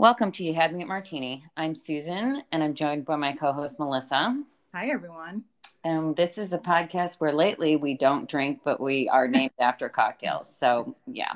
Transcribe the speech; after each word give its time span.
Welcome 0.00 0.30
to 0.30 0.44
You 0.44 0.54
Had 0.54 0.72
Me 0.72 0.82
at 0.82 0.86
Martini. 0.86 1.42
I'm 1.56 1.74
Susan 1.74 2.44
and 2.52 2.62
I'm 2.62 2.74
joined 2.74 3.04
by 3.04 3.16
my 3.16 3.32
co 3.32 3.50
host 3.50 3.80
Melissa. 3.80 4.40
Hi, 4.72 4.90
everyone. 4.90 5.42
Um, 5.84 6.14
this 6.14 6.38
is 6.38 6.50
the 6.50 6.58
podcast 6.58 7.16
where 7.16 7.32
lately 7.32 7.74
we 7.74 7.96
don't 7.96 8.30
drink, 8.30 8.60
but 8.64 8.80
we 8.80 9.08
are 9.08 9.26
named 9.28 9.50
after 9.58 9.88
cocktails. 9.88 10.56
So, 10.56 10.94
yeah. 11.08 11.32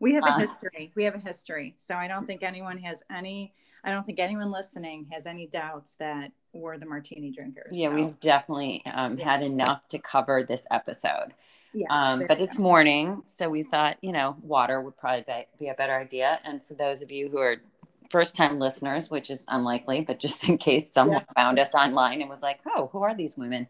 We 0.00 0.14
have 0.14 0.24
a 0.24 0.30
uh, 0.30 0.38
history. 0.38 0.90
We 0.94 1.04
have 1.04 1.16
a 1.16 1.20
history. 1.20 1.74
So, 1.76 1.94
I 1.94 2.08
don't 2.08 2.24
think 2.24 2.42
anyone 2.42 2.78
has 2.78 3.04
any, 3.14 3.52
I 3.84 3.90
don't 3.90 4.06
think 4.06 4.20
anyone 4.20 4.50
listening 4.50 5.08
has 5.12 5.26
any 5.26 5.46
doubts 5.46 5.96
that 5.96 6.32
we're 6.54 6.78
the 6.78 6.86
martini 6.86 7.30
drinkers. 7.30 7.76
Yeah, 7.76 7.90
so. 7.90 7.94
we've 7.94 8.20
definitely 8.20 8.82
um, 8.86 9.18
yeah. 9.18 9.24
had 9.32 9.42
enough 9.42 9.86
to 9.90 9.98
cover 9.98 10.42
this 10.42 10.64
episode. 10.70 11.34
Yes, 11.74 11.88
um, 11.90 12.24
but 12.26 12.40
it's 12.40 12.58
morning, 12.58 13.22
so 13.26 13.48
we 13.48 13.62
thought, 13.62 13.96
you 14.02 14.12
know, 14.12 14.36
water 14.42 14.80
would 14.80 14.96
probably 14.96 15.24
be 15.58 15.68
a 15.68 15.74
better 15.74 15.94
idea. 15.94 16.38
And 16.44 16.60
for 16.66 16.74
those 16.74 17.00
of 17.00 17.10
you 17.10 17.30
who 17.30 17.38
are 17.38 17.56
first 18.10 18.34
time 18.34 18.58
listeners, 18.58 19.10
which 19.10 19.30
is 19.30 19.44
unlikely, 19.48 20.02
but 20.02 20.18
just 20.18 20.48
in 20.48 20.58
case 20.58 20.90
someone 20.94 21.18
yes. 21.18 21.34
found 21.34 21.58
us 21.58 21.74
online 21.74 22.20
and 22.20 22.30
was 22.30 22.42
like, 22.42 22.60
oh, 22.66 22.88
who 22.92 23.02
are 23.02 23.14
these 23.14 23.36
women? 23.36 23.66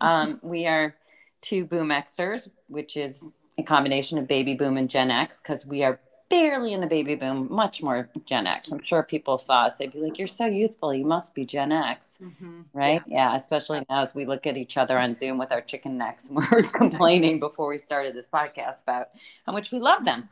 um, 0.00 0.38
we 0.42 0.66
are 0.66 0.94
two 1.40 1.64
boom 1.64 1.88
Xers, 1.88 2.48
which 2.68 2.96
is 2.96 3.24
a 3.58 3.62
combination 3.62 4.18
of 4.18 4.26
baby 4.26 4.54
boom 4.54 4.76
and 4.76 4.88
Gen 4.88 5.10
X, 5.10 5.40
because 5.40 5.66
we 5.66 5.82
are 5.82 6.00
barely 6.30 6.72
in 6.72 6.80
the 6.80 6.86
baby 6.86 7.16
boom, 7.16 7.48
much 7.50 7.82
more 7.82 8.08
Gen 8.24 8.46
X. 8.46 8.68
I'm 8.70 8.80
sure 8.80 9.02
people 9.02 9.36
saw 9.36 9.64
us, 9.64 9.76
they'd 9.76 9.92
be 9.92 9.98
like, 9.98 10.18
You're 10.18 10.28
so 10.28 10.46
youthful, 10.46 10.94
you 10.94 11.04
must 11.04 11.34
be 11.34 11.44
Gen 11.44 11.72
X. 11.72 12.18
Mm-hmm. 12.22 12.60
Right? 12.72 13.02
Yeah. 13.06 13.32
yeah. 13.32 13.36
especially 13.36 13.84
now 13.90 14.02
as 14.02 14.14
we 14.14 14.24
look 14.24 14.46
at 14.46 14.56
each 14.56 14.76
other 14.76 14.98
on 14.98 15.14
Zoom 15.14 15.36
with 15.36 15.52
our 15.52 15.60
chicken 15.60 15.98
necks. 15.98 16.26
And 16.30 16.38
We 16.38 16.44
are 16.44 16.62
complaining 16.72 17.40
before 17.40 17.68
we 17.68 17.78
started 17.78 18.14
this 18.14 18.28
podcast 18.32 18.82
about 18.82 19.08
how 19.44 19.52
much 19.52 19.72
we 19.72 19.80
love 19.80 20.04
them. 20.04 20.28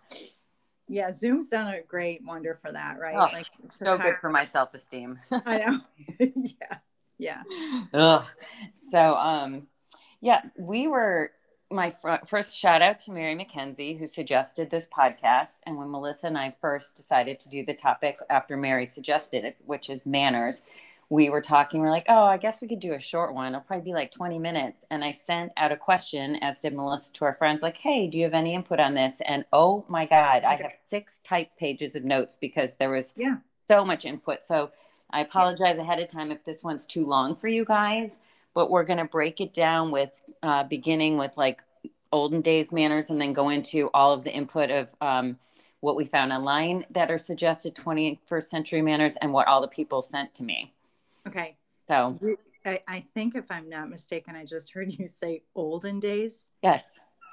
Yeah, 0.88 1.12
Zoom's 1.12 1.48
done 1.48 1.72
a 1.74 1.82
great 1.82 2.22
wonder 2.24 2.54
for 2.54 2.72
that, 2.72 2.98
right? 2.98 3.14
Oh, 3.16 3.32
like 3.32 3.46
so, 3.66 3.92
good 3.92 4.16
for 4.20 4.30
my 4.30 4.44
self 4.44 4.72
esteem. 4.74 5.18
I 5.30 5.58
know. 5.58 5.80
yeah. 6.34 6.78
Yeah. 7.18 7.42
Ugh. 7.92 8.24
So 8.90 9.14
um 9.16 9.66
yeah, 10.20 10.42
we 10.58 10.88
were 10.88 11.32
my 11.70 11.90
fr- 11.90 12.24
first 12.26 12.56
shout 12.56 12.80
out 12.80 13.00
to 13.00 13.12
Mary 13.12 13.36
McKenzie 13.36 13.98
who 13.98 14.06
suggested 14.06 14.70
this 14.70 14.86
podcast 14.86 15.60
and 15.66 15.76
when 15.76 15.90
Melissa 15.90 16.28
and 16.28 16.38
I 16.38 16.56
first 16.60 16.94
decided 16.94 17.38
to 17.40 17.48
do 17.50 17.64
the 17.64 17.74
topic 17.74 18.18
after 18.30 18.56
Mary 18.56 18.86
suggested 18.86 19.44
it, 19.44 19.56
which 19.66 19.90
is 19.90 20.06
manners, 20.06 20.62
we 21.10 21.30
were 21.30 21.40
talking, 21.40 21.80
we're 21.80 21.90
like, 21.90 22.06
oh, 22.08 22.24
I 22.24 22.36
guess 22.36 22.60
we 22.60 22.68
could 22.68 22.80
do 22.80 22.92
a 22.92 23.00
short 23.00 23.32
one. 23.32 23.48
It'll 23.54 23.62
probably 23.62 23.84
be 23.84 23.94
like 23.94 24.12
20 24.12 24.38
minutes. 24.38 24.84
And 24.90 25.02
I 25.02 25.12
sent 25.12 25.52
out 25.56 25.72
a 25.72 25.76
question, 25.76 26.36
as 26.36 26.60
did 26.60 26.74
Melissa, 26.74 27.12
to 27.14 27.24
our 27.24 27.34
friends, 27.34 27.62
like, 27.62 27.78
hey, 27.78 28.08
do 28.08 28.18
you 28.18 28.24
have 28.24 28.34
any 28.34 28.54
input 28.54 28.78
on 28.78 28.94
this? 28.94 29.22
And 29.24 29.46
oh 29.52 29.86
my 29.88 30.04
God, 30.04 30.44
I 30.44 30.56
have 30.56 30.72
six 30.78 31.20
type 31.20 31.48
pages 31.58 31.94
of 31.94 32.04
notes 32.04 32.36
because 32.38 32.70
there 32.78 32.90
was 32.90 33.14
yeah. 33.16 33.36
so 33.66 33.86
much 33.86 34.04
input. 34.04 34.44
So 34.44 34.70
I 35.10 35.20
apologize 35.22 35.76
yeah. 35.76 35.82
ahead 35.82 36.00
of 36.00 36.08
time 36.08 36.30
if 36.30 36.44
this 36.44 36.62
one's 36.62 36.84
too 36.84 37.06
long 37.06 37.34
for 37.34 37.48
you 37.48 37.64
guys, 37.64 38.18
but 38.52 38.70
we're 38.70 38.84
going 38.84 38.98
to 38.98 39.06
break 39.06 39.40
it 39.40 39.54
down 39.54 39.90
with 39.90 40.10
uh, 40.42 40.64
beginning 40.64 41.16
with 41.16 41.34
like 41.38 41.62
olden 42.12 42.42
days 42.42 42.70
manners 42.70 43.08
and 43.08 43.18
then 43.18 43.32
go 43.32 43.48
into 43.48 43.88
all 43.94 44.12
of 44.12 44.24
the 44.24 44.32
input 44.32 44.70
of 44.70 44.88
um, 45.00 45.38
what 45.80 45.96
we 45.96 46.04
found 46.04 46.32
online 46.32 46.84
that 46.90 47.10
are 47.10 47.18
suggested 47.18 47.74
21st 47.74 48.44
century 48.44 48.82
manners 48.82 49.16
and 49.22 49.32
what 49.32 49.46
all 49.46 49.62
the 49.62 49.68
people 49.68 50.02
sent 50.02 50.34
to 50.34 50.42
me. 50.42 50.74
Okay. 51.26 51.56
So 51.88 52.18
I, 52.64 52.80
I 52.86 53.04
think 53.14 53.34
if 53.34 53.50
I'm 53.50 53.68
not 53.68 53.88
mistaken, 53.88 54.36
I 54.36 54.44
just 54.44 54.72
heard 54.72 54.92
you 54.92 55.08
say 55.08 55.42
olden 55.54 56.00
days. 56.00 56.50
Yes. 56.62 56.84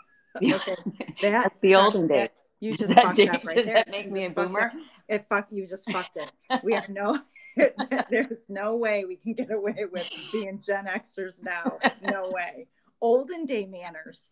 okay. 0.38 0.76
That, 1.22 1.52
the 1.62 1.76
olden 1.76 2.08
days. 2.08 2.30
You 2.60 2.74
just 2.74 2.94
fucked 2.94 3.20
up 3.20 3.44
right 3.44 3.56
does 3.56 3.66
there. 3.66 3.76
that 3.76 3.90
make 3.90 4.12
me 4.12 4.26
a 4.26 4.30
boomer? 4.30 4.72
It. 5.08 5.16
it 5.16 5.26
fuck 5.30 5.48
you 5.52 5.66
just 5.66 5.90
fucked 5.92 6.18
it. 6.18 6.32
We 6.64 6.74
have 6.74 6.90
no 6.90 7.20
there's 8.10 8.50
no 8.50 8.76
way 8.76 9.06
we 9.06 9.16
can 9.18 9.34
get 9.34 9.52
away 9.52 9.86
with 9.92 10.10
being 10.32 10.60
Gen 10.60 10.86
Xers 10.86 11.44
now. 11.44 11.78
No 12.02 12.30
way. 12.30 12.68
Olden 13.02 13.46
day 13.46 13.66
manners. 13.66 14.30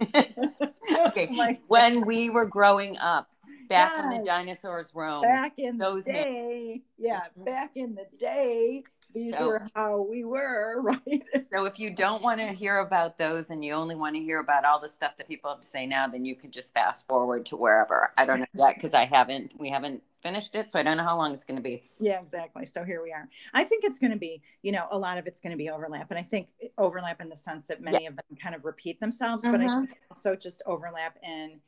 okay. 1.07 1.29
Oh 1.31 1.55
when 1.67 2.01
we 2.01 2.29
were 2.29 2.45
growing 2.45 2.97
up, 2.97 3.27
back 3.69 3.93
yes. 3.95 4.03
in 4.03 4.09
the 4.09 4.25
dinosaurs 4.25 4.91
roam. 4.93 5.21
Back 5.21 5.53
in 5.57 5.77
those 5.77 6.05
the 6.05 6.13
day. 6.13 6.81
Yeah, 6.97 7.19
mm-hmm. 7.19 7.43
back 7.43 7.71
in 7.75 7.95
the 7.95 8.07
day 8.17 8.83
these 9.13 9.37
so, 9.37 9.47
were 9.47 9.67
how 9.75 10.01
we 10.01 10.23
were, 10.23 10.81
right? 10.81 11.23
so 11.51 11.65
if 11.65 11.79
you 11.79 11.91
don't 11.91 12.23
want 12.23 12.39
to 12.39 12.47
hear 12.47 12.79
about 12.79 13.17
those 13.17 13.49
and 13.49 13.63
you 13.63 13.73
only 13.73 13.95
want 13.95 14.15
to 14.15 14.21
hear 14.21 14.39
about 14.39 14.65
all 14.65 14.79
the 14.79 14.89
stuff 14.89 15.13
that 15.17 15.27
people 15.27 15.51
have 15.51 15.61
to 15.61 15.67
say 15.67 15.85
now, 15.85 16.07
then 16.07 16.25
you 16.25 16.35
can 16.35 16.51
just 16.51 16.73
fast 16.73 17.07
forward 17.07 17.45
to 17.47 17.55
wherever. 17.55 18.11
I 18.17 18.25
don't 18.25 18.39
know 18.39 18.45
yet 18.53 18.75
because 18.75 18.93
I 18.93 19.05
haven't, 19.05 19.51
we 19.57 19.69
haven't 19.69 20.01
finished 20.23 20.55
it. 20.55 20.71
So 20.71 20.79
I 20.79 20.83
don't 20.83 20.97
know 20.97 21.03
how 21.03 21.17
long 21.17 21.33
it's 21.33 21.43
going 21.43 21.57
to 21.57 21.63
be. 21.63 21.83
Yeah, 21.99 22.19
exactly. 22.19 22.65
So 22.65 22.83
here 22.83 23.03
we 23.03 23.11
are. 23.11 23.29
I 23.53 23.63
think 23.65 23.83
it's 23.83 23.99
going 23.99 24.11
to 24.11 24.17
be, 24.17 24.41
you 24.61 24.71
know, 24.71 24.87
a 24.89 24.97
lot 24.97 25.17
of 25.17 25.27
it's 25.27 25.39
going 25.39 25.51
to 25.51 25.57
be 25.57 25.69
overlap. 25.69 26.09
And 26.09 26.17
I 26.17 26.23
think 26.23 26.47
overlap 26.77 27.21
in 27.21 27.29
the 27.29 27.35
sense 27.35 27.67
that 27.67 27.81
many 27.81 28.03
yeah. 28.03 28.09
of 28.09 28.15
them 28.15 28.37
kind 28.41 28.55
of 28.55 28.65
repeat 28.65 28.99
themselves, 28.99 29.43
mm-hmm. 29.43 29.51
but 29.51 29.61
I 29.61 29.65
mm-hmm. 29.65 29.85
think 29.85 29.99
also 30.09 30.35
just 30.35 30.63
overlap 30.65 31.17
in 31.23 31.59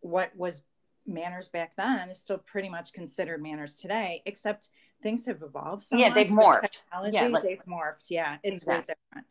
what 0.00 0.34
was 0.36 0.62
manners 1.08 1.48
back 1.48 1.76
then 1.76 2.08
is 2.08 2.20
still 2.20 2.38
pretty 2.38 2.68
much 2.68 2.92
considered 2.92 3.42
manners 3.42 3.76
today, 3.76 4.22
except 4.26 4.68
things 5.02 5.26
have 5.26 5.42
evolved 5.42 5.84
so 5.84 5.96
yeah 5.96 6.12
they've 6.12 6.28
morphed. 6.28 6.62
Technology 6.62 7.14
yeah, 7.14 7.26
like, 7.28 7.42
they've 7.42 7.64
morphed. 7.66 8.10
Yeah 8.10 8.38
it's 8.42 8.62
exactly. 8.62 8.94
way 8.94 8.96
different. 9.12 9.26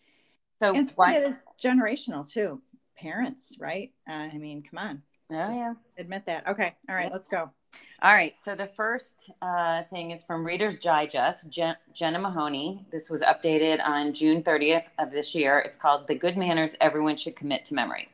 So 0.62 1.02
and 1.04 1.16
it 1.16 1.28
is 1.28 1.46
generational 1.62 2.30
too. 2.30 2.62
Parents 2.98 3.58
right? 3.60 3.92
Uh, 4.08 4.30
i 4.34 4.38
mean 4.38 4.64
come 4.64 4.78
on. 4.78 5.02
Oh, 5.32 5.44
Just 5.44 5.60
yeah. 5.60 5.74
admit 5.98 6.26
that. 6.28 6.48
Okay 6.48 6.76
all 6.90 6.96
right 6.96 7.12
let's 7.12 7.28
go. 7.28 7.52
All 8.02 8.14
right 8.14 8.36
so 8.44 8.56
the 8.56 8.68
first 8.68 9.32
uh, 9.42 9.84
thing 9.90 10.12
is 10.12 10.24
from 10.24 10.46
readers 10.46 10.80
digest 10.80 11.50
Jen- 11.50 11.78
jenna 11.94 12.20
mahoney. 12.20 12.86
This 12.92 13.10
was 13.10 13.22
updated 13.22 13.86
on 13.86 14.14
june 14.14 14.44
30th 14.44 14.86
of 15.00 15.12
this 15.12 15.36
year. 15.36 15.60
It's 15.60 15.78
called 15.78 16.08
the 16.08 16.16
good 16.16 16.38
manners 16.38 16.76
everyone 16.80 17.18
should 17.18 17.36
commit 17.36 17.66
to 17.66 17.74
memory. 17.74 18.10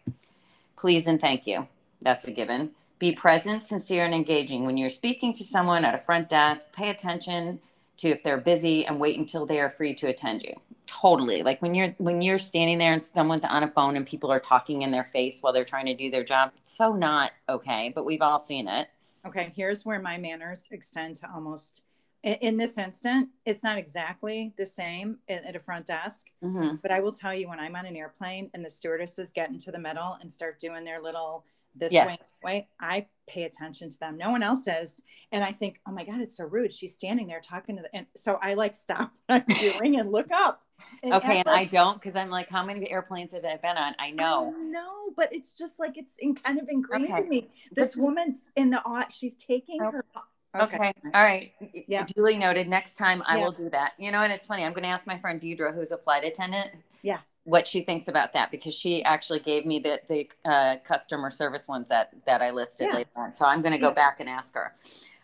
Please 0.78 1.06
and 1.07 1.22
thank 1.22 1.45
you. 1.45 1.68
That's 2.01 2.25
a 2.25 2.31
given 2.31 2.72
be 3.01 3.12
present, 3.12 3.67
sincere, 3.67 4.06
and 4.06 4.13
engaging. 4.13 4.63
When 4.63 4.78
you're 4.78 4.91
speaking 4.91 5.34
to 5.34 5.44
someone 5.44 5.84
at 5.84 5.95
a 5.95 5.97
front 5.97 6.29
desk, 6.29 6.67
pay 6.72 6.91
attention 6.91 7.59
to 7.97 8.09
if 8.09 8.22
they're 8.22 8.38
busy 8.38 8.85
and 8.85 9.00
wait 9.00 9.17
until 9.17 9.47
they 9.47 9.59
are 9.59 9.72
free 9.72 9.95
to 9.95 10.07
attend 10.07 10.44
you. 10.44 10.53
Totally. 10.85 11.41
Like 11.41 11.62
when 11.63 11.73
you're 11.73 11.95
when 11.97 12.22
you're 12.22 12.38
standing 12.38 12.78
there 12.78 12.94
and 12.94 13.03
someone's 13.03 13.44
on 13.44 13.63
a 13.63 13.67
phone 13.67 13.95
and 13.95 14.06
people 14.06 14.31
are 14.31 14.39
talking 14.39 14.84
in 14.84 14.91
their 14.91 15.06
face 15.06 15.39
while 15.41 15.51
they're 15.51 15.66
trying 15.66 15.88
to 15.88 15.95
do 15.95 16.12
their 16.12 16.23
job. 16.23 16.51
So 16.66 16.94
not 16.94 17.31
okay, 17.50 17.91
but 17.95 18.06
we've 18.06 18.22
all 18.22 18.38
seen 18.38 18.67
it. 18.67 18.88
Okay, 19.25 19.51
here's 19.56 19.83
where 19.83 20.00
my 20.00 20.18
manners 20.18 20.69
extend 20.72 21.16
to 21.18 21.29
almost 21.33 21.81
in 22.23 22.57
this 22.57 22.78
instant, 22.78 23.29
it's 23.45 23.63
not 23.63 23.79
exactly 23.79 24.53
the 24.56 24.66
same 24.66 25.18
at, 25.28 25.56
a 25.56 25.59
front 25.59 25.88
desk, 25.88 26.28
mm-hmm. 26.44 26.75
but 26.83 26.91
I 26.91 27.00
will 27.00 27.12
tell 27.12 27.33
you 27.33 27.50
when 27.50 27.59
I'm 27.59 27.75
on 27.75 27.88
an 27.88 27.95
airplane 27.95 28.51
and 28.53 28.63
the 28.63 28.69
stewardesses 28.69 29.31
get 29.31 29.50
into 29.50 29.72
the 29.72 29.79
middle 29.79 30.19
and 30.22 30.31
start 30.31 30.59
doing 30.59 30.83
their 30.83 31.01
little 31.01 31.45
this 31.75 31.93
yes. 31.93 32.07
way, 32.07 32.17
way, 32.43 32.67
I 32.79 33.07
pay 33.27 33.43
attention 33.43 33.89
to 33.89 33.99
them. 33.99 34.17
No 34.17 34.29
one 34.29 34.43
else 34.43 34.65
says. 34.65 35.01
And 35.31 35.43
I 35.43 35.51
think, 35.51 35.79
oh 35.87 35.91
my 35.91 36.03
God, 36.03 36.21
it's 36.21 36.37
so 36.37 36.45
rude. 36.45 36.71
She's 36.71 36.93
standing 36.93 37.27
there 37.27 37.39
talking 37.39 37.77
to 37.77 37.83
the, 37.83 37.95
and 37.95 38.05
so 38.15 38.37
I 38.41 38.55
like 38.55 38.75
stop 38.75 39.11
what 39.27 39.45
I'm 39.47 39.55
doing 39.55 39.97
and 39.97 40.11
look 40.11 40.31
up. 40.31 40.63
And 41.03 41.13
okay. 41.13 41.39
And 41.39 41.45
like, 41.45 41.69
I 41.69 41.71
don't, 41.71 42.01
cause 42.01 42.15
I'm 42.15 42.29
like, 42.29 42.49
how 42.49 42.65
many 42.65 42.89
airplanes 42.89 43.31
have 43.31 43.45
I 43.45 43.57
been 43.57 43.77
on? 43.77 43.95
I 43.99 44.11
know. 44.11 44.53
No, 44.57 45.11
but 45.15 45.33
it's 45.33 45.55
just 45.55 45.79
like, 45.79 45.97
it's 45.97 46.17
in, 46.17 46.35
kind 46.35 46.59
of 46.59 46.67
ingrained 46.69 47.11
okay. 47.11 47.21
in 47.21 47.29
me. 47.29 47.49
This 47.71 47.95
but, 47.95 48.03
woman's 48.03 48.49
in 48.55 48.71
the, 48.71 49.06
she's 49.09 49.35
taking 49.35 49.81
oh. 49.81 49.91
her 49.91 50.06
Okay. 50.53 50.75
okay. 50.75 50.94
All 51.13 51.24
right. 51.24 51.53
Yeah. 51.88 52.06
Duly 52.13 52.38
noted. 52.38 52.67
Next 52.67 52.95
time 52.95 53.24
I 53.25 53.38
yeah. 53.38 53.45
will 53.45 53.53
do 53.53 53.69
that. 53.69 53.94
You 53.97 54.12
know, 54.12 54.21
and 54.21 54.33
it's 54.33 54.45
funny. 54.45 54.65
I'm 54.65 54.74
going 54.74 54.83
to 54.83 54.89
ask 54.89 55.07
my 55.07 55.17
friend 55.17 55.39
Deidre, 55.39 55.74
who's 55.74 55.94
a 55.94 55.97
flight 55.97 56.25
attendant. 56.25 56.71
Yeah 57.03 57.19
what 57.43 57.67
she 57.67 57.81
thinks 57.81 58.07
about 58.07 58.33
that 58.33 58.51
because 58.51 58.73
she 58.73 59.03
actually 59.03 59.39
gave 59.39 59.65
me 59.65 59.79
the 59.79 59.99
the 60.07 60.49
uh, 60.49 60.75
customer 60.83 61.31
service 61.31 61.67
ones 61.67 61.88
that 61.89 62.11
that 62.25 62.41
I 62.41 62.51
listed 62.51 62.88
yeah. 62.88 62.97
later 62.97 63.09
on. 63.15 63.33
So 63.33 63.45
I'm 63.45 63.61
going 63.61 63.73
to 63.73 63.79
go 63.79 63.89
yeah. 63.89 63.95
back 63.95 64.19
and 64.19 64.29
ask 64.29 64.53
her. 64.53 64.73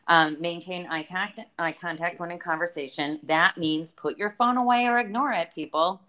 Um, 0.10 0.38
maintain 0.40 0.88
eye 0.88 1.04
contact, 1.04 1.50
eye 1.60 1.74
contact 1.74 2.20
when 2.20 2.32
in 2.32 2.40
conversation. 2.40 3.20
That 3.24 3.58
means 3.58 3.92
put 3.92 4.18
your 4.18 4.36
phone 4.38 4.56
away 4.56 4.86
or 4.86 5.00
ignore 5.00 5.34
it, 5.34 5.50
people. 5.54 6.02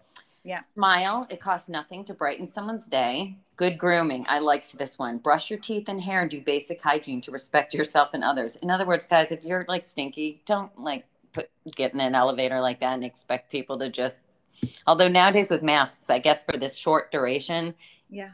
Yeah. 0.43 0.61
Smile. 0.73 1.27
It 1.29 1.41
costs 1.41 1.67
nothing 1.67 2.05
to 2.05 2.13
brighten 2.13 2.47
someone's 2.47 2.85
day. 2.85 3.35
Good 3.57 3.77
grooming. 3.77 4.25
I 4.29 4.39
liked 4.39 4.77
this 4.77 4.97
one. 4.97 5.17
Brush 5.17 5.49
your 5.49 5.59
teeth 5.59 5.89
and 5.89 6.01
hair 6.01 6.21
and 6.21 6.31
do 6.31 6.41
basic 6.41 6.81
hygiene 6.81 7.19
to 7.21 7.31
respect 7.31 7.73
yourself 7.73 8.11
and 8.13 8.23
others. 8.23 8.55
In 8.57 8.71
other 8.71 8.85
words, 8.85 9.05
guys, 9.05 9.33
if 9.33 9.43
you're 9.43 9.65
like 9.67 9.85
stinky, 9.85 10.41
don't 10.45 10.71
like 10.79 11.05
put 11.33 11.49
get 11.75 11.93
in 11.93 11.99
an 11.99 12.15
elevator 12.15 12.61
like 12.61 12.79
that 12.79 12.93
and 12.93 13.03
expect 13.03 13.51
people 13.51 13.77
to 13.79 13.89
just 13.89 14.28
Although 14.87 15.07
nowadays 15.07 15.49
with 15.49 15.63
masks, 15.63 16.09
I 16.09 16.19
guess 16.19 16.43
for 16.43 16.57
this 16.57 16.75
short 16.75 17.11
duration, 17.11 17.73
yeah, 18.09 18.31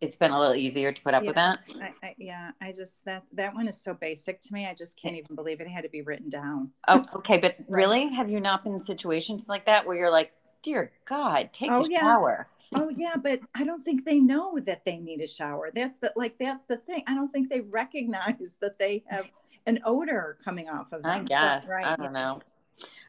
it's 0.00 0.16
been 0.16 0.30
a 0.30 0.38
little 0.38 0.54
easier 0.54 0.92
to 0.92 1.02
put 1.02 1.14
up 1.14 1.22
yeah, 1.22 1.26
with 1.26 1.36
that. 1.36 1.58
I, 1.80 2.06
I, 2.06 2.14
yeah, 2.18 2.50
I 2.60 2.72
just 2.72 3.04
that 3.06 3.24
that 3.32 3.54
one 3.54 3.68
is 3.68 3.80
so 3.80 3.94
basic 3.94 4.40
to 4.42 4.52
me. 4.52 4.66
I 4.66 4.74
just 4.74 5.00
can't 5.00 5.16
even 5.16 5.34
believe 5.34 5.60
it 5.60 5.68
had 5.68 5.84
to 5.84 5.88
be 5.88 6.02
written 6.02 6.28
down. 6.28 6.70
Oh, 6.88 7.06
okay, 7.16 7.38
but 7.38 7.56
right. 7.68 7.82
really, 7.82 8.14
have 8.14 8.30
you 8.30 8.40
not 8.40 8.64
been 8.64 8.74
in 8.74 8.80
situations 8.80 9.48
like 9.48 9.66
that 9.66 9.86
where 9.86 9.96
you're 9.96 10.10
like, 10.10 10.32
dear 10.62 10.92
God, 11.06 11.50
take 11.52 11.70
oh, 11.70 11.84
a 11.84 11.88
yeah. 11.90 12.00
shower? 12.00 12.48
oh 12.74 12.90
yeah, 12.90 13.14
but 13.22 13.40
I 13.54 13.64
don't 13.64 13.82
think 13.82 14.04
they 14.04 14.18
know 14.18 14.58
that 14.60 14.84
they 14.84 14.98
need 14.98 15.20
a 15.20 15.26
shower. 15.26 15.70
That's 15.74 15.98
the 15.98 16.12
like 16.16 16.36
that's 16.38 16.64
the 16.66 16.76
thing. 16.76 17.02
I 17.06 17.14
don't 17.14 17.32
think 17.32 17.50
they 17.50 17.60
recognize 17.60 18.58
that 18.60 18.78
they 18.78 19.04
have 19.06 19.26
an 19.66 19.80
odor 19.84 20.38
coming 20.44 20.68
off 20.68 20.92
of 20.92 21.02
them. 21.02 21.10
I 21.10 21.22
guess. 21.22 21.64
But, 21.66 21.72
right. 21.72 21.86
I 21.86 21.96
don't 21.96 22.12
know. 22.12 22.40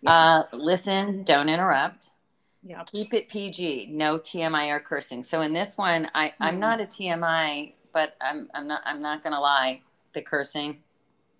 Yeah. 0.01 0.11
Uh, 0.11 0.43
listen, 0.53 1.23
don't 1.23 1.49
interrupt. 1.49 2.11
Yeah. 2.67 2.83
Keep 2.83 3.13
it 3.13 3.29
PG. 3.29 3.87
No 3.91 4.19
TMI 4.19 4.75
or 4.75 4.79
cursing. 4.79 5.23
So 5.23 5.41
in 5.41 5.53
this 5.53 5.77
one, 5.77 6.09
I 6.13 6.27
mm-hmm. 6.27 6.43
I'm 6.43 6.59
not 6.59 6.81
a 6.81 6.85
TMI, 6.85 7.73
but 7.93 8.15
I'm 8.19 8.49
I'm 8.53 8.67
not 8.67 8.81
I'm 8.85 9.01
not 9.01 9.23
gonna 9.23 9.39
lie. 9.39 9.81
The 10.13 10.21
cursing. 10.21 10.77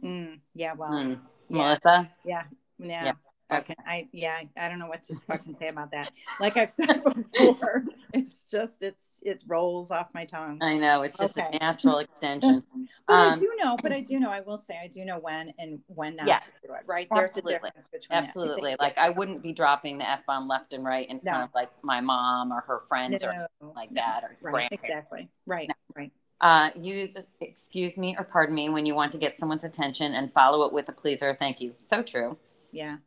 Mm, 0.04 0.40
yeah. 0.56 0.74
Well. 0.74 0.92
Mm. 0.92 1.20
Yeah. 1.50 1.58
Melissa. 1.58 2.10
Yeah. 2.24 2.44
yeah. 2.80 3.06
yeah. 3.06 3.12
Okay. 3.52 3.76
I 3.86 4.08
yeah, 4.12 4.42
I 4.58 4.68
don't 4.68 4.78
know 4.78 4.88
what 4.88 5.04
to 5.04 5.16
fucking 5.16 5.56
say 5.56 5.70
about 5.70 5.92
that. 5.92 6.12
Like 6.42 6.58
I've 6.58 6.70
said 6.70 7.02
before, 7.34 7.86
it's 8.14 8.44
just 8.50 8.84
it's 8.84 9.22
it 9.26 9.44
rolls 9.48 9.90
off 9.90 10.10
my 10.14 10.26
tongue. 10.26 10.60
I 10.62 10.78
know 10.78 11.04
it's 11.04 11.18
just 11.18 11.38
okay. 11.38 11.48
a 11.54 11.60
natural 11.60 12.00
extension. 12.00 12.62
but 13.08 13.14
um, 13.14 13.34
I 13.34 13.36
do 13.36 13.50
know, 13.58 13.78
but 13.82 13.94
I 13.94 14.02
do 14.08 14.20
know, 14.20 14.30
I 14.30 14.42
will 14.42 14.58
say 14.58 14.78
I 14.84 14.88
do 14.88 15.06
know 15.06 15.20
when 15.20 15.54
and 15.60 15.80
when 15.88 16.18
not 16.18 16.28
yes, 16.28 16.48
to 16.48 16.68
do 16.68 16.74
it. 16.74 16.82
Right. 16.86 17.08
There's 17.14 17.38
a 17.38 17.42
difference 17.42 17.88
between 17.88 18.18
absolutely. 18.18 18.76
Like 18.80 18.98
I 18.98 19.10
wouldn't 19.10 19.42
be 19.42 19.54
dropping 19.54 20.00
the 20.00 20.10
F 20.10 20.26
bomb 20.28 20.50
left 20.50 20.74
and 20.74 20.84
right 20.84 21.10
in 21.10 21.22
front 21.22 21.40
no. 21.40 21.46
of 21.46 21.50
like 21.56 21.70
my 21.84 22.02
mom 22.02 22.52
or 22.52 22.62
her 22.62 22.82
friends 22.90 23.22
no, 23.22 23.48
or 23.62 23.74
like 23.76 23.94
that 23.94 24.24
or 24.24 24.36
right. 24.42 24.68
Exactly. 24.72 25.30
Right. 25.46 25.72
Right. 25.96 26.12
Uh, 26.42 26.70
use 26.76 27.16
excuse 27.40 27.98
me 27.98 28.16
or 28.20 28.26
pardon 28.26 28.54
me 28.54 28.68
when 28.70 28.86
you 28.86 28.94
want 28.94 29.12
to 29.14 29.18
get 29.18 29.40
someone's 29.40 29.64
attention 29.64 30.14
and 30.14 30.32
follow 30.34 30.68
it 30.68 30.74
with 30.74 30.88
a 30.90 30.92
please 30.92 31.22
or 31.22 31.30
a 31.30 31.36
thank 31.36 31.62
you. 31.62 31.74
So 31.80 32.04
true. 32.04 32.38
Yeah. 32.72 32.98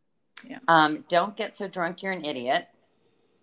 Yeah. 0.48 0.58
Um, 0.68 1.04
don't 1.08 1.36
get 1.36 1.56
so 1.56 1.68
drunk 1.68 2.02
you're 2.02 2.12
an 2.12 2.24
idiot. 2.24 2.68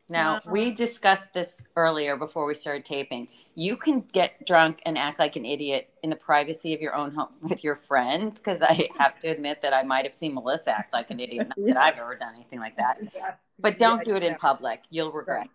Now, 0.10 0.38
uh-huh. 0.38 0.52
we 0.52 0.72
discussed 0.72 1.34
this 1.34 1.62
earlier 1.76 2.16
before 2.16 2.46
we 2.46 2.56
started 2.56 2.86
taping. 2.86 3.28
You 3.56 3.76
can 3.76 4.02
get 4.14 4.46
drunk 4.46 4.80
and 4.86 4.98
act 4.98 5.20
like 5.20 5.36
an 5.36 5.46
idiot 5.46 5.90
in 6.02 6.10
the 6.10 6.16
privacy 6.16 6.74
of 6.74 6.80
your 6.80 6.96
own 6.96 7.12
home 7.12 7.30
with 7.42 7.64
your 7.64 7.76
friends. 7.88 8.38
Because 8.38 8.62
I 8.62 8.90
have 8.98 9.20
to 9.22 9.28
admit 9.28 9.62
that 9.62 9.74
I 9.74 9.84
might 9.84 10.06
have 10.06 10.16
seen 10.16 10.34
Melissa 10.34 10.72
act 10.72 10.94
like 10.94 11.12
an 11.12 11.20
idiot. 11.20 11.50
Not 11.50 11.58
yeah. 11.58 11.74
that 11.74 11.84
I've 11.84 11.98
ever 12.02 12.16
done 12.16 12.36
anything 12.36 12.60
like 12.60 12.78
that. 12.78 13.00
Yeah. 13.14 13.34
But 13.60 13.80
don't 13.80 14.00
yeah, 14.00 14.14
do 14.14 14.16
it 14.16 14.24
in 14.24 14.36
public. 14.36 14.82
You'll 14.90 15.12
regret. 15.12 15.40
Right. 15.40 15.50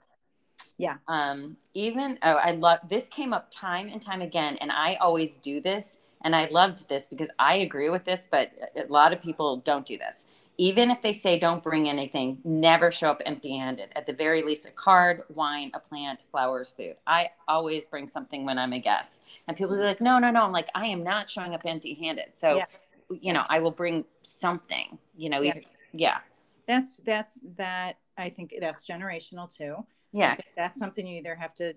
Yeah. 0.76 0.96
Um, 1.08 1.56
even, 1.74 2.18
oh, 2.22 2.32
I 2.32 2.52
love 2.52 2.80
this 2.88 3.08
came 3.08 3.32
up 3.32 3.48
time 3.52 3.88
and 3.88 4.02
time 4.02 4.20
again. 4.20 4.58
And 4.60 4.70
I 4.70 4.96
always 4.96 5.38
do 5.38 5.60
this. 5.60 5.98
And 6.24 6.36
I 6.36 6.48
loved 6.50 6.88
this 6.88 7.06
because 7.06 7.28
I 7.38 7.56
agree 7.56 7.88
with 7.88 8.04
this, 8.04 8.26
but 8.30 8.52
a 8.76 8.86
lot 8.92 9.12
of 9.12 9.20
people 9.20 9.56
don't 9.56 9.84
do 9.84 9.98
this 9.98 10.24
even 10.58 10.90
if 10.90 11.00
they 11.02 11.12
say 11.12 11.38
don't 11.38 11.62
bring 11.62 11.88
anything, 11.88 12.38
never 12.44 12.92
show 12.92 13.10
up 13.10 13.22
empty 13.24 13.56
handed. 13.56 13.90
At 13.96 14.06
the 14.06 14.12
very 14.12 14.42
least, 14.42 14.66
a 14.66 14.70
card, 14.70 15.22
wine, 15.34 15.70
a 15.74 15.80
plant, 15.80 16.20
flowers, 16.30 16.74
food. 16.76 16.96
I 17.06 17.30
always 17.48 17.86
bring 17.86 18.06
something 18.06 18.44
when 18.44 18.58
I'm 18.58 18.72
a 18.72 18.78
guest. 18.78 19.22
And 19.48 19.56
people 19.56 19.74
are 19.74 19.84
like, 19.84 20.00
no, 20.00 20.18
no, 20.18 20.30
no. 20.30 20.42
I'm 20.42 20.52
like, 20.52 20.68
I 20.74 20.86
am 20.86 21.02
not 21.02 21.28
showing 21.28 21.54
up 21.54 21.62
empty 21.64 21.94
handed. 21.94 22.26
So, 22.34 22.56
yeah. 22.56 22.64
you 23.08 23.32
know, 23.32 23.44
I 23.48 23.60
will 23.60 23.70
bring 23.70 24.04
something, 24.22 24.98
you 25.16 25.30
know, 25.30 25.40
yeah. 25.40 25.50
Even, 25.50 25.64
yeah. 25.92 26.18
That's, 26.66 26.98
that's, 26.98 27.40
that, 27.56 27.98
I 28.18 28.28
think 28.28 28.54
that's 28.60 28.84
generational 28.84 29.54
too 29.54 29.84
yeah 30.12 30.36
that's 30.56 30.78
something 30.78 31.06
you 31.06 31.18
either 31.18 31.34
have 31.34 31.54
to 31.54 31.74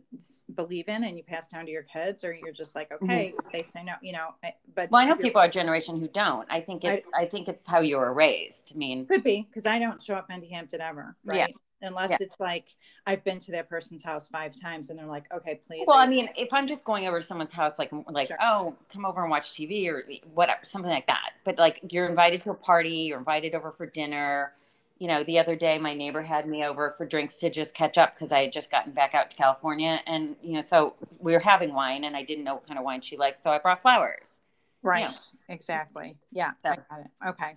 believe 0.56 0.88
in 0.90 1.04
and 1.06 1.18
you 1.18 1.24
pass 1.24 1.48
down 1.48 1.66
to 1.66 1.72
your 1.72 1.84
kids 1.84 2.24
or 2.24 2.34
you're 2.34 2.52
just 2.52 2.76
like 2.76 2.90
mm-hmm. 2.90 3.06
okay 3.06 3.34
mm-hmm. 3.36 3.48
they 3.52 3.64
say 3.64 3.84
no 3.84 3.94
you 4.02 4.12
know 4.12 4.30
but 4.76 4.90
well 4.92 5.02
i 5.02 5.06
know 5.06 5.16
people 5.16 5.42
are 5.42 5.48
generation 5.48 6.00
who 6.00 6.08
don't 6.10 6.48
i 6.52 6.60
think 6.60 6.84
it's 6.84 7.08
I, 7.16 7.24
I 7.24 7.26
think 7.28 7.48
it's 7.48 7.66
how 7.66 7.80
you 7.80 7.98
were 7.98 8.14
raised 8.14 8.72
i 8.76 8.78
mean 8.78 9.06
could 9.06 9.24
be 9.24 9.46
because 9.50 9.66
i 9.66 9.80
don't 9.80 10.02
show 10.02 10.16
up 10.16 10.28
empty 10.30 10.50
hampton 10.50 10.82
ever 10.82 11.16
right 11.26 11.38
yeah 11.38 11.48
unless 11.82 12.12
yeah. 12.12 12.18
it's 12.22 12.40
like 12.40 12.70
I've 13.06 13.24
been 13.24 13.40
to 13.40 13.52
that 13.52 13.70
person's 13.70 14.04
house 14.04 14.28
five 14.28 14.60
times 14.60 14.90
and 14.90 14.98
they're 14.98 15.06
like, 15.06 15.32
okay, 15.34 15.60
please. 15.68 15.84
Well, 15.88 15.98
I 15.98 16.08
mean, 16.08 16.30
if 16.36 16.52
I'm 16.52 16.68
just 16.68 16.84
going 16.84 17.08
over 17.08 17.20
to 17.20 17.26
someone's 17.26 17.52
house, 17.52 17.78
like, 17.78 17.92
like, 18.10 18.28
sure. 18.28 18.38
oh, 18.42 18.76
come 18.92 19.06
over 19.06 19.22
and 19.22 19.30
watch 19.30 19.52
TV 19.52 19.88
or 19.88 20.04
whatever, 20.34 20.60
something 20.64 20.90
like 20.90 21.08
that. 21.08 21.32
But 21.44 21.58
like, 21.58 21.82
you're 21.90 22.08
invited 22.08 22.44
to 22.44 22.52
a 22.52 22.56
party, 22.56 22.90
you're 22.90 23.20
invited 23.20 23.56
over 23.56 23.72
for 23.72 23.86
dinner 23.86 24.54
you 24.98 25.08
know, 25.08 25.24
the 25.24 25.40
other 25.40 25.56
day 25.56 25.78
my 25.78 25.94
neighbor 25.94 26.22
had 26.22 26.48
me 26.48 26.64
over 26.64 26.96
for 26.98 27.06
drinks 27.06 27.38
to 27.38 27.50
just 27.50 27.74
catch 27.74 27.98
up 27.98 28.16
because 28.16 28.32
I 28.32 28.44
had 28.44 28.54
just 28.54 28.72
gotten 28.72 28.94
back 28.94 29.14
out 29.14 29.30
to 29.32 29.36
California. 29.36 30.00
And, 30.08 30.36
you 30.42 30.54
know, 30.54 30.62
so 30.62 30.96
we 31.20 31.34
were 31.34 31.40
having 31.40 31.74
wine 31.74 32.06
and 32.06 32.16
I 32.16 32.24
didn't 32.24 32.46
know 32.46 32.56
what 32.56 32.68
kind 32.68 32.80
of 32.80 32.86
wine 32.86 33.02
she 33.02 33.18
liked. 33.18 33.42
So 33.42 33.52
I 33.52 33.60
brought 33.60 33.82
flowers. 33.82 34.40
Right. 34.82 35.02
You 35.02 35.10
know. 35.10 35.16
Exactly. 35.50 36.18
Yeah. 36.32 36.52
So, 36.66 36.72
I 36.72 36.76
got 36.76 37.00
it. 37.02 37.08
Okay. 37.28 37.56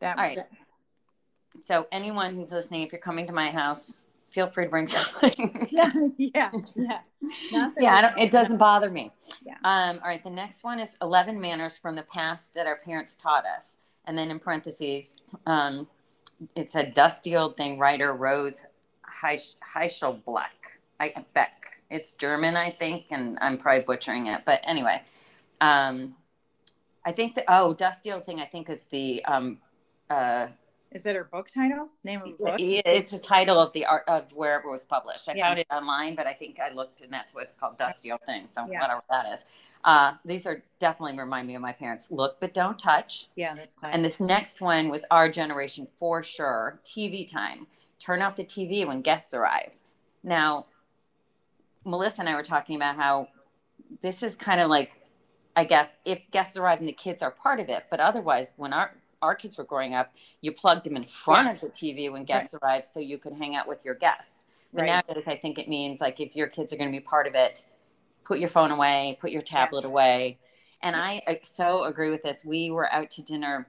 That, 0.00 0.18
all 0.18 0.22
right. 0.22 0.36
That... 0.36 0.50
So 1.64 1.86
anyone 1.90 2.34
who's 2.34 2.50
listening, 2.50 2.82
if 2.82 2.92
you're 2.92 3.00
coming 3.00 3.26
to 3.28 3.32
my 3.32 3.50
house, 3.50 3.94
feel 4.30 4.50
free 4.50 4.64
to 4.64 4.70
bring 4.70 4.86
something. 4.88 5.68
yeah. 5.70 5.90
Yeah. 6.18 6.50
Yeah. 6.74 7.70
yeah. 7.78 7.94
I 7.94 8.02
don't, 8.02 8.18
it 8.18 8.30
doesn't 8.30 8.58
bother 8.58 8.90
me. 8.90 9.10
Yeah. 9.42 9.54
Um, 9.64 10.00
all 10.02 10.08
right. 10.08 10.22
The 10.22 10.28
next 10.28 10.64
one 10.64 10.78
is 10.78 10.98
11 11.00 11.40
manners 11.40 11.78
from 11.78 11.96
the 11.96 12.02
past 12.02 12.52
that 12.54 12.66
our 12.66 12.76
parents 12.76 13.16
taught 13.16 13.46
us. 13.46 13.78
And 14.04 14.18
then 14.18 14.30
in 14.30 14.38
parentheses, 14.38 15.14
um, 15.46 15.88
it's 16.54 16.74
a 16.74 16.84
dusty 16.84 17.36
old 17.36 17.56
thing. 17.56 17.78
Writer 17.78 18.12
Rose 18.12 18.62
Heichelblack. 19.22 20.46
I 21.00 21.24
Beck. 21.34 21.78
It's 21.90 22.14
German, 22.14 22.56
I 22.56 22.70
think, 22.70 23.06
and 23.10 23.38
I'm 23.40 23.58
probably 23.58 23.84
butchering 23.84 24.26
it. 24.26 24.42
But 24.46 24.60
anyway, 24.64 25.02
um, 25.60 26.14
I 27.04 27.12
think 27.12 27.34
the 27.34 27.44
oh 27.48 27.74
dusty 27.74 28.12
old 28.12 28.26
thing. 28.26 28.40
I 28.40 28.46
think 28.46 28.70
is 28.70 28.80
the 28.90 29.24
um, 29.26 29.58
uh, 30.10 30.48
is 30.94 31.06
it 31.06 31.16
her 31.16 31.24
book 31.24 31.48
title? 31.50 31.88
Name 32.04 32.22
of 32.22 32.38
book? 32.38 32.56
It's 32.58 33.12
a 33.12 33.18
title 33.18 33.58
of 33.58 33.72
the 33.72 33.84
art 33.84 34.04
of 34.06 34.30
wherever 34.32 34.68
it 34.68 34.70
was 34.70 34.84
published. 34.84 35.28
I 35.28 35.34
yeah. 35.34 35.48
found 35.48 35.58
it 35.58 35.66
online, 35.70 36.14
but 36.14 36.26
I 36.26 36.32
think 36.32 36.60
I 36.60 36.72
looked 36.72 37.00
and 37.00 37.12
that's 37.12 37.34
what 37.34 37.44
it's 37.44 37.56
called, 37.56 37.76
Dusty 37.76 38.12
Old 38.12 38.20
Thing. 38.24 38.46
So 38.48 38.66
yeah. 38.70 38.80
whatever 38.80 39.02
that 39.10 39.32
is. 39.32 39.44
Uh, 39.84 40.14
these 40.24 40.46
are 40.46 40.62
definitely 40.78 41.18
remind 41.18 41.46
me 41.46 41.54
of 41.54 41.62
my 41.62 41.72
parents. 41.72 42.08
Look 42.10 42.40
but 42.40 42.54
don't 42.54 42.78
touch. 42.78 43.28
Yeah, 43.36 43.54
that's 43.54 43.74
classic. 43.74 43.94
And 43.94 44.04
this 44.04 44.18
next 44.18 44.60
one 44.60 44.88
was 44.88 45.04
our 45.10 45.28
generation 45.28 45.86
for 45.98 46.22
sure. 46.22 46.80
TV 46.84 47.30
time. 47.30 47.66
Turn 47.98 48.22
off 48.22 48.36
the 48.36 48.44
TV 48.44 48.86
when 48.86 49.02
guests 49.02 49.34
arrive. 49.34 49.70
Now, 50.22 50.66
Melissa 51.84 52.20
and 52.20 52.28
I 52.28 52.34
were 52.34 52.42
talking 52.42 52.76
about 52.76 52.96
how 52.96 53.28
this 54.02 54.22
is 54.22 54.34
kind 54.36 54.60
of 54.60 54.70
like, 54.70 54.92
I 55.54 55.64
guess, 55.64 55.98
if 56.04 56.20
guests 56.30 56.56
arrive 56.56 56.78
and 56.80 56.88
the 56.88 56.92
kids 56.92 57.22
are 57.22 57.30
part 57.30 57.60
of 57.60 57.68
it, 57.68 57.84
but 57.90 58.00
otherwise, 58.00 58.54
when 58.56 58.72
our 58.72 58.92
our 59.22 59.34
kids 59.34 59.56
were 59.56 59.64
growing 59.64 59.94
up, 59.94 60.12
you 60.42 60.52
plugged 60.52 60.84
them 60.84 60.96
in 60.96 61.04
front 61.04 61.50
of 61.50 61.60
the 61.60 61.68
TV 61.68 62.12
when 62.12 62.24
guests 62.24 62.52
right. 62.52 62.62
arrived 62.62 62.84
so 62.84 63.00
you 63.00 63.16
could 63.16 63.32
hang 63.32 63.56
out 63.56 63.66
with 63.66 63.78
your 63.82 63.94
guests. 63.94 64.32
But 64.74 64.82
right. 64.82 65.02
nowadays, 65.06 65.26
I 65.26 65.36
think 65.36 65.58
it 65.58 65.66
means 65.66 66.00
like 66.00 66.20
if 66.20 66.36
your 66.36 66.46
kids 66.46 66.72
are 66.72 66.76
going 66.76 66.92
to 66.92 66.98
be 66.98 67.00
part 67.00 67.26
of 67.26 67.34
it, 67.34 67.64
put 68.24 68.38
your 68.38 68.48
phone 68.48 68.70
away, 68.70 69.18
put 69.20 69.30
your 69.30 69.42
tablet 69.42 69.84
away. 69.84 70.38
And 70.82 70.94
I, 70.96 71.22
I 71.26 71.40
so 71.42 71.84
agree 71.84 72.10
with 72.10 72.22
this. 72.22 72.44
We 72.44 72.70
were 72.70 72.92
out 72.92 73.10
to 73.12 73.22
dinner 73.22 73.68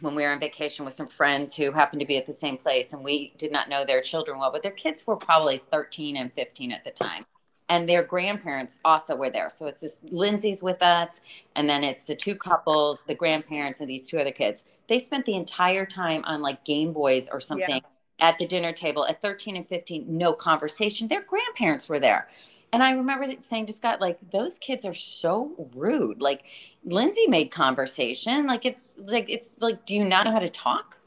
when 0.00 0.14
we 0.14 0.22
were 0.22 0.30
on 0.30 0.40
vacation 0.40 0.84
with 0.84 0.94
some 0.94 1.06
friends 1.06 1.54
who 1.54 1.70
happened 1.70 2.00
to 2.00 2.06
be 2.06 2.16
at 2.16 2.26
the 2.26 2.32
same 2.32 2.56
place 2.56 2.92
and 2.92 3.04
we 3.04 3.34
did 3.38 3.52
not 3.52 3.68
know 3.68 3.84
their 3.84 4.00
children 4.00 4.38
well 4.38 4.50
but 4.50 4.62
their 4.62 4.72
kids 4.72 5.06
were 5.06 5.16
probably 5.16 5.62
13 5.70 6.16
and 6.16 6.32
15 6.32 6.72
at 6.72 6.84
the 6.84 6.90
time. 6.90 7.26
And 7.68 7.88
their 7.88 8.02
grandparents 8.02 8.80
also 8.84 9.14
were 9.14 9.30
there. 9.30 9.48
So 9.48 9.66
it's 9.66 9.80
this 9.80 10.00
lindsay's 10.04 10.62
with 10.62 10.82
us 10.82 11.20
and 11.56 11.68
then 11.68 11.84
it's 11.84 12.04
the 12.04 12.16
two 12.16 12.34
couples 12.34 13.00
the 13.06 13.14
grandparents 13.14 13.80
and 13.80 13.88
these 13.88 14.06
two 14.06 14.18
other 14.18 14.32
kids. 14.32 14.64
They 14.88 14.98
spent 14.98 15.26
the 15.26 15.36
entire 15.36 15.86
time 15.86 16.24
on 16.24 16.40
like 16.40 16.64
game 16.64 16.92
boys 16.92 17.28
or 17.30 17.40
something 17.40 17.82
yeah. 18.20 18.28
at 18.28 18.38
the 18.38 18.46
dinner 18.46 18.72
table 18.72 19.06
at 19.06 19.22
13 19.22 19.56
and 19.56 19.68
15 19.68 20.06
no 20.08 20.32
conversation. 20.32 21.06
Their 21.06 21.22
grandparents 21.22 21.88
were 21.88 22.00
there 22.00 22.28
and 22.72 22.82
I 22.82 22.92
remember 22.92 23.26
saying 23.40 23.66
to 23.66 23.72
Scott, 23.72 24.00
like, 24.00 24.18
those 24.30 24.58
kids 24.58 24.84
are 24.84 24.94
so 24.94 25.68
rude. 25.74 26.20
Like, 26.20 26.44
Lindsay 26.84 27.26
made 27.26 27.50
conversation. 27.50 28.46
Like, 28.46 28.64
it's 28.64 28.94
like, 28.98 29.26
it's 29.28 29.60
like, 29.60 29.86
do 29.86 29.96
you 29.96 30.04
not 30.04 30.26
know 30.26 30.32
how 30.32 30.38
to 30.38 30.48
talk? 30.48 30.98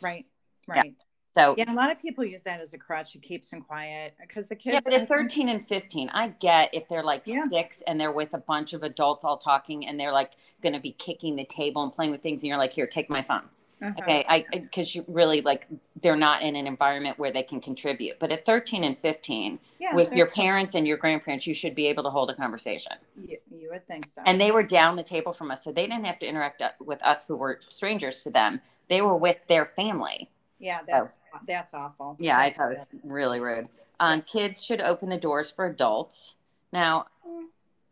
Right. 0.00 0.26
Right. 0.66 0.94
Yeah. 0.96 1.04
So, 1.34 1.54
yeah, 1.56 1.72
a 1.72 1.74
lot 1.74 1.92
of 1.92 2.00
people 2.00 2.24
use 2.24 2.42
that 2.44 2.60
as 2.60 2.74
a 2.74 2.78
crutch. 2.78 3.14
It 3.14 3.22
keeps 3.22 3.50
them 3.50 3.62
quiet 3.62 4.14
because 4.20 4.48
the 4.48 4.56
kids. 4.56 4.74
Yeah, 4.74 4.80
but 4.98 5.02
at 5.02 5.08
13 5.08 5.48
and 5.48 5.66
15, 5.66 6.10
I 6.10 6.28
get 6.40 6.70
if 6.72 6.88
they're 6.88 7.04
like 7.04 7.22
yeah. 7.26 7.44
six 7.48 7.82
and 7.86 8.00
they're 8.00 8.10
with 8.10 8.34
a 8.34 8.38
bunch 8.38 8.72
of 8.72 8.82
adults 8.82 9.22
all 9.22 9.36
talking 9.36 9.86
and 9.86 10.00
they're 10.00 10.12
like 10.12 10.32
going 10.62 10.72
to 10.72 10.80
be 10.80 10.92
kicking 10.92 11.36
the 11.36 11.44
table 11.44 11.84
and 11.84 11.92
playing 11.92 12.10
with 12.10 12.22
things. 12.22 12.40
And 12.40 12.48
you're 12.48 12.58
like, 12.58 12.72
here, 12.72 12.88
take 12.88 13.08
my 13.08 13.22
phone. 13.22 13.44
Uh-huh. 13.80 13.92
Okay, 14.02 14.24
I 14.28 14.44
because 14.50 14.92
you 14.92 15.04
really 15.06 15.40
like 15.40 15.68
they're 16.02 16.16
not 16.16 16.42
in 16.42 16.56
an 16.56 16.66
environment 16.66 17.16
where 17.16 17.30
they 17.30 17.44
can 17.44 17.60
contribute. 17.60 18.18
But 18.18 18.32
at 18.32 18.44
13 18.44 18.82
and 18.82 18.98
15, 18.98 19.58
yeah, 19.78 19.94
with 19.94 20.12
your 20.12 20.26
parents 20.26 20.74
and 20.74 20.84
your 20.84 20.96
grandparents, 20.96 21.46
you 21.46 21.54
should 21.54 21.76
be 21.76 21.86
able 21.86 22.02
to 22.02 22.10
hold 22.10 22.28
a 22.28 22.34
conversation. 22.34 22.92
You, 23.16 23.38
you 23.50 23.68
would 23.70 23.86
think 23.86 24.08
so. 24.08 24.22
And 24.26 24.40
they 24.40 24.50
were 24.50 24.64
down 24.64 24.96
the 24.96 25.04
table 25.04 25.32
from 25.32 25.52
us, 25.52 25.62
so 25.62 25.70
they 25.70 25.86
didn't 25.86 26.06
have 26.06 26.18
to 26.18 26.26
interact 26.26 26.60
uh, 26.60 26.70
with 26.80 27.00
us 27.04 27.24
who 27.24 27.36
were 27.36 27.60
strangers 27.68 28.24
to 28.24 28.30
them. 28.30 28.60
They 28.88 29.00
were 29.00 29.16
with 29.16 29.38
their 29.48 29.66
family. 29.66 30.28
Yeah, 30.58 30.80
that's 30.84 31.14
so, 31.14 31.38
that's 31.46 31.72
awful. 31.72 32.16
Yeah, 32.18 32.36
I 32.36 32.52
thought 32.52 32.72
it 32.72 32.78
was 32.78 32.88
really 33.04 33.38
rude. 33.38 33.68
Um, 34.00 34.22
kids 34.22 34.64
should 34.64 34.80
open 34.80 35.08
the 35.08 35.18
doors 35.18 35.52
for 35.52 35.66
adults. 35.66 36.34
Now, 36.72 37.06
mm. 37.24 37.44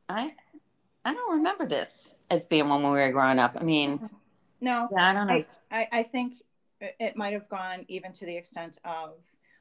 I 0.08 0.32
I 1.04 1.14
don't 1.14 1.36
remember 1.36 1.64
this 1.68 2.12
as 2.28 2.44
being 2.44 2.68
when 2.68 2.82
we 2.82 2.88
were 2.88 3.12
growing 3.12 3.38
up. 3.38 3.56
I 3.60 3.62
mean. 3.62 4.10
No, 4.60 4.88
yeah, 4.92 5.10
I 5.10 5.12
don't 5.12 5.26
know. 5.26 5.44
I, 5.70 5.80
I, 5.80 5.88
I 6.00 6.02
think 6.02 6.34
it 6.80 7.16
might 7.16 7.32
have 7.32 7.48
gone 7.48 7.84
even 7.88 8.12
to 8.14 8.26
the 8.26 8.36
extent 8.36 8.78
of 8.84 9.14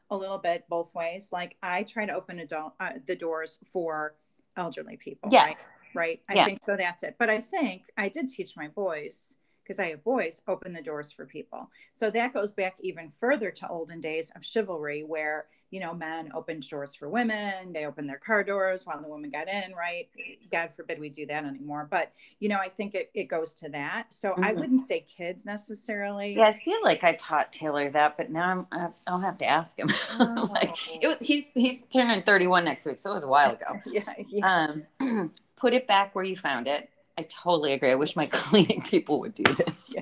a 0.09 0.17
little 0.17 0.37
bit 0.37 0.65
both 0.69 0.93
ways. 0.93 1.29
Like 1.31 1.57
I 1.63 1.83
try 1.83 2.05
to 2.05 2.13
open 2.13 2.39
adult 2.39 2.73
uh, 2.79 2.93
the 3.05 3.15
doors 3.15 3.59
for 3.71 4.15
elderly 4.57 4.97
people. 4.97 5.31
Yes. 5.31 5.69
Right. 5.93 5.95
right? 5.95 6.21
I 6.29 6.33
Yeah. 6.35 6.45
think 6.45 6.63
so. 6.63 6.75
That's 6.77 7.03
it. 7.03 7.15
But 7.17 7.29
I 7.29 7.41
think 7.41 7.83
I 7.97 8.09
did 8.09 8.29
teach 8.29 8.55
my 8.55 8.67
boys 8.67 9.37
because 9.63 9.79
I 9.79 9.89
have 9.89 10.03
boys 10.03 10.41
open 10.47 10.73
the 10.73 10.81
doors 10.81 11.11
for 11.11 11.25
people. 11.25 11.71
So 11.93 12.11
that 12.11 12.33
goes 12.33 12.51
back 12.51 12.75
even 12.81 13.09
further 13.09 13.49
to 13.51 13.67
olden 13.67 13.99
days 13.99 14.31
of 14.35 14.45
chivalry 14.45 15.03
where, 15.03 15.47
you 15.75 15.81
know, 15.81 15.93
men 15.93 16.31
opened 16.33 16.67
doors 16.69 16.95
for 16.95 17.09
women, 17.09 17.73
they 17.73 17.85
opened 17.85 18.07
their 18.07 18.17
car 18.17 18.45
doors 18.45 18.85
while 18.85 19.01
the 19.01 19.09
woman 19.09 19.29
got 19.29 19.49
in, 19.49 19.73
right? 19.75 20.07
God 20.49 20.69
forbid 20.73 21.01
we 21.01 21.09
do 21.09 21.25
that 21.25 21.43
anymore. 21.43 21.85
But, 21.91 22.13
you 22.39 22.47
know, 22.47 22.59
I 22.59 22.69
think 22.69 22.95
it, 22.95 23.11
it 23.13 23.25
goes 23.25 23.53
to 23.55 23.67
that. 23.71 24.05
So 24.13 24.35
I 24.41 24.53
Mhm. 24.53 24.55
wouldn't 24.55 24.79
say 24.79 25.01
kids 25.01 25.45
necessarily. 25.45 26.35
Yeah, 26.37 26.47
I 26.47 26.59
feel 26.63 26.81
like 26.81 27.03
I 27.03 27.15
taught 27.15 27.51
Taylor 27.51 27.89
that, 27.91 28.15
but 28.15 28.31
now 28.31 28.49
I'm 28.49 28.67
I- 28.71 28.93
I'll 29.05 29.19
have 29.19 29.37
to 29.39 29.45
ask 29.45 29.77
him. 29.77 29.89
like 30.17 30.77
it 31.01 31.07
was 31.07 31.17
he's 31.19 31.43
he's 31.53 31.81
turning 31.91 32.23
31 32.23 32.63
next 32.63 32.85
week, 32.85 32.97
so 32.97 33.11
it 33.11 33.15
was 33.15 33.23
a 33.23 33.27
while 33.27 33.51
ago. 33.51 33.77
yeah, 33.85 34.13
yeah. 34.29 34.75
Um, 35.01 35.33
put 35.57 35.73
it 35.73 35.87
back 35.87 36.15
where 36.15 36.23
you 36.23 36.37
found 36.37 36.67
it. 36.69 36.89
I 37.17 37.23
totally 37.23 37.73
agree. 37.73 37.91
I 37.91 37.95
wish 37.95 38.15
my 38.15 38.25
cleaning 38.31 38.81
people 38.81 39.19
would 39.19 39.35
do 39.35 39.43
this. 39.55 39.93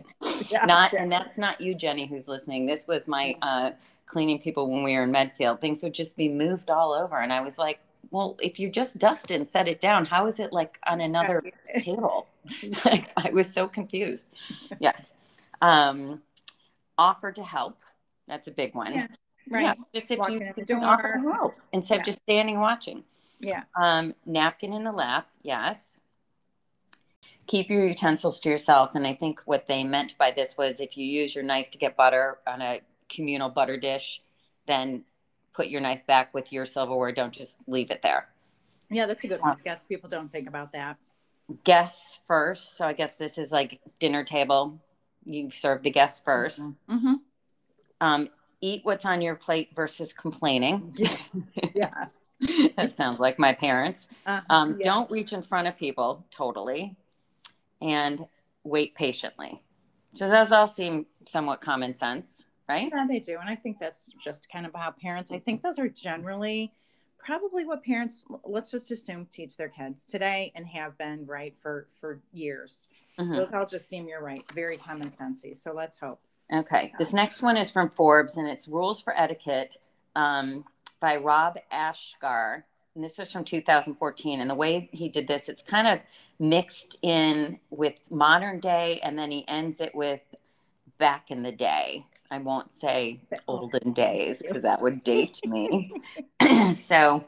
yeah, 0.52 0.66
Not, 0.66 0.94
and 0.94 1.12
that's 1.12 1.40
not 1.40 1.62
you, 1.62 1.74
Jenny, 1.74 2.06
who's 2.06 2.28
listening. 2.28 2.68
This 2.68 2.86
was 2.88 3.08
my 3.08 3.36
uh, 3.42 3.72
cleaning 4.06 4.40
people 4.40 4.70
when 4.70 4.84
we 4.84 4.96
were 4.96 5.04
in 5.04 5.12
Medfield. 5.12 5.62
Things 5.62 5.82
would 5.84 5.94
just 5.94 6.16
be 6.16 6.30
moved 6.30 6.70
all 6.70 6.94
over, 6.94 7.18
and 7.18 7.32
I 7.34 7.42
was 7.42 7.58
like, 7.58 7.80
"Well, 8.12 8.38
if 8.42 8.60
you 8.60 8.70
just 8.70 8.98
dust 8.98 9.32
and 9.32 9.48
set 9.48 9.68
it 9.68 9.82
down, 9.82 10.06
how 10.06 10.28
is 10.28 10.40
it 10.40 10.54
like 10.54 10.80
on 10.88 11.02
another 11.02 11.42
table?" 11.82 12.28
like, 12.86 13.10
I 13.18 13.30
was 13.32 13.52
so 13.52 13.68
confused. 13.68 14.28
Yes. 14.80 15.14
Um, 15.62 16.22
offer 16.98 17.32
to 17.32 17.44
help. 17.44 17.78
That's 18.28 18.48
a 18.48 18.52
big 18.52 18.76
one. 18.76 18.94
Yeah, 18.94 19.08
right. 19.50 19.64
Yeah, 19.64 19.74
just 19.94 20.12
if 20.12 20.20
Walking 20.20 20.42
you 20.42 20.48
just 20.48 20.72
offer 20.72 21.14
to 21.14 21.32
help 21.32 21.56
instead 21.72 21.96
Yeah. 21.96 22.02
of 22.02 22.06
just 22.06 22.22
standing 22.24 22.60
watching. 22.60 23.04
Yeah. 23.40 23.64
Um, 23.82 24.16
napkin 24.26 24.74
in 24.74 24.84
the 24.84 24.92
lap, 24.92 25.28
yes. 25.42 26.00
Keep 27.48 27.70
your 27.70 27.86
utensils 27.86 28.40
to 28.42 28.50
yourself. 28.50 28.96
And 28.96 29.06
I 29.06 29.14
think 29.14 29.42
what 29.46 29.68
they 29.68 29.84
meant 29.84 30.18
by 30.18 30.32
this 30.32 30.58
was 30.58 30.80
if 30.80 30.98
you 30.98 31.06
use 31.06 31.36
your 31.36 31.44
knife 31.44 31.70
to 31.72 31.78
get 31.78 31.98
butter 31.98 32.38
on 32.48 32.62
a 32.62 32.80
communal 33.14 33.50
butter 33.50 33.78
dish, 33.78 34.22
then 34.68 35.04
put 35.54 35.68
your 35.68 35.82
knife 35.82 36.02
back 36.08 36.34
with 36.34 36.52
your 36.52 36.66
silverware. 36.66 37.12
Don't 37.12 37.34
just 37.34 37.58
leave 37.68 37.92
it 37.92 38.02
there. 38.02 38.28
Yeah, 38.90 39.06
that's 39.06 39.24
a 39.24 39.28
good 39.28 39.42
one. 39.42 39.52
I 39.52 39.64
guess 39.64 39.84
people 39.84 40.10
don't 40.10 40.32
think 40.32 40.48
about 40.48 40.72
that. 40.74 40.98
Guests 41.64 42.20
first. 42.28 42.78
So 42.78 42.86
I 42.86 42.94
guess 42.94 43.16
this 43.16 43.38
is 43.38 43.52
like 43.52 43.80
dinner 44.00 44.24
table. 44.24 44.80
You 45.26 45.52
serve 45.52 45.84
the 45.84 45.90
guests 45.92 46.22
1st 46.26 46.76
Mm-hmm. 46.90 47.14
Um, 48.02 48.28
eat 48.62 48.82
what's 48.84 49.06
on 49.06 49.22
your 49.22 49.36
plate 49.36 49.70
versus 49.76 50.14
complaining. 50.14 50.92
Yeah. 51.00 51.18
Yeah. 51.74 52.06
that 52.78 52.98
sounds 52.98 53.20
like 53.20 53.40
my 53.40 53.54
parents. 53.54 54.10
Uh, 54.26 54.42
Um, 54.50 54.78
yeah. 54.80 54.86
Don't 54.86 55.10
reach 55.12 55.32
in 55.34 55.42
front 55.44 55.68
of 55.68 55.78
people, 55.78 56.26
totally, 56.30 56.96
and 57.82 58.26
wait 58.64 58.96
patiently. 58.96 59.62
So 60.14 60.30
those 60.30 60.52
all 60.52 60.68
seem 60.68 61.06
somewhat 61.26 61.62
common 61.62 61.96
sense, 61.96 62.44
right? 62.68 62.90
Yeah, 62.94 63.06
they 63.08 63.20
do. 63.20 63.38
And 63.40 63.50
I 63.50 63.56
think 63.56 63.80
that's 63.80 64.12
just 64.20 64.50
kind 64.52 64.66
of 64.66 64.74
how 64.74 64.92
parents, 64.92 65.32
I 65.32 65.40
think 65.40 65.62
those 65.62 65.80
are 65.80 65.90
generally 65.90 66.72
probably 67.18 67.66
what 67.66 67.84
parents, 67.84 68.26
let's 68.44 68.72
just 68.72 68.92
assume, 68.92 69.26
teach 69.32 69.56
their 69.56 69.70
kids 69.70 70.06
today 70.06 70.52
and 70.56 70.68
have 70.68 70.98
been 70.98 71.26
right 71.26 71.58
for 71.58 71.88
for 72.00 72.20
years. 72.34 72.90
Mhm. 73.18 73.36
Those 73.36 73.54
all 73.54 73.66
just 73.66 73.88
seem, 73.88 74.08
you're 74.08 74.22
right, 74.22 74.44
very 74.54 74.78
common 74.78 75.10
sensey. 75.10 75.56
So 75.56 75.74
let's 75.74 75.98
hope. 75.98 76.20
Okay. 76.52 76.94
This 77.00 77.14
next 77.14 77.42
one 77.42 77.58
is 77.58 77.72
from 77.72 77.90
Forbes, 77.90 78.38
and 78.38 78.48
it's 78.48 78.68
Rules 78.68 79.02
for 79.02 79.18
Etiquette 79.18 79.78
um, 80.16 80.66
by 81.00 81.16
Rob 81.18 81.58
Asghar. 81.72 82.64
And 82.96 83.04
this 83.04 83.18
was 83.18 83.32
from 83.32 83.44
2014. 83.44 84.42
And 84.42 84.50
the 84.50 84.56
way 84.56 84.90
he 84.92 85.10
did 85.10 85.28
this, 85.28 85.50
it's 85.50 85.64
kind 85.64 85.88
of 85.88 86.00
mixed 86.40 86.98
in 87.02 87.60
with 87.72 87.96
modern 88.10 88.60
day, 88.60 89.00
and 89.02 89.18
then 89.18 89.32
he 89.32 89.48
ends 89.48 89.80
it 89.80 89.96
with 89.96 90.22
back 91.00 91.32
in 91.32 91.42
the 91.42 91.52
day. 91.52 92.06
I 92.34 92.40
won't 92.40 92.74
say 92.74 93.22
olden 93.48 93.94
days 93.94 94.42
because 94.42 94.64
that 94.64 94.82
would 94.82 95.04
date 95.04 95.40
me. 95.46 95.92
so 96.76 97.24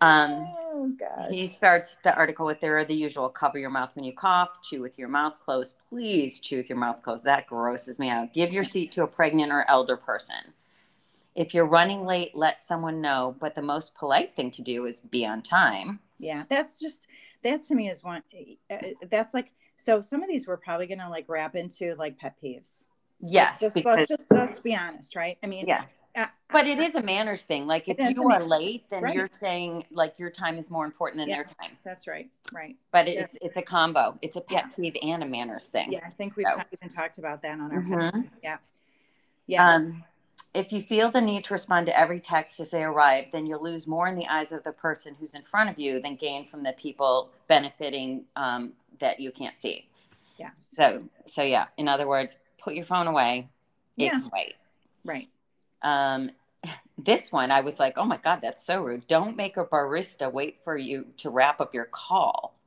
um, 0.00 0.46
oh 0.58 0.92
he 1.30 1.46
starts 1.46 1.96
the 2.04 2.14
article 2.14 2.44
with 2.44 2.60
there 2.60 2.76
are 2.76 2.84
the 2.84 2.94
usual 2.94 3.28
cover 3.28 3.58
your 3.58 3.70
mouth 3.70 3.94
when 3.94 4.04
you 4.04 4.12
cough, 4.12 4.62
chew 4.62 4.82
with 4.82 4.98
your 4.98 5.08
mouth 5.08 5.34
closed. 5.40 5.74
Please 5.88 6.40
chew 6.40 6.58
with 6.58 6.68
your 6.68 6.78
mouth 6.78 7.00
closed. 7.02 7.24
That 7.24 7.46
grosses 7.46 7.98
me 7.98 8.10
out. 8.10 8.34
Give 8.34 8.52
your 8.52 8.64
seat 8.64 8.92
to 8.92 9.02
a 9.04 9.06
pregnant 9.06 9.50
or 9.52 9.64
elder 9.68 9.96
person. 9.96 10.52
If 11.34 11.54
you're 11.54 11.66
running 11.66 12.04
late, 12.04 12.34
let 12.36 12.64
someone 12.66 13.00
know. 13.00 13.34
But 13.40 13.54
the 13.54 13.62
most 13.62 13.94
polite 13.94 14.36
thing 14.36 14.50
to 14.52 14.62
do 14.62 14.84
is 14.84 15.00
be 15.00 15.24
on 15.26 15.42
time. 15.42 16.00
yeah, 16.18 16.44
that's 16.48 16.78
just 16.80 17.08
that 17.42 17.62
to 17.62 17.74
me 17.74 17.88
is 17.88 18.04
one. 18.04 18.22
uh, 18.70 18.76
That's 19.08 19.32
like 19.34 19.52
so. 19.76 20.00
Some 20.00 20.22
of 20.22 20.28
these 20.28 20.46
we're 20.46 20.56
probably 20.58 20.86
gonna 20.86 21.08
like 21.10 21.24
wrap 21.28 21.54
into 21.56 21.94
like 21.96 22.18
pet 22.18 22.36
peeves. 22.42 22.88
Yes, 23.26 23.60
Just, 23.60 23.74
because, 23.76 23.96
let's 23.98 24.08
just 24.08 24.30
let's 24.30 24.58
be 24.58 24.74
honest, 24.74 25.16
right? 25.16 25.38
I 25.42 25.46
mean, 25.46 25.66
yeah. 25.66 25.84
uh, 26.16 26.26
But 26.50 26.66
it 26.66 26.78
is 26.78 26.94
a 26.94 27.02
manners 27.02 27.42
thing. 27.42 27.66
Like 27.66 27.88
if 27.88 27.98
you 27.98 28.30
are 28.30 28.42
late, 28.44 28.84
then 28.90 29.02
right. 29.02 29.14
you're 29.14 29.30
saying 29.32 29.84
like 29.90 30.18
your 30.18 30.30
time 30.30 30.58
is 30.58 30.70
more 30.70 30.84
important 30.84 31.20
than 31.20 31.28
Yeah. 31.28 31.36
their 31.36 31.44
time. 31.44 31.76
That's 31.84 32.06
right, 32.06 32.28
right. 32.52 32.76
But 32.92 33.06
Yeah. 33.08 33.20
it's 33.22 33.36
it's 33.40 33.56
a 33.56 33.62
combo. 33.62 34.18
It's 34.20 34.36
a 34.36 34.40
pet 34.40 34.66
peeve 34.76 34.96
and 35.02 35.22
a 35.22 35.26
manners 35.26 35.66
thing. 35.66 35.92
Yeah, 35.92 36.00
I 36.06 36.10
think 36.10 36.36
we've 36.36 36.46
So- 36.52 36.60
even 36.72 36.88
talked 36.88 37.18
about 37.18 37.40
that 37.42 37.52
on 37.58 37.72
our 37.72 37.80
Mhm. 37.82 38.12
podcast. 38.12 38.40
Yeah, 38.42 38.56
yeah, 39.46 39.68
Um, 39.68 40.04
if 40.52 40.70
you 40.72 40.82
feel 40.82 41.10
the 41.10 41.20
need 41.20 41.44
to 41.44 41.54
respond 41.54 41.86
to 41.86 41.98
every 41.98 42.20
text 42.20 42.60
as 42.60 42.70
they 42.70 42.84
arrive, 42.84 43.26
then 43.32 43.46
you'll 43.46 43.62
lose 43.62 43.86
more 43.86 44.06
in 44.06 44.14
the 44.16 44.26
eyes 44.28 44.52
of 44.52 44.62
the 44.64 44.72
person 44.72 45.14
who's 45.18 45.34
in 45.34 45.42
front 45.42 45.70
of 45.70 45.78
you 45.78 46.00
than 46.00 46.14
gain 46.16 46.46
from 46.46 46.62
the 46.62 46.72
people 46.74 47.30
benefiting 47.48 48.24
um, 48.36 48.72
that 49.00 49.18
you 49.18 49.32
can't 49.32 49.58
see. 49.58 49.88
yes, 50.36 50.70
So, 50.72 51.02
so 51.26 51.42
yeah. 51.42 51.66
In 51.76 51.88
other 51.88 52.06
words, 52.06 52.36
put 52.64 52.74
your 52.74 52.86
phone 52.86 53.06
away. 53.06 53.48
It 53.98 54.06
Yeah. 54.06 54.20
wait. 54.32 54.54
right. 55.04 55.28
Um, 55.82 56.30
this 56.98 57.30
one, 57.30 57.50
I 57.50 57.60
was 57.60 57.78
like, 57.78 57.98
oh 57.98 58.04
my 58.04 58.16
god, 58.16 58.40
that's 58.42 58.64
so 58.64 58.82
rude. 58.82 59.06
Don't 59.06 59.36
make 59.36 59.56
a 59.56 59.64
barista 59.64 60.32
wait 60.32 60.58
for 60.64 60.76
you 60.76 61.06
to 61.18 61.30
wrap 61.30 61.60
up 61.60 61.74
your 61.74 61.84
call. 61.84 62.58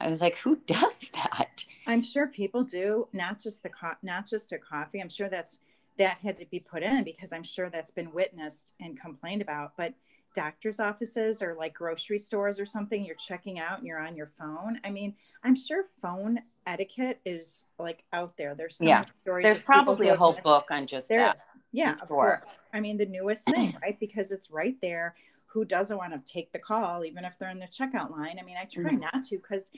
I 0.00 0.08
was 0.10 0.20
like, 0.20 0.36
who 0.36 0.56
does 0.66 1.08
that? 1.14 1.64
I'm 1.86 2.02
sure 2.02 2.26
people 2.26 2.62
do 2.62 3.08
not 3.12 3.38
just 3.38 3.62
the 3.62 3.70
co- 3.70 3.96
not 4.02 4.26
just 4.26 4.52
a 4.52 4.58
coffee. 4.58 5.00
I'm 5.00 5.08
sure 5.08 5.28
that's 5.28 5.60
that 5.98 6.18
had 6.18 6.36
to 6.38 6.46
be 6.46 6.58
put 6.60 6.82
in 6.82 7.04
because 7.04 7.32
I'm 7.32 7.42
sure 7.42 7.68
that's 7.68 7.90
been 7.90 8.12
witnessed 8.12 8.74
and 8.80 8.98
complained 8.98 9.42
about. 9.42 9.72
But 9.76 9.94
doctors' 10.34 10.80
offices 10.80 11.42
or 11.42 11.54
like 11.54 11.74
grocery 11.74 12.18
stores 12.18 12.58
or 12.58 12.64
something, 12.66 13.04
you're 13.04 13.14
checking 13.16 13.58
out 13.58 13.78
and 13.78 13.86
you're 13.86 14.00
on 14.00 14.16
your 14.16 14.26
phone. 14.26 14.80
I 14.84 14.90
mean, 14.90 15.14
I'm 15.44 15.54
sure 15.54 15.84
phone 16.00 16.40
etiquette 16.66 17.20
is 17.24 17.66
like 17.78 18.04
out 18.12 18.36
there. 18.36 18.54
There's 18.54 18.76
so 18.76 18.84
Yeah. 18.86 19.04
stories 19.24 19.44
There's 19.44 19.62
probably 19.62 20.08
a 20.08 20.16
whole 20.16 20.38
book 20.42 20.70
on 20.70 20.86
just 20.86 21.08
There 21.08 21.18
that. 21.20 21.40
Yeah, 21.72 21.96
of 22.00 22.08
course. 22.08 22.58
I 22.72 22.80
mean, 22.80 22.96
the 22.96 23.06
newest 23.06 23.46
thing, 23.46 23.74
right? 23.82 23.98
Because 23.98 24.32
it's 24.32 24.50
right 24.50 24.76
there. 24.80 25.14
Who 25.46 25.64
doesn't 25.64 25.96
want 25.96 26.12
to 26.14 26.32
take 26.32 26.52
the 26.52 26.58
call, 26.58 27.04
even 27.04 27.24
if 27.24 27.38
they're 27.38 27.50
in 27.50 27.58
the 27.58 27.66
checkout 27.66 28.10
line? 28.10 28.38
I 28.40 28.42
mean, 28.42 28.56
I 28.56 28.64
try 28.64 28.92
Mhm. 28.92 29.00
not 29.00 29.22
to 29.24 29.36
because, 29.36 29.70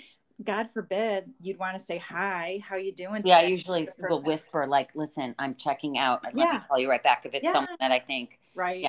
God 0.43 0.71
forbid, 0.71 1.33
you'd 1.41 1.59
want 1.59 1.75
to 1.79 1.85
say 1.85 1.99
hi. 1.99 2.61
How 2.63 2.77
you 2.77 2.93
doing? 2.93 3.23
Yeah, 3.25 3.39
I 3.39 3.43
usually 3.43 3.89
will 3.99 4.21
whisper 4.23 4.67
like, 4.67 4.91
"Listen, 4.95 5.35
I'm 5.39 5.55
checking 5.55 5.97
out. 5.99 6.21
I'd 6.25 6.35
love 6.35 6.49
Yeah. 6.53 6.59
to 6.61 6.67
call 6.67 6.79
you 6.79 6.91
right 6.91 7.03
back 7.03 7.25
if 7.27 7.35
it's 7.35 7.51
someone 7.51 7.77
that 7.81 7.93
I 7.93 7.99
think." 7.99 8.39
Right. 8.55 8.83
Yeah. 8.83 8.89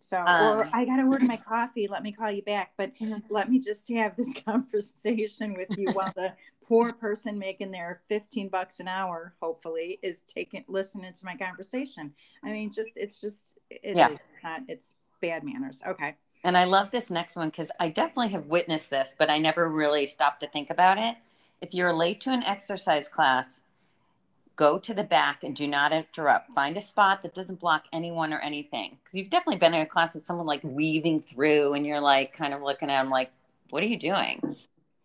So, 0.00 0.18
Um, 0.18 0.42
or 0.58 0.68
I 0.74 0.84
got 0.84 0.96
to 0.98 1.04
order 1.04 1.24
my 1.24 1.36
coffee. 1.48 1.86
Let 1.86 2.02
me 2.02 2.12
call 2.12 2.30
you 2.30 2.42
back. 2.42 2.72
But 2.76 2.94
Mhm. 2.96 3.22
let 3.30 3.50
me 3.50 3.58
just 3.58 3.90
have 3.92 4.16
this 4.16 4.34
conversation 4.44 5.54
with 5.54 5.76
you 5.78 5.90
while 5.92 6.12
the 6.14 6.34
poor 6.66 6.92
person 6.92 7.38
making 7.38 7.70
their 7.70 8.00
15 8.08 8.48
bucks 8.48 8.80
an 8.80 8.88
hour, 8.88 9.34
hopefully, 9.40 9.98
is 10.02 10.22
taking 10.22 10.64
listening 10.68 11.12
to 11.12 11.24
my 11.24 11.36
conversation. 11.36 12.12
I 12.44 12.52
mean, 12.52 12.70
just 12.70 12.96
it's 12.96 13.20
just 13.20 13.58
it 13.70 13.96
Yeah. 13.96 14.10
is 14.10 14.18
not 14.42 14.62
it's 14.68 14.94
bad 15.20 15.44
manners. 15.44 15.82
Okay. 15.86 16.14
And 16.42 16.56
I 16.56 16.64
love 16.64 16.90
this 16.90 17.10
next 17.10 17.36
one 17.36 17.48
because 17.48 17.70
I 17.80 17.88
definitely 17.88 18.28
have 18.32 18.46
witnessed 18.46 18.90
this, 18.90 19.14
but 19.18 19.30
I 19.30 19.38
never 19.38 19.68
really 19.70 20.06
stopped 20.06 20.40
to 20.40 20.48
think 20.48 20.70
about 20.70 20.98
it. 20.98 21.16
If 21.60 21.72
you're 21.72 21.94
late 21.94 22.20
to 22.22 22.30
an 22.30 22.42
exercise 22.42 23.08
class, 23.08 23.62
go 24.56 24.78
to 24.78 24.92
the 24.94 25.02
back 25.02 25.42
and 25.42 25.56
do 25.56 25.66
not 25.66 25.92
interrupt. 25.92 26.50
Find 26.54 26.76
a 26.76 26.82
spot 26.82 27.22
that 27.22 27.34
doesn't 27.34 27.60
block 27.60 27.84
anyone 27.92 28.32
or 28.32 28.40
anything. 28.40 28.98
Because 29.02 29.16
you've 29.16 29.30
definitely 29.30 29.58
been 29.58 29.74
in 29.74 29.80
a 29.80 29.86
class 29.86 30.14
with 30.14 30.24
someone 30.24 30.46
like 30.46 30.60
weaving 30.62 31.22
through, 31.22 31.72
and 31.74 31.86
you're 31.86 32.00
like 32.00 32.32
kind 32.34 32.52
of 32.52 32.62
looking 32.62 32.90
at 32.90 33.02
them 33.02 33.10
like, 33.10 33.32
"What 33.70 33.82
are 33.82 33.86
you 33.86 33.98
doing?" 33.98 34.56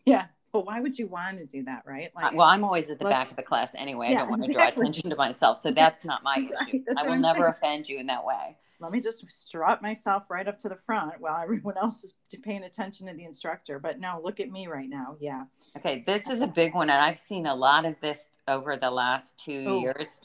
Yeah. 0.06 0.26
But 0.52 0.66
why 0.66 0.80
would 0.80 0.98
you 0.98 1.08
want 1.08 1.38
to 1.38 1.46
do 1.46 1.64
that, 1.66 1.84
right? 1.86 2.10
Uh, 2.16 2.30
well, 2.34 2.48
I'm 2.48 2.64
always 2.64 2.90
at 2.90 2.98
the 3.00 3.06
back 3.06 3.30
of 3.30 3.36
the 3.36 3.44
class 3.44 3.72
anyway. 3.78 4.08
I 4.08 4.14
don't 4.16 4.30
want 4.30 4.44
to 4.44 4.52
draw 4.54 4.68
attention 4.68 5.10
to 5.12 5.16
myself, 5.16 5.62
so 5.62 5.72
that's 5.72 6.04
not 6.04 6.24
my 6.24 6.38
issue. 6.68 6.82
that's 6.88 7.04
I 7.04 7.08
will 7.08 7.14
I'm 7.14 7.22
never 7.22 7.40
saying. 7.40 7.54
offend 7.58 7.90
you 7.90 8.00
in 8.00 8.08
that 8.08 8.26
way. 8.26 8.58
let 8.80 8.92
me 8.92 9.00
just 9.00 9.30
strut 9.32 9.82
myself 9.82 10.30
right 10.32 10.48
up 10.48 10.58
to 10.60 10.70
the 10.70 10.76
front 10.76 11.14
while 11.20 11.40
everyone 11.42 11.78
else 11.78 12.04
is 12.04 12.16
paying 12.44 12.64
attention 12.64 13.06
to 13.08 13.14
the 13.14 13.26
instructor. 13.26 13.78
But 13.78 14.00
no, 14.00 14.22
look 14.24 14.40
at 14.40 14.50
me 14.50 14.66
right 14.68 14.90
now. 14.90 15.18
Yeah. 15.20 15.44
Okay, 15.78 16.04
this 16.08 16.30
is 16.30 16.42
a 16.42 16.48
big 16.62 16.74
one, 16.74 16.90
and 16.90 17.00
I've 17.00 17.20
seen 17.20 17.46
a 17.46 17.54
lot 17.56 17.86
of 17.86 17.96
this 18.02 18.30
over 18.48 18.76
the 18.76 18.90
last 18.90 19.38
two 19.38 19.66
Oh. 19.68 19.80
years. 19.82 20.22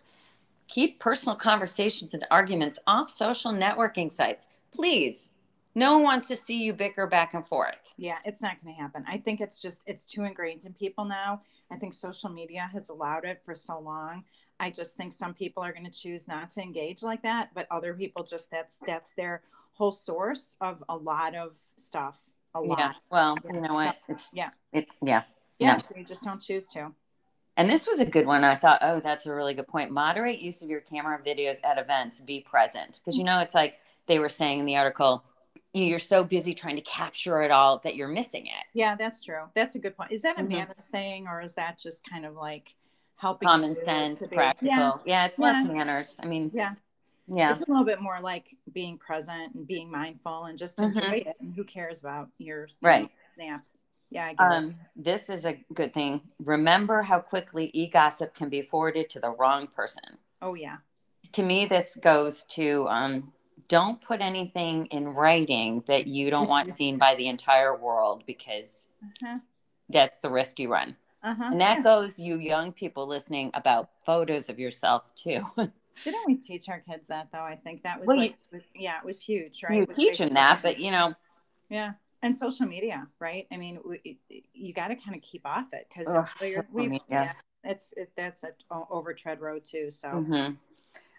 keep 0.69 0.99
personal 0.99 1.37
conversations 1.37 2.15
and 2.15 2.25
arguments 2.31 2.79
off 2.87 3.11
social 3.11 3.53
networking 3.53 4.11
sites. 4.11 4.47
Please. 4.73 5.31
No 5.75 5.95
one 5.95 6.03
wants 6.03 6.29
to 6.29 6.37
see 6.37 6.57
you 6.57 6.73
bicker 6.73 7.07
back 7.07 7.35
and 7.35 7.47
forth. 7.47 7.75
Yeah, 7.97 8.19
it's 8.25 8.43
not 8.43 8.63
going 8.63 8.75
to 8.75 8.81
happen. 8.81 9.05
I 9.09 9.19
think 9.19 9.41
it's 9.41 9.61
just, 9.61 9.83
it's 9.87 10.07
too 10.07 10.25
ingrained 10.25 10.67
in 10.67 10.73
people 10.73 11.05
now. 11.05 11.43
I 11.73 11.77
think 11.77 11.95
social 11.95 12.31
media 12.31 12.69
has 12.73 12.91
allowed 12.91 13.25
it 13.25 13.43
for 13.45 13.55
so 13.55 13.81
long. 13.81 14.25
I 14.61 14.71
just 14.71 14.97
think 14.97 15.13
some 15.13 15.35
people 15.35 15.63
are 15.65 15.73
going 15.73 15.85
to 15.85 15.91
choose 15.91 16.29
not 16.29 16.51
to 16.51 16.63
engage 16.63 17.03
like 17.03 17.23
that, 17.23 17.51
but 17.55 17.67
other 17.71 17.93
people 17.93 18.23
just, 18.23 18.51
that's, 18.51 18.79
that's 18.87 19.13
their 19.13 19.43
whole 19.73 19.91
source 19.93 20.57
of 20.61 20.85
a 20.89 20.97
lot 20.97 21.35
of 21.35 21.57
stuff. 21.77 22.21
A 22.55 22.61
lot. 22.61 22.79
Yeah. 22.79 22.93
Well, 23.11 23.37
you 23.53 23.61
know 23.61 23.73
what? 23.73 23.97
It's, 24.09 24.31
yeah. 24.33 24.51
It, 24.73 24.87
yeah. 25.03 25.23
Yeah. 25.59 25.73
No. 25.73 25.79
So 25.81 25.95
you 25.97 26.05
just 26.05 26.23
don't 26.23 26.41
choose 26.41 26.69
to. 26.69 26.93
And 27.57 27.69
this 27.69 27.89
was 27.89 28.01
a 28.01 28.05
good 28.05 28.27
one. 28.27 28.45
I 28.45 28.55
thought, 28.55 28.79
oh, 28.83 29.01
that's 29.01 29.27
a 29.27 29.33
really 29.33 29.55
good 29.55 29.67
point. 29.67 29.91
Moderate 29.91 30.39
use 30.39 30.63
of 30.63 30.69
your 30.69 30.81
camera 30.81 31.19
videos 31.25 31.57
at 31.65 31.79
events. 31.79 32.21
Be 32.21 32.41
present. 32.41 33.01
Because, 33.01 33.17
you 33.17 33.25
mm. 33.25 33.27
know, 33.27 33.39
it's 33.41 33.57
like 33.57 33.75
they 34.07 34.21
were 34.21 34.29
saying 34.29 34.61
in 34.61 34.67
the 34.67 34.77
article, 34.77 35.25
you're 35.73 35.99
so 35.99 36.23
busy 36.23 36.55
trying 36.55 36.77
to 36.77 36.83
capture 36.83 37.43
it 37.43 37.51
all 37.51 37.81
that 37.85 37.97
you're 37.97 38.09
missing 38.09 38.47
it. 38.47 38.65
Yeah, 38.75 38.95
that's 38.95 39.23
true. 39.23 39.43
That's 39.55 39.75
a 39.75 39.79
good 39.79 39.97
point. 39.97 40.13
Is 40.13 40.23
that 40.23 40.39
a 40.39 40.43
mm-hmm. 40.43 40.53
manners 40.53 40.89
thing 40.91 41.27
or 41.27 41.41
is 41.41 41.55
that 41.55 41.79
just 41.79 42.09
kind 42.09 42.25
of 42.25 42.35
like 42.35 42.75
helping? 43.17 43.49
Common 43.49 43.77
sense, 43.85 44.25
practical. 44.33 44.69
Yeah. 44.69 44.93
yeah, 45.05 45.27
it's 45.27 45.39
yeah. 45.39 45.45
less 45.45 45.67
manners. 45.67 46.17
I 46.21 46.27
mean, 46.27 46.51
yeah. 46.55 46.75
Yeah. 47.27 47.53
It's 47.53 47.63
a 47.63 47.65
little 47.69 47.85
bit 47.85 48.01
more 48.01 48.21
like 48.21 48.55
being 48.73 48.99
present 48.99 49.55
and 49.55 49.67
being 49.67 49.91
mindful 49.91 50.45
and 50.45 50.59
just 50.59 50.79
mm-hmm. 50.79 50.99
enjoy 50.99 51.17
it. 51.27 51.37
And 51.41 51.55
who 51.55 51.65
cares 51.65 52.01
about 52.01 52.29
your 52.39 52.69
right. 52.83 53.11
Know, 53.39 53.59
yeah, 54.11 54.33
um, 54.39 54.77
this 54.95 55.29
is 55.29 55.45
a 55.45 55.59
good 55.75 55.93
thing. 55.93 56.21
Remember 56.39 57.03
how 57.03 57.19
quickly 57.19 57.71
e 57.75 57.89
gossip 57.89 58.33
can 58.33 58.49
be 58.49 58.63
forwarded 58.63 59.11
to 59.11 59.19
the 59.19 59.31
wrong 59.31 59.67
person. 59.67 60.19
Oh, 60.41 60.55
yeah. 60.55 60.77
To 61.33 61.43
me, 61.43 61.67
this 61.67 61.99
goes 62.01 62.45
to 62.51 62.87
um, 62.89 63.33
don't 63.69 64.01
put 64.01 64.21
anything 64.21 64.87
in 64.87 65.09
writing 65.09 65.83
that 65.87 66.07
you 66.07 66.31
don't 66.31 66.49
want 66.49 66.75
seen 66.77 66.99
by 66.99 67.15
the 67.15 67.29
entire 67.29 67.77
world 67.77 68.25
because 68.27 68.89
uh-huh. 69.03 69.39
that's 69.89 70.21
the 70.21 70.31
risk 70.31 70.59
you 70.59 70.71
run. 70.71 70.97
Uh-huh. 71.23 71.45
And 71.53 71.61
that 71.61 71.79
yeah. 71.79 71.83
goes 71.83 72.19
you 72.19 72.39
young 72.39 72.73
people 72.73 73.07
listening 73.07 73.51
about 73.55 73.91
photos 74.05 74.49
of 74.49 74.59
yourself 74.59 75.05
too. 75.15 75.43
Didn't 76.05 76.27
we 76.27 76.35
teach 76.35 76.69
our 76.69 76.81
kids 76.81 77.09
that 77.09 77.29
though? 77.33 77.41
I 77.41 77.57
think 77.57 77.83
that 77.83 77.99
was 78.01 78.07
well, 78.07 78.19
like, 78.19 78.33
you, 78.33 78.37
was, 78.53 78.69
yeah, 78.75 78.99
it 78.99 79.07
was 79.07 79.23
huge, 79.23 79.63
right? 79.63 79.79
You 79.79 79.87
teach 79.87 80.19
them 80.19 80.35
that, 80.35 80.61
but 80.63 80.79
you 80.79 80.91
know, 80.91 81.15
yeah, 81.71 81.93
and 82.23 82.37
social 82.37 82.67
media, 82.67 83.07
right? 83.21 83.47
I 83.53 83.57
mean, 83.57 83.79
we, 83.85 84.19
you 84.53 84.73
got 84.73 84.89
to 84.89 84.97
kind 84.97 85.15
of 85.15 85.23
keep 85.23 85.43
off 85.47 85.67
it 85.73 85.87
because 85.89 86.13
yeah, 87.09 87.33
it's 87.63 87.93
it, 87.97 88.11
that's 88.17 88.45
an 88.45 88.53
overtread 88.71 89.41
road 89.41 89.65
too. 89.65 89.91
So, 89.91 90.09
mm-hmm. 90.09 90.55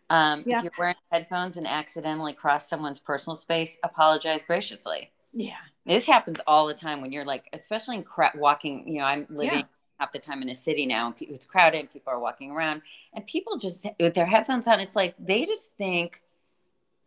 Um, 0.09 0.43
yeah. 0.45 0.59
if 0.59 0.63
you're 0.63 0.73
wearing 0.77 0.95
headphones 1.11 1.57
and 1.57 1.67
accidentally 1.67 2.33
cross 2.33 2.69
someone's 2.69 2.99
personal 2.99 3.35
space, 3.35 3.77
apologize 3.83 4.43
graciously. 4.45 5.11
Yeah, 5.33 5.57
this 5.85 6.05
happens 6.05 6.39
all 6.47 6.67
the 6.67 6.73
time 6.73 7.01
when 7.01 7.11
you're 7.11 7.25
like, 7.25 7.49
especially 7.53 7.97
in 7.97 8.03
cra- 8.03 8.33
walking. 8.35 8.87
You 8.87 8.99
know, 8.99 9.05
I'm 9.05 9.25
living. 9.29 9.59
Yeah. 9.59 9.65
Half 9.97 10.11
the 10.11 10.19
time 10.19 10.41
in 10.41 10.49
a 10.49 10.55
city 10.55 10.85
now, 10.85 11.07
and 11.07 11.15
it's 11.29 11.45
crowded. 11.45 11.89
People 11.89 12.11
are 12.11 12.19
walking 12.19 12.51
around, 12.51 12.81
and 13.13 13.25
people 13.25 13.57
just 13.57 13.85
with 13.97 14.13
their 14.13 14.25
headphones 14.25 14.67
on. 14.67 14.81
It's 14.81 14.93
like 14.93 15.15
they 15.17 15.45
just 15.45 15.71
think 15.77 16.21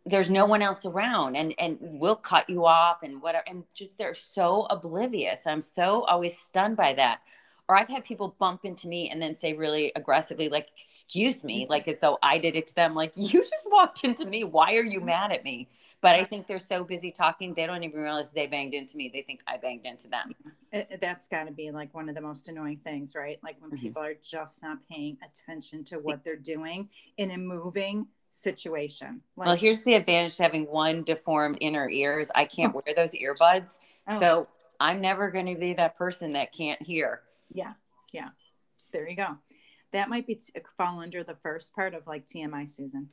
there's 0.08 0.30
no 0.30 0.46
one 0.46 0.62
else 0.62 0.86
around 0.86 1.36
and 1.36 1.54
and 1.58 1.78
we'll 1.80 2.16
cut 2.16 2.48
you 2.48 2.64
off 2.64 3.02
and 3.02 3.20
whatever 3.20 3.44
and 3.46 3.64
just 3.74 3.96
they're 3.98 4.14
so 4.14 4.66
oblivious 4.70 5.46
i'm 5.46 5.62
so 5.62 6.02
always 6.04 6.38
stunned 6.38 6.76
by 6.76 6.94
that 6.94 7.20
or 7.68 7.76
i've 7.76 7.88
had 7.88 8.04
people 8.04 8.34
bump 8.38 8.64
into 8.64 8.88
me 8.88 9.10
and 9.10 9.20
then 9.20 9.34
say 9.34 9.52
really 9.52 9.92
aggressively 9.96 10.48
like 10.48 10.68
excuse 10.76 11.44
me 11.44 11.66
like 11.68 11.86
as 11.88 12.00
though 12.00 12.18
i 12.22 12.38
did 12.38 12.56
it 12.56 12.66
to 12.66 12.74
them 12.74 12.94
like 12.94 13.12
you 13.16 13.40
just 13.40 13.68
walked 13.70 14.04
into 14.04 14.24
me 14.24 14.44
why 14.44 14.74
are 14.74 14.84
you 14.84 15.00
mad 15.00 15.32
at 15.32 15.44
me 15.44 15.68
but 16.00 16.14
i 16.14 16.24
think 16.24 16.46
they're 16.46 16.58
so 16.58 16.84
busy 16.84 17.10
talking 17.10 17.54
they 17.54 17.66
don't 17.66 17.82
even 17.82 18.00
realize 18.00 18.30
they 18.30 18.46
banged 18.46 18.74
into 18.74 18.96
me 18.96 19.10
they 19.12 19.22
think 19.22 19.40
i 19.46 19.56
banged 19.56 19.84
into 19.84 20.08
them 20.08 20.32
it, 20.72 20.98
that's 21.00 21.28
got 21.28 21.44
to 21.44 21.52
be 21.52 21.70
like 21.70 21.92
one 21.94 22.08
of 22.08 22.14
the 22.14 22.20
most 22.20 22.48
annoying 22.48 22.78
things 22.78 23.14
right 23.14 23.38
like 23.42 23.56
when 23.60 23.70
mm-hmm. 23.70 23.80
people 23.80 24.02
are 24.02 24.14
just 24.22 24.62
not 24.62 24.78
paying 24.90 25.16
attention 25.24 25.84
to 25.84 25.96
what 25.96 26.22
they're 26.24 26.36
doing 26.36 26.88
in 27.16 27.30
a 27.32 27.38
moving 27.38 28.06
situation. 28.30 29.20
Like, 29.36 29.46
well, 29.46 29.56
here's 29.56 29.82
the 29.82 29.94
advantage 29.94 30.36
to 30.36 30.42
having 30.42 30.64
one 30.64 31.02
deformed 31.02 31.58
inner 31.60 31.88
ears. 31.88 32.30
I 32.34 32.44
can't 32.44 32.74
wear 32.74 32.94
those 32.94 33.12
earbuds. 33.12 33.78
Oh. 34.06 34.18
So 34.18 34.48
I'm 34.80 35.00
never 35.00 35.30
going 35.30 35.46
to 35.46 35.56
be 35.56 35.74
that 35.74 35.96
person 35.96 36.32
that 36.34 36.52
can't 36.52 36.80
hear. 36.82 37.22
Yeah. 37.50 37.72
Yeah. 38.12 38.28
There 38.92 39.08
you 39.08 39.16
go. 39.16 39.36
That 39.92 40.08
might 40.08 40.26
be 40.26 40.36
t- 40.36 40.52
fall 40.76 41.00
under 41.00 41.24
the 41.24 41.34
first 41.34 41.74
part 41.74 41.94
of 41.94 42.06
like 42.06 42.26
TMI 42.26 42.68
Susan. 42.68 43.08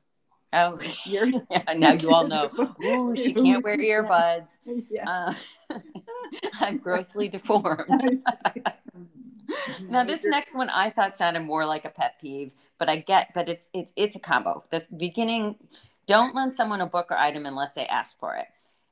Oh, 0.53 0.79
you're 1.05 1.27
yeah, 1.51 1.73
now 1.75 1.93
you 1.93 2.09
all 2.11 2.27
know. 2.27 2.49
Ooh, 2.83 3.15
she 3.15 3.33
can't 3.33 3.63
wear 3.63 3.77
earbuds. 3.77 4.47
Yeah. 4.89 5.33
Uh, 5.69 5.79
I'm 6.53 6.77
grossly 6.77 7.27
deformed. 7.27 7.85
now 9.89 10.03
this 10.03 10.23
next 10.23 10.55
one 10.55 10.69
I 10.69 10.89
thought 10.89 11.17
sounded 11.17 11.41
more 11.41 11.65
like 11.65 11.85
a 11.85 11.89
pet 11.89 12.15
peeve, 12.19 12.53
but 12.79 12.89
I 12.89 12.97
get, 12.97 13.33
but 13.33 13.49
it's 13.49 13.69
it's 13.73 13.91
it's 13.95 14.15
a 14.15 14.19
combo. 14.19 14.63
This 14.71 14.87
beginning, 14.87 15.55
don't 16.07 16.35
lend 16.35 16.55
someone 16.55 16.81
a 16.81 16.85
book 16.85 17.07
or 17.09 17.17
item 17.17 17.45
unless 17.45 17.73
they 17.73 17.85
ask 17.87 18.17
for 18.19 18.35
it. 18.35 18.47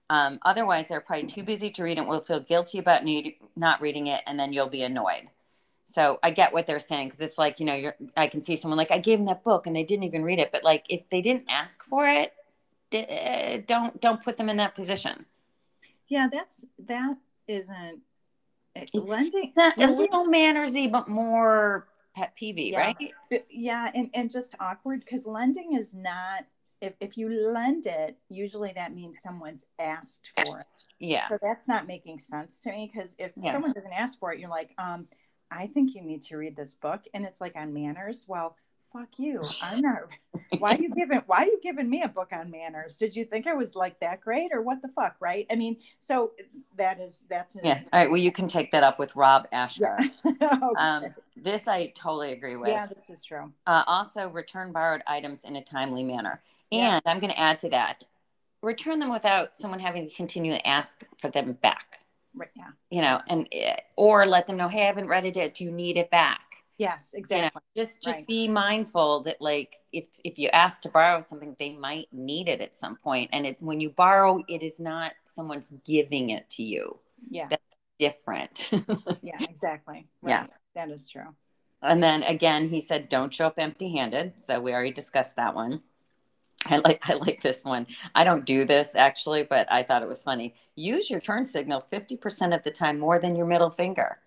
Um, 0.09 0.39
otherwise, 0.43 0.87
they're 0.87 1.01
probably 1.01 1.27
too 1.27 1.43
busy 1.43 1.69
to 1.71 1.83
read 1.83 1.97
it. 1.97 2.05
Will 2.05 2.21
feel 2.21 2.39
guilty 2.39 2.79
about 2.79 3.03
need, 3.03 3.35
not 3.55 3.81
reading 3.81 4.07
it, 4.07 4.21
and 4.27 4.37
then 4.37 4.53
you'll 4.53 4.69
be 4.69 4.83
annoyed. 4.83 5.29
So 5.85 6.19
I 6.23 6.31
get 6.31 6.53
what 6.53 6.67
they're 6.67 6.79
saying 6.79 7.09
because 7.09 7.21
it's 7.21 7.37
like 7.37 7.59
you 7.59 7.65
know, 7.65 7.73
you're. 7.73 7.95
I 8.15 8.27
can 8.27 8.41
see 8.43 8.55
someone 8.55 8.77
like 8.77 8.91
I 8.91 8.99
gave 8.99 9.19
them 9.19 9.27
that 9.27 9.43
book 9.43 9.67
and 9.67 9.75
they 9.75 9.83
didn't 9.83 10.03
even 10.03 10.23
read 10.23 10.39
it, 10.39 10.51
but 10.51 10.63
like 10.63 10.85
if 10.89 11.01
they 11.09 11.21
didn't 11.21 11.45
ask 11.49 11.83
for 11.85 12.07
it, 12.07 12.33
don't 13.67 13.99
don't 13.99 14.23
put 14.23 14.37
them 14.37 14.49
in 14.49 14.57
that 14.57 14.75
position. 14.75 15.25
Yeah, 16.07 16.27
that's 16.31 16.65
that 16.85 17.17
isn't 17.47 18.01
it's 18.75 18.93
lending, 18.93 19.53
not 19.55 19.77
lending, 19.77 19.97
a 19.97 20.01
little 20.01 20.25
mannersy, 20.25 20.87
but 20.87 21.07
more 21.07 21.87
pet 22.15 22.33
peevy, 22.39 22.71
yeah. 22.71 22.79
right? 22.79 22.97
Yeah, 23.49 23.91
and, 23.93 24.09
and 24.13 24.31
just 24.31 24.55
awkward 24.59 25.01
because 25.01 25.25
lending 25.25 25.75
is 25.75 25.95
not 25.95 26.45
if, 26.83 26.93
if 26.99 27.17
you 27.17 27.29
lend 27.29 27.85
it, 27.85 28.17
usually 28.29 28.73
that 28.75 28.93
means 28.93 29.21
someone's 29.21 29.65
asked 29.79 30.31
for 30.35 30.59
it. 30.59 30.85
Yeah. 30.99 31.27
So 31.29 31.37
that's 31.41 31.67
not 31.67 31.87
making 31.87 32.19
sense 32.19 32.59
to 32.61 32.71
me 32.71 32.91
because 32.93 33.15
if 33.17 33.31
yeah. 33.35 33.51
someone 33.51 33.71
doesn't 33.71 33.93
ask 33.93 34.19
for 34.19 34.33
it, 34.33 34.39
you're 34.39 34.49
like, 34.49 34.73
um, 34.77 35.07
I 35.49 35.67
think 35.67 35.95
you 35.95 36.01
need 36.01 36.21
to 36.23 36.37
read 36.37 36.55
this 36.55 36.75
book 36.75 37.05
and 37.13 37.25
it's 37.25 37.39
like 37.39 37.55
on 37.55 37.73
manners. 37.73 38.25
Well, 38.27 38.57
fuck 38.93 39.17
you. 39.17 39.43
I'm 39.61 39.81
not. 39.81 40.11
Why 40.59 40.75
are 40.75 40.81
you 40.81 40.89
giving? 40.89 41.21
Why 41.25 41.39
are 41.39 41.45
you 41.45 41.59
giving 41.61 41.89
me 41.89 42.03
a 42.03 42.07
book 42.07 42.29
on 42.31 42.51
manners? 42.51 42.97
Did 42.97 43.15
you 43.15 43.25
think 43.25 43.47
I 43.47 43.53
was 43.53 43.75
like 43.75 43.99
that 44.01 44.21
great, 44.21 44.51
or 44.53 44.61
what 44.61 44.81
the 44.81 44.87
fuck? 44.89 45.15
Right? 45.19 45.47
I 45.51 45.55
mean, 45.55 45.77
so 45.97 46.31
that 46.77 46.99
is 46.99 47.21
that's 47.29 47.57
yeah. 47.63 47.81
All 47.91 47.99
right. 47.99 48.09
Well, 48.09 48.19
you 48.19 48.31
can 48.31 48.47
take 48.47 48.71
that 48.71 48.83
up 48.83 48.99
with 48.99 49.15
Rob 49.15 49.47
Asher. 49.51 49.97
Yeah. 49.99 50.31
okay. 50.43 50.55
um, 50.77 51.05
this 51.35 51.67
I 51.67 51.87
totally 51.95 52.33
agree 52.33 52.55
with. 52.55 52.69
Yeah, 52.69 52.85
this 52.85 53.09
is 53.09 53.23
true. 53.23 53.51
Uh, 53.65 53.83
also, 53.87 54.27
return 54.29 54.71
borrowed 54.71 55.01
items 55.07 55.39
in 55.43 55.55
a 55.55 55.63
timely 55.63 56.03
manner, 56.03 56.41
and 56.73 57.01
yeah. 57.05 57.11
I'm 57.11 57.19
going 57.19 57.31
to 57.31 57.39
add 57.39 57.59
to 57.59 57.69
that: 57.69 58.05
return 58.61 58.99
them 58.99 59.11
without 59.11 59.57
someone 59.57 59.79
having 59.79 60.09
to 60.09 60.15
continue 60.15 60.51
to 60.51 60.67
ask 60.67 61.03
for 61.21 61.29
them 61.29 61.53
back. 61.53 61.99
Right. 62.35 62.49
Yeah. 62.55 62.69
You 62.89 63.01
know, 63.01 63.21
and 63.27 63.47
eh, 63.51 63.75
or 63.95 64.25
let 64.25 64.47
them 64.47 64.57
know, 64.57 64.67
hey, 64.67 64.83
I 64.83 64.87
haven't 64.87 65.07
read 65.07 65.25
it 65.25 65.35
yet. 65.35 65.55
Do 65.55 65.63
you 65.63 65.71
need 65.71 65.97
it 65.97 66.09
back? 66.09 66.41
Yes, 66.77 67.13
exactly. 67.13 67.45
You 67.45 67.51
know, 67.53 67.83
just 67.83 68.01
just 68.01 68.17
right. 68.17 68.27
be 68.27 68.47
mindful 68.47 69.23
that 69.23 69.39
like 69.39 69.75
if 69.91 70.05
if 70.23 70.39
you 70.39 70.49
ask 70.49 70.81
to 70.81 70.89
borrow 70.89 71.21
something, 71.21 71.55
they 71.59 71.73
might 71.73 72.07
need 72.11 72.47
it 72.47 72.61
at 72.61 72.75
some 72.75 72.95
point. 72.97 73.29
And 73.31 73.45
it 73.45 73.57
when 73.59 73.79
you 73.79 73.91
borrow, 73.91 74.43
it 74.47 74.63
is 74.63 74.79
not 74.79 75.13
someone's 75.35 75.71
giving 75.85 76.31
it 76.31 76.49
to 76.51 76.63
you. 76.63 76.97
Yeah. 77.29 77.47
That's 77.49 77.63
different. 77.99 78.69
yeah, 79.21 79.37
exactly. 79.41 80.07
Right. 80.21 80.31
Yeah. 80.31 80.47
That 80.75 80.89
is 80.89 81.07
true. 81.07 81.35
And 81.81 82.01
then 82.01 82.23
again, 82.23 82.69
he 82.69 82.81
said, 82.81 83.09
don't 83.09 83.33
show 83.33 83.47
up 83.47 83.59
empty 83.59 83.91
handed. 83.91 84.33
So 84.43 84.59
we 84.59 84.73
already 84.73 84.93
discussed 84.93 85.35
that 85.35 85.53
one. 85.53 85.81
I 86.65 86.77
like 86.77 86.99
I 87.03 87.13
like 87.13 87.41
this 87.41 87.63
one. 87.63 87.87
I 88.15 88.23
don't 88.23 88.45
do 88.45 88.65
this 88.65 88.95
actually, 88.95 89.43
but 89.43 89.71
I 89.71 89.83
thought 89.83 90.01
it 90.01 90.07
was 90.07 90.23
funny. 90.23 90.55
Use 90.75 91.09
your 91.09 91.19
turn 91.19 91.45
signal 91.45 91.85
50% 91.91 92.55
of 92.55 92.63
the 92.63 92.71
time 92.71 92.99
more 92.99 93.19
than 93.19 93.35
your 93.35 93.45
middle 93.45 93.69
finger. 93.69 94.17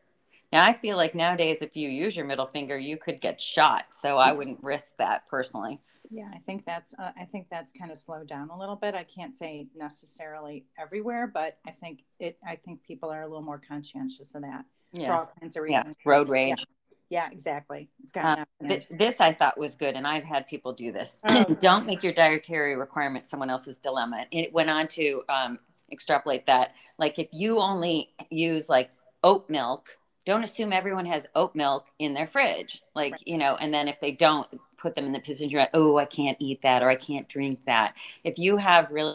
Now, 0.53 0.64
I 0.64 0.75
feel 0.75 0.96
like 0.96 1.14
nowadays, 1.14 1.61
if 1.61 1.77
you 1.77 1.88
use 1.88 2.16
your 2.16 2.25
middle 2.25 2.46
finger, 2.46 2.79
you 2.79 2.96
could 2.96 3.20
get 3.20 3.40
shot. 3.40 3.87
So 4.01 4.16
I 4.16 4.33
wouldn't 4.33 4.62
risk 4.62 4.96
that 4.99 5.27
personally. 5.29 5.81
Yeah, 6.09 6.31
I 6.33 6.38
think 6.38 6.64
that's 6.64 6.94
uh, 6.99 7.11
I 7.18 7.25
think 7.25 7.49
that's 7.51 7.72
kind 7.72 7.90
of 7.90 7.99
slowed 7.99 8.29
down 8.29 8.51
a 8.51 8.59
little 8.59 8.77
bit. 8.77 8.94
I 8.94 9.03
can't 9.03 9.37
say 9.37 9.66
necessarily 9.75 10.64
everywhere, 10.79 11.27
but 11.27 11.59
I 11.66 11.72
think 11.72 12.05
it. 12.20 12.38
I 12.46 12.57
think 12.57 12.83
people 12.85 13.11
are 13.11 13.22
a 13.22 13.27
little 13.27 13.42
more 13.42 13.59
conscientious 13.59 14.37
of 14.37 14.42
that 14.42 14.64
yeah. 14.92 15.09
for 15.09 15.12
all 15.14 15.33
kinds 15.40 15.57
of 15.57 15.64
reasons. 15.64 15.96
Yeah. 16.05 16.11
Road 16.11 16.29
rage. 16.29 16.64
Yeah, 17.09 17.29
exactly. 17.31 17.88
It's 18.03 18.12
got 18.12 18.40
uh, 18.40 18.45
th- 18.66 18.87
this 18.90 19.21
I 19.21 19.33
thought 19.33 19.57
was 19.57 19.77
good, 19.77 19.95
and 19.95 20.07
I've 20.07 20.25
had 20.25 20.47
people 20.49 20.73
do 20.73 20.90
this. 20.90 21.19
Oh. 21.25 21.45
Don't 21.61 21.87
make 21.87 22.03
your 22.03 22.12
dietary 22.12 22.77
requirement 22.77 23.29
someone 23.29 23.51
else's 23.51 23.77
dilemma. 23.77 24.25
And 24.33 24.45
it 24.45 24.53
went 24.53 24.71
on 24.71 24.88
to 24.88 25.23
um, 25.29 25.59
extrapolate 25.92 26.47
that. 26.47 26.73
Like 26.99 27.19
if 27.19 27.29
you 27.33 27.61
only 27.61 28.11
use 28.31 28.69
like 28.69 28.90
oat 29.23 29.49
milk 29.49 29.97
don't 30.25 30.42
assume 30.42 30.73
everyone 30.73 31.07
has 31.07 31.27
oat 31.37 31.55
milk 31.55 31.87
in 32.01 32.12
their 32.12 32.27
fridge 32.27 32.83
like 32.95 33.12
right. 33.12 33.23
you 33.25 33.38
know 33.38 33.57
and 33.57 33.73
then 33.73 33.88
if 33.88 33.99
they 34.01 34.11
don't 34.11 34.49
put 34.77 34.95
them 34.95 35.07
in 35.07 35.12
the 35.12 35.21
position 35.21 35.66
oh, 35.75 35.97
I 35.97 36.05
can't 36.05 36.37
eat 36.40 36.62
that 36.62 36.83
or 36.83 36.88
I 36.88 36.97
can't 36.97 37.29
drink 37.29 37.61
that. 37.66 37.95
If 38.25 38.38
you 38.38 38.57
have 38.57 38.90
really 38.90 39.14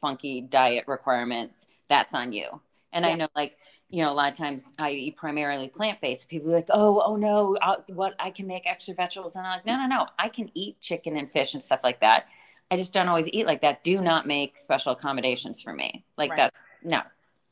funky 0.00 0.40
diet 0.42 0.84
requirements, 0.86 1.66
that's 1.88 2.14
on 2.14 2.32
you. 2.32 2.60
And 2.92 3.04
yeah. 3.04 3.12
I 3.12 3.14
know 3.14 3.28
like 3.34 3.56
you 3.90 4.02
know, 4.02 4.12
a 4.12 4.14
lot 4.14 4.30
of 4.30 4.36
times 4.36 4.72
I 4.78 4.90
eat 4.90 5.16
primarily 5.16 5.68
plant 5.68 6.00
based. 6.00 6.28
People 6.28 6.50
are 6.50 6.56
like, 6.56 6.68
oh, 6.70 7.00
oh 7.04 7.16
no, 7.16 7.56
I'll, 7.62 7.84
what 7.88 8.14
I 8.18 8.30
can 8.30 8.46
make 8.46 8.66
extra 8.66 8.94
vegetables, 8.94 9.36
and 9.36 9.46
I'm 9.46 9.58
like, 9.58 9.66
no, 9.66 9.76
no, 9.76 9.86
no, 9.86 10.06
I 10.18 10.28
can 10.28 10.50
eat 10.54 10.80
chicken 10.80 11.16
and 11.16 11.30
fish 11.30 11.54
and 11.54 11.62
stuff 11.62 11.80
like 11.82 12.00
that. 12.00 12.26
I 12.70 12.76
just 12.76 12.92
don't 12.92 13.08
always 13.08 13.28
eat 13.28 13.46
like 13.46 13.62
that. 13.62 13.82
Do 13.84 14.00
not 14.00 14.26
make 14.26 14.58
special 14.58 14.92
accommodations 14.92 15.62
for 15.62 15.72
me. 15.72 16.04
Like 16.18 16.30
right. 16.30 16.36
that's 16.36 16.60
no. 16.82 17.00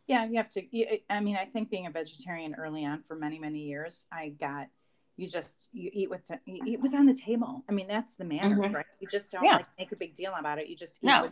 Yeah, 0.07 0.25
you 0.27 0.37
have 0.37 0.51
to. 0.51 0.63
I 1.11 1.21
mean, 1.21 1.37
I 1.37 1.47
think 1.47 1.71
being 1.71 1.87
a 1.87 1.91
vegetarian 1.91 2.55
early 2.55 2.85
on 2.85 3.03
for 3.03 3.17
many, 3.17 3.39
many 3.39 3.61
years, 3.61 4.07
I 4.13 4.29
got 4.29 4.69
you 5.17 5.27
just 5.27 5.71
you 5.73 5.91
eat 5.93 6.11
what 6.11 6.21
it 6.47 6.81
was 6.81 6.95
on 6.95 7.07
the 7.07 7.15
table. 7.15 7.65
I 7.69 7.73
mean, 7.73 7.89
that's 7.89 8.17
the 8.17 8.25
manner, 8.25 8.57
mm-hmm. 8.57 8.75
right? 8.75 8.87
You 9.01 9.09
just 9.09 9.33
don't 9.33 9.45
yeah. 9.45 9.57
like 9.57 9.67
make 9.79 9.93
a 9.93 9.97
big 9.97 10.15
deal 10.15 10.35
about 10.39 10.59
it. 10.59 10.69
You 10.69 10.77
just 10.77 10.99
eat 11.03 11.07
no. 11.07 11.31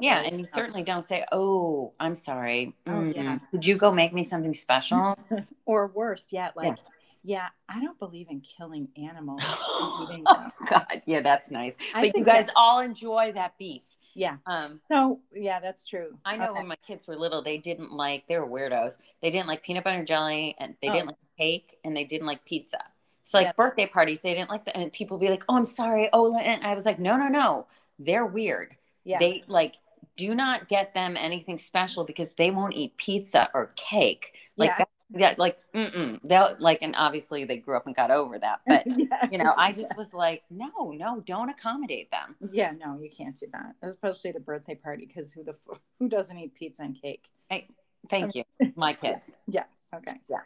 Yeah, 0.00 0.22
and 0.22 0.38
you 0.38 0.46
certainly 0.46 0.82
don't 0.82 1.06
say, 1.06 1.24
"Oh, 1.32 1.92
I'm 2.00 2.14
sorry. 2.14 2.74
Oh, 2.86 2.90
mm, 2.90 3.14
yeah. 3.14 3.38
Could 3.50 3.66
you 3.66 3.76
go 3.76 3.92
make 3.92 4.12
me 4.12 4.24
something 4.24 4.54
special?" 4.54 5.18
or 5.66 5.88
worse 5.88 6.32
yet, 6.32 6.56
like, 6.56 6.78
yeah. 7.24 7.36
yeah. 7.36 7.48
I 7.68 7.80
don't 7.80 7.98
believe 7.98 8.28
in 8.30 8.40
killing 8.40 8.88
animals. 8.96 9.42
oh, 9.46 10.50
God, 10.68 11.02
yeah, 11.06 11.22
that's 11.22 11.50
nice. 11.50 11.74
I 11.94 12.06
but 12.06 12.16
you 12.16 12.24
guys 12.24 12.48
all 12.56 12.80
enjoy 12.80 13.32
that 13.32 13.56
beef. 13.58 13.82
Yeah. 14.18 14.38
Um. 14.46 14.80
So 14.88 15.20
yeah, 15.32 15.60
that's 15.60 15.86
true. 15.86 16.18
I 16.24 16.36
know 16.36 16.50
okay. 16.50 16.58
when 16.58 16.66
my 16.66 16.76
kids 16.86 17.06
were 17.06 17.16
little, 17.16 17.40
they 17.42 17.58
didn't 17.58 17.92
like. 17.92 18.24
They 18.28 18.36
were 18.36 18.46
weirdos. 18.48 18.96
They 19.22 19.30
didn't 19.30 19.46
like 19.46 19.62
peanut 19.62 19.84
butter 19.84 19.98
and 19.98 20.08
jelly, 20.08 20.56
and 20.58 20.74
they 20.82 20.88
oh. 20.88 20.92
didn't 20.92 21.06
like 21.06 21.16
cake, 21.38 21.78
and 21.84 21.96
they 21.96 22.04
didn't 22.04 22.26
like 22.26 22.44
pizza. 22.44 22.78
So 23.22 23.38
like 23.38 23.48
yeah. 23.48 23.52
birthday 23.52 23.86
parties, 23.86 24.20
they 24.20 24.34
didn't 24.34 24.50
like 24.50 24.64
that, 24.64 24.76
and 24.76 24.92
people 24.92 25.18
be 25.18 25.28
like, 25.28 25.44
"Oh, 25.48 25.56
I'm 25.56 25.66
sorry." 25.66 26.08
Oh, 26.12 26.34
and 26.36 26.64
I 26.64 26.74
was 26.74 26.84
like, 26.84 26.98
"No, 26.98 27.16
no, 27.16 27.28
no. 27.28 27.66
They're 27.98 28.26
weird." 28.26 28.74
Yeah. 29.08 29.18
They 29.20 29.42
like 29.46 29.76
do 30.18 30.34
not 30.34 30.68
get 30.68 30.92
them 30.92 31.16
anything 31.16 31.56
special 31.56 32.04
because 32.04 32.28
they 32.36 32.50
won't 32.50 32.74
eat 32.74 32.94
pizza 32.98 33.48
or 33.54 33.72
cake. 33.74 34.34
Like 34.58 34.70
yeah. 34.70 34.78
that, 34.78 34.88
yeah, 35.10 35.34
like 35.38 35.56
mm 35.74 36.20
they'll 36.22 36.56
like 36.58 36.80
and 36.82 36.94
obviously 36.94 37.46
they 37.46 37.56
grew 37.56 37.74
up 37.74 37.86
and 37.86 37.96
got 37.96 38.10
over 38.10 38.38
that. 38.38 38.60
But 38.66 38.82
yeah. 38.86 39.26
you 39.30 39.38
know, 39.38 39.54
I 39.56 39.72
just 39.72 39.96
was 39.96 40.12
like, 40.12 40.42
no, 40.50 40.92
no, 40.94 41.22
don't 41.26 41.48
accommodate 41.48 42.10
them. 42.10 42.36
Yeah, 42.52 42.72
no, 42.78 42.98
you 43.00 43.08
can't 43.08 43.34
do 43.34 43.46
that. 43.52 43.76
Especially 43.80 44.28
at 44.28 44.36
a 44.36 44.40
birthday 44.40 44.74
party 44.74 45.06
because 45.06 45.32
who 45.32 45.42
the 45.42 45.54
who 45.98 46.10
doesn't 46.10 46.36
eat 46.36 46.54
pizza 46.54 46.82
and 46.82 47.00
cake? 47.00 47.24
Hey, 47.48 47.68
thank 48.10 48.34
you. 48.34 48.44
My 48.76 48.92
kids. 49.02 49.32
yeah. 49.46 49.64
yeah. 49.92 49.98
Okay. 49.98 50.20
Yeah. 50.28 50.40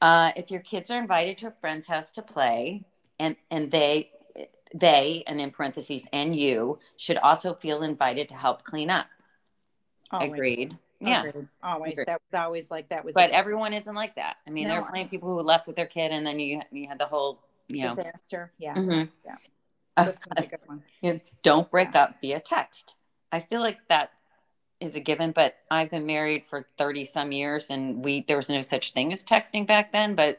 Uh, 0.00 0.30
if 0.36 0.52
your 0.52 0.60
kids 0.60 0.88
are 0.92 0.98
invited 1.00 1.36
to 1.38 1.48
a 1.48 1.54
friend's 1.60 1.88
house 1.88 2.12
to 2.12 2.22
play 2.22 2.84
and 3.18 3.34
and 3.50 3.72
they 3.72 4.10
they, 4.74 5.22
and 5.26 5.40
in 5.40 5.52
parentheses, 5.52 6.06
and 6.12 6.36
you 6.36 6.78
should 6.96 7.16
also 7.18 7.54
feel 7.54 7.82
invited 7.82 8.28
to 8.30 8.34
help 8.34 8.64
clean 8.64 8.90
up. 8.90 9.06
Always. 10.10 10.32
Agreed. 10.32 10.78
Yeah. 11.00 11.30
Always. 11.62 11.92
Agreed. 11.92 12.06
That 12.08 12.20
was 12.30 12.40
always 12.40 12.70
like 12.70 12.88
that 12.90 13.04
was. 13.04 13.14
But 13.14 13.30
everyone 13.30 13.72
isn't 13.72 13.94
like 13.94 14.16
that. 14.16 14.36
I 14.46 14.50
mean, 14.50 14.64
no. 14.64 14.74
there 14.74 14.82
are 14.82 14.90
plenty 14.90 15.04
of 15.04 15.10
people 15.10 15.28
who 15.28 15.40
left 15.40 15.66
with 15.66 15.76
their 15.76 15.86
kid, 15.86 16.10
and 16.12 16.26
then 16.26 16.40
you 16.40 16.60
you 16.70 16.88
had 16.88 16.98
the 16.98 17.06
whole 17.06 17.40
you 17.68 17.82
know 17.82 17.94
disaster. 17.94 18.52
Yeah. 18.58 18.74
Mm-hmm. 18.74 19.10
Yeah. 19.24 19.36
Uh, 19.96 20.04
this 20.06 20.20
one's 20.26 20.46
a 20.46 20.50
good 20.50 20.60
one. 20.66 20.82
You 21.02 21.20
don't 21.42 21.70
break 21.70 21.94
yeah. 21.94 22.02
up 22.02 22.16
via 22.20 22.40
text. 22.40 22.94
I 23.30 23.40
feel 23.40 23.60
like 23.60 23.78
that 23.88 24.10
is 24.80 24.96
a 24.96 25.00
given, 25.00 25.32
but 25.32 25.54
I've 25.70 25.90
been 25.90 26.06
married 26.06 26.44
for 26.44 26.66
30 26.78 27.04
some 27.04 27.32
years 27.32 27.70
and 27.70 28.04
we 28.04 28.24
there 28.26 28.36
was 28.36 28.48
no 28.48 28.60
such 28.60 28.92
thing 28.92 29.12
as 29.12 29.22
texting 29.22 29.66
back 29.66 29.92
then, 29.92 30.14
but 30.14 30.38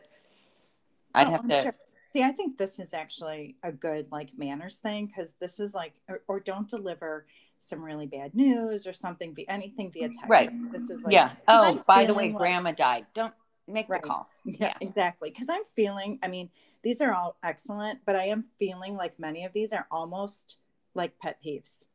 I'd 1.14 1.28
oh, 1.28 1.32
have 1.32 1.42
I'm 1.42 1.50
to 1.50 1.62
sure. 1.62 1.76
See, 2.16 2.24
I 2.24 2.32
think 2.32 2.58
this 2.58 2.80
is 2.80 2.94
actually 2.94 3.58
a 3.62 3.74
good 3.74 4.08
like 4.10 4.30
manners 4.38 4.80
thing 4.80 5.08
because 5.08 5.34
this 5.42 5.60
is 5.60 5.76
like, 5.76 5.92
or, 6.08 6.22
or, 6.30 6.40
don't 6.40 6.70
deliver 6.70 7.26
some 7.60 7.84
really 7.84 8.06
bad 8.06 8.34
news 8.34 8.88
or 8.88 8.94
something, 8.94 9.36
via 9.36 9.44
anything 9.50 9.92
via 9.92 10.08
text. 10.08 10.24
Right. 10.30 10.50
This 10.72 10.90
is 10.90 11.04
like, 11.04 11.12
yeah. 11.12 11.32
Oh, 11.50 11.84
by 11.86 12.06
the 12.06 12.14
way, 12.14 12.30
like, 12.30 12.38
grandma 12.38 12.72
died. 12.72 13.06
Don't 13.16 13.34
make 13.68 13.90
right. 13.90 14.02
the 14.02 14.08
call. 14.08 14.30
Yeah, 14.46 14.56
yeah. 14.62 14.74
exactly. 14.80 15.30
Because 15.30 15.50
I'm 15.50 15.66
feeling, 15.76 16.18
I 16.24 16.30
mean, 16.30 16.52
these 16.84 17.02
are 17.02 17.12
all 17.12 17.36
excellent, 17.44 18.00
but 18.06 18.16
I 18.16 18.28
am 18.28 18.46
feeling 18.58 18.96
like 18.96 19.20
many 19.20 19.44
of 19.44 19.52
these 19.52 19.74
are 19.74 19.86
almost 19.92 20.56
like 20.94 21.20
pet 21.20 21.40
peeves. 21.46 21.86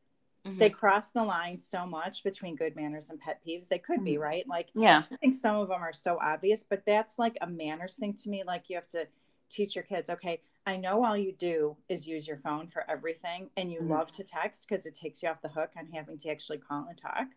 Mm-hmm. 0.47 0.59
They 0.59 0.69
cross 0.69 1.09
the 1.09 1.25
line 1.25 1.59
so 1.59 1.87
much 1.87 2.25
between 2.25 2.57
good 2.57 2.77
manners 2.77 3.09
and 3.09 3.19
pet 3.19 3.41
peeves. 3.47 3.69
They 3.69 3.79
could 3.79 3.97
mm-hmm. 3.97 4.05
be, 4.05 4.19
right? 4.19 4.47
Like, 4.47 4.69
yeah, 4.75 5.05
I 5.11 5.17
think 5.17 5.35
some 5.35 5.57
of 5.57 5.69
them 5.69 5.81
are 5.81 5.95
so 5.95 6.19
obvious, 6.21 6.63
but 6.63 6.83
that's 6.87 7.19
like 7.19 7.39
a 7.41 7.47
manners 7.47 7.97
thing 7.97 8.13
to 8.15 8.29
me. 8.29 8.43
Like, 8.47 8.69
you 8.69 8.77
have 8.77 8.89
to 8.91 9.07
teach 9.51 9.75
your 9.75 9.85
kids, 9.85 10.09
okay, 10.11 10.41
I 10.67 10.77
know 10.77 11.05
all 11.05 11.17
you 11.17 11.33
do 11.33 11.77
is 11.89 12.07
use 12.07 12.27
your 12.27 12.37
phone 12.37 12.67
for 12.67 12.85
everything 12.89 13.51
and 13.57 13.73
you 13.73 13.81
mm-hmm. 13.81 13.93
love 13.93 14.13
to 14.13 14.25
text 14.25 14.67
because 14.69 14.87
it 14.87 14.95
takes 14.95 15.23
you 15.23 15.29
off 15.29 15.43
the 15.43 15.49
hook 15.49 15.71
on 15.77 15.87
having 15.87 16.19
to 16.19 16.31
actually 16.31 16.59
call 16.59 16.87
and 16.89 16.97
talk, 16.97 17.29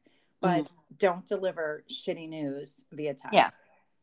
but 0.42 0.66
mm-hmm. 0.66 0.76
don't 1.00 1.26
deliver 1.26 1.84
shitty 1.90 2.30
news 2.30 2.86
via 2.92 3.14
text. 3.14 3.34
Yeah. 3.34 3.50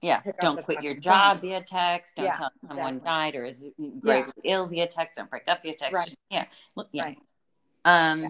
Yeah. 0.02 0.20
Pick 0.20 0.38
don't 0.40 0.62
quit 0.64 0.82
your 0.82 0.94
job 0.94 1.40
phone. 1.40 1.50
via 1.50 1.62
text. 1.62 2.16
Don't 2.16 2.26
yeah, 2.26 2.36
tell 2.36 2.50
someone 2.70 2.96
exactly. 2.96 3.10
died 3.10 3.34
or 3.34 3.44
is 3.44 3.66
gravely 4.00 4.32
yeah. 4.42 4.54
ill 4.54 4.66
via 4.66 4.86
text. 4.86 5.18
Don't 5.18 5.28
break 5.28 5.42
up 5.46 5.62
via 5.62 5.74
text. 5.74 5.94
Right. 5.94 6.06
Just, 6.06 6.18
yeah. 6.30 6.46
Yeah. 6.92 7.02
Right. 7.04 7.18
Um, 7.84 8.22
yeah 8.22 8.28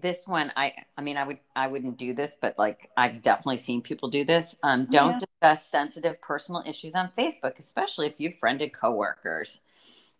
this 0.00 0.26
one 0.26 0.50
i 0.56 0.72
i 0.96 1.02
mean 1.02 1.16
i 1.16 1.24
would 1.24 1.38
i 1.54 1.66
wouldn't 1.66 1.98
do 1.98 2.14
this 2.14 2.36
but 2.40 2.58
like 2.58 2.90
i've 2.96 3.20
definitely 3.22 3.58
seen 3.58 3.82
people 3.82 4.08
do 4.08 4.24
this. 4.24 4.56
Um, 4.62 4.86
oh, 4.88 4.92
don't 4.92 5.12
yeah. 5.12 5.18
discuss 5.18 5.66
sensitive 5.66 6.20
personal 6.20 6.62
issues 6.66 6.94
on 6.94 7.10
facebook 7.18 7.58
especially 7.58 8.06
if 8.06 8.14
you've 8.18 8.38
friended 8.38 8.72
coworkers. 8.72 9.60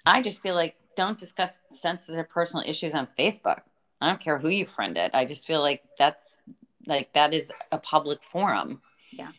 I 0.07 0.20
just 0.20 0.42
feel 0.42 0.55
like 0.55 0.77
don't 0.96 1.18
discuss 1.18 1.61
sensitive 1.72 2.29
personal 2.29 2.64
issues 2.66 2.94
on 2.94 3.09
facebook. 3.18 3.61
I 4.00 4.09
don't 4.09 4.20
care 4.20 4.38
who 4.38 4.48
you 4.48 4.66
friended. 4.66 5.12
I 5.14 5.24
just 5.24 5.46
feel 5.46 5.61
like 5.61 5.83
that's 5.98 6.37
like 6.87 7.12
that 7.14 7.33
is 7.33 7.50
a 7.72 7.79
public 7.79 8.22
forum. 8.22 8.83
Yeah. 9.11 9.31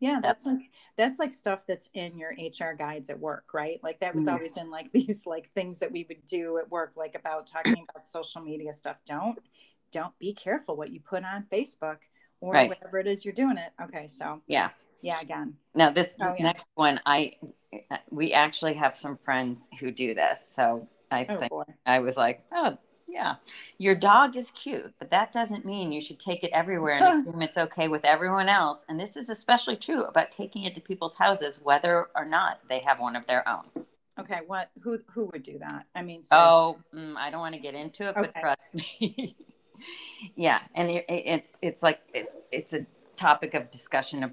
Yeah 0.00 0.20
that's 0.22 0.46
like 0.46 0.60
that's 0.96 1.18
like 1.18 1.32
stuff 1.32 1.64
that's 1.66 1.90
in 1.94 2.18
your 2.18 2.30
hr 2.30 2.74
guides 2.76 3.10
at 3.10 3.18
work 3.18 3.44
right? 3.52 3.80
Like 3.82 4.00
that 4.00 4.14
was 4.14 4.24
mm-hmm. 4.24 4.34
always 4.34 4.56
in 4.56 4.70
like 4.70 4.90
these 4.92 5.22
like 5.24 5.48
things 5.50 5.78
that 5.78 5.92
we 5.92 6.04
would 6.08 6.26
do 6.26 6.58
at 6.58 6.70
work 6.70 6.92
like 6.96 7.14
about 7.14 7.46
talking 7.46 7.86
about 7.88 8.06
social 8.06 8.42
media 8.42 8.72
stuff. 8.72 9.00
Don't 9.06 9.38
don't 9.92 10.16
be 10.18 10.32
careful 10.32 10.76
what 10.76 10.90
you 10.90 11.00
put 11.00 11.24
on 11.24 11.46
Facebook 11.50 11.98
or 12.40 12.52
right. 12.52 12.68
whatever 12.68 12.98
it 12.98 13.06
is 13.06 13.24
you're 13.24 13.34
doing 13.34 13.56
it. 13.56 13.72
Okay, 13.82 14.06
so 14.06 14.40
yeah, 14.46 14.70
yeah, 15.00 15.20
again. 15.20 15.54
Now 15.74 15.90
this 15.90 16.08
oh, 16.20 16.34
yeah. 16.38 16.44
next 16.44 16.66
one, 16.74 17.00
I 17.06 17.32
we 18.10 18.32
actually 18.32 18.74
have 18.74 18.96
some 18.96 19.18
friends 19.24 19.68
who 19.80 19.90
do 19.90 20.14
this, 20.14 20.46
so 20.54 20.88
I 21.10 21.26
oh, 21.28 21.38
think 21.38 21.50
boy. 21.50 21.64
I 21.86 22.00
was 22.00 22.16
like, 22.16 22.42
oh 22.52 22.76
yeah, 23.08 23.36
your 23.78 23.94
dog 23.94 24.36
is 24.36 24.50
cute, 24.50 24.92
but 24.98 25.10
that 25.10 25.32
doesn't 25.32 25.64
mean 25.64 25.92
you 25.92 26.00
should 26.00 26.20
take 26.20 26.44
it 26.44 26.50
everywhere 26.52 26.98
and 27.02 27.26
assume 27.28 27.42
it's 27.42 27.58
okay 27.58 27.88
with 27.88 28.04
everyone 28.04 28.48
else. 28.48 28.84
And 28.88 29.00
this 29.00 29.16
is 29.16 29.30
especially 29.30 29.76
true 29.76 30.04
about 30.04 30.30
taking 30.30 30.64
it 30.64 30.74
to 30.74 30.80
people's 30.80 31.14
houses, 31.14 31.60
whether 31.62 32.08
or 32.14 32.24
not 32.24 32.60
they 32.68 32.80
have 32.80 33.00
one 33.00 33.16
of 33.16 33.26
their 33.26 33.48
own. 33.48 33.64
Okay, 34.18 34.40
what 34.46 34.70
who 34.82 34.98
who 35.12 35.26
would 35.32 35.42
do 35.42 35.58
that? 35.60 35.86
I 35.94 36.02
mean, 36.02 36.22
seriously. 36.22 36.50
oh, 36.50 36.78
mm, 36.94 37.16
I 37.16 37.30
don't 37.30 37.40
want 37.40 37.54
to 37.54 37.60
get 37.60 37.74
into 37.74 38.08
it, 38.08 38.16
okay. 38.16 38.30
but 38.34 38.40
trust 38.40 38.74
me. 38.74 39.36
yeah 40.36 40.60
and 40.74 40.90
it, 40.90 41.04
it's 41.08 41.58
it's 41.62 41.82
like 41.82 42.00
it's 42.14 42.46
it's 42.52 42.72
a 42.72 42.86
topic 43.16 43.54
of 43.54 43.70
discussion 43.70 44.22
of, 44.22 44.32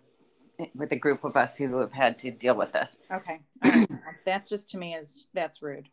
with 0.76 0.92
a 0.92 0.96
group 0.96 1.24
of 1.24 1.36
us 1.36 1.58
who 1.58 1.78
have 1.80 1.92
had 1.92 2.20
to 2.20 2.32
deal 2.32 2.56
with 2.56 2.72
this. 2.72 3.00
Okay 3.12 3.40
that 4.26 4.46
just 4.46 4.70
to 4.72 4.78
me 4.78 4.96
is 4.96 5.28
that's 5.34 5.62
rude. 5.62 5.88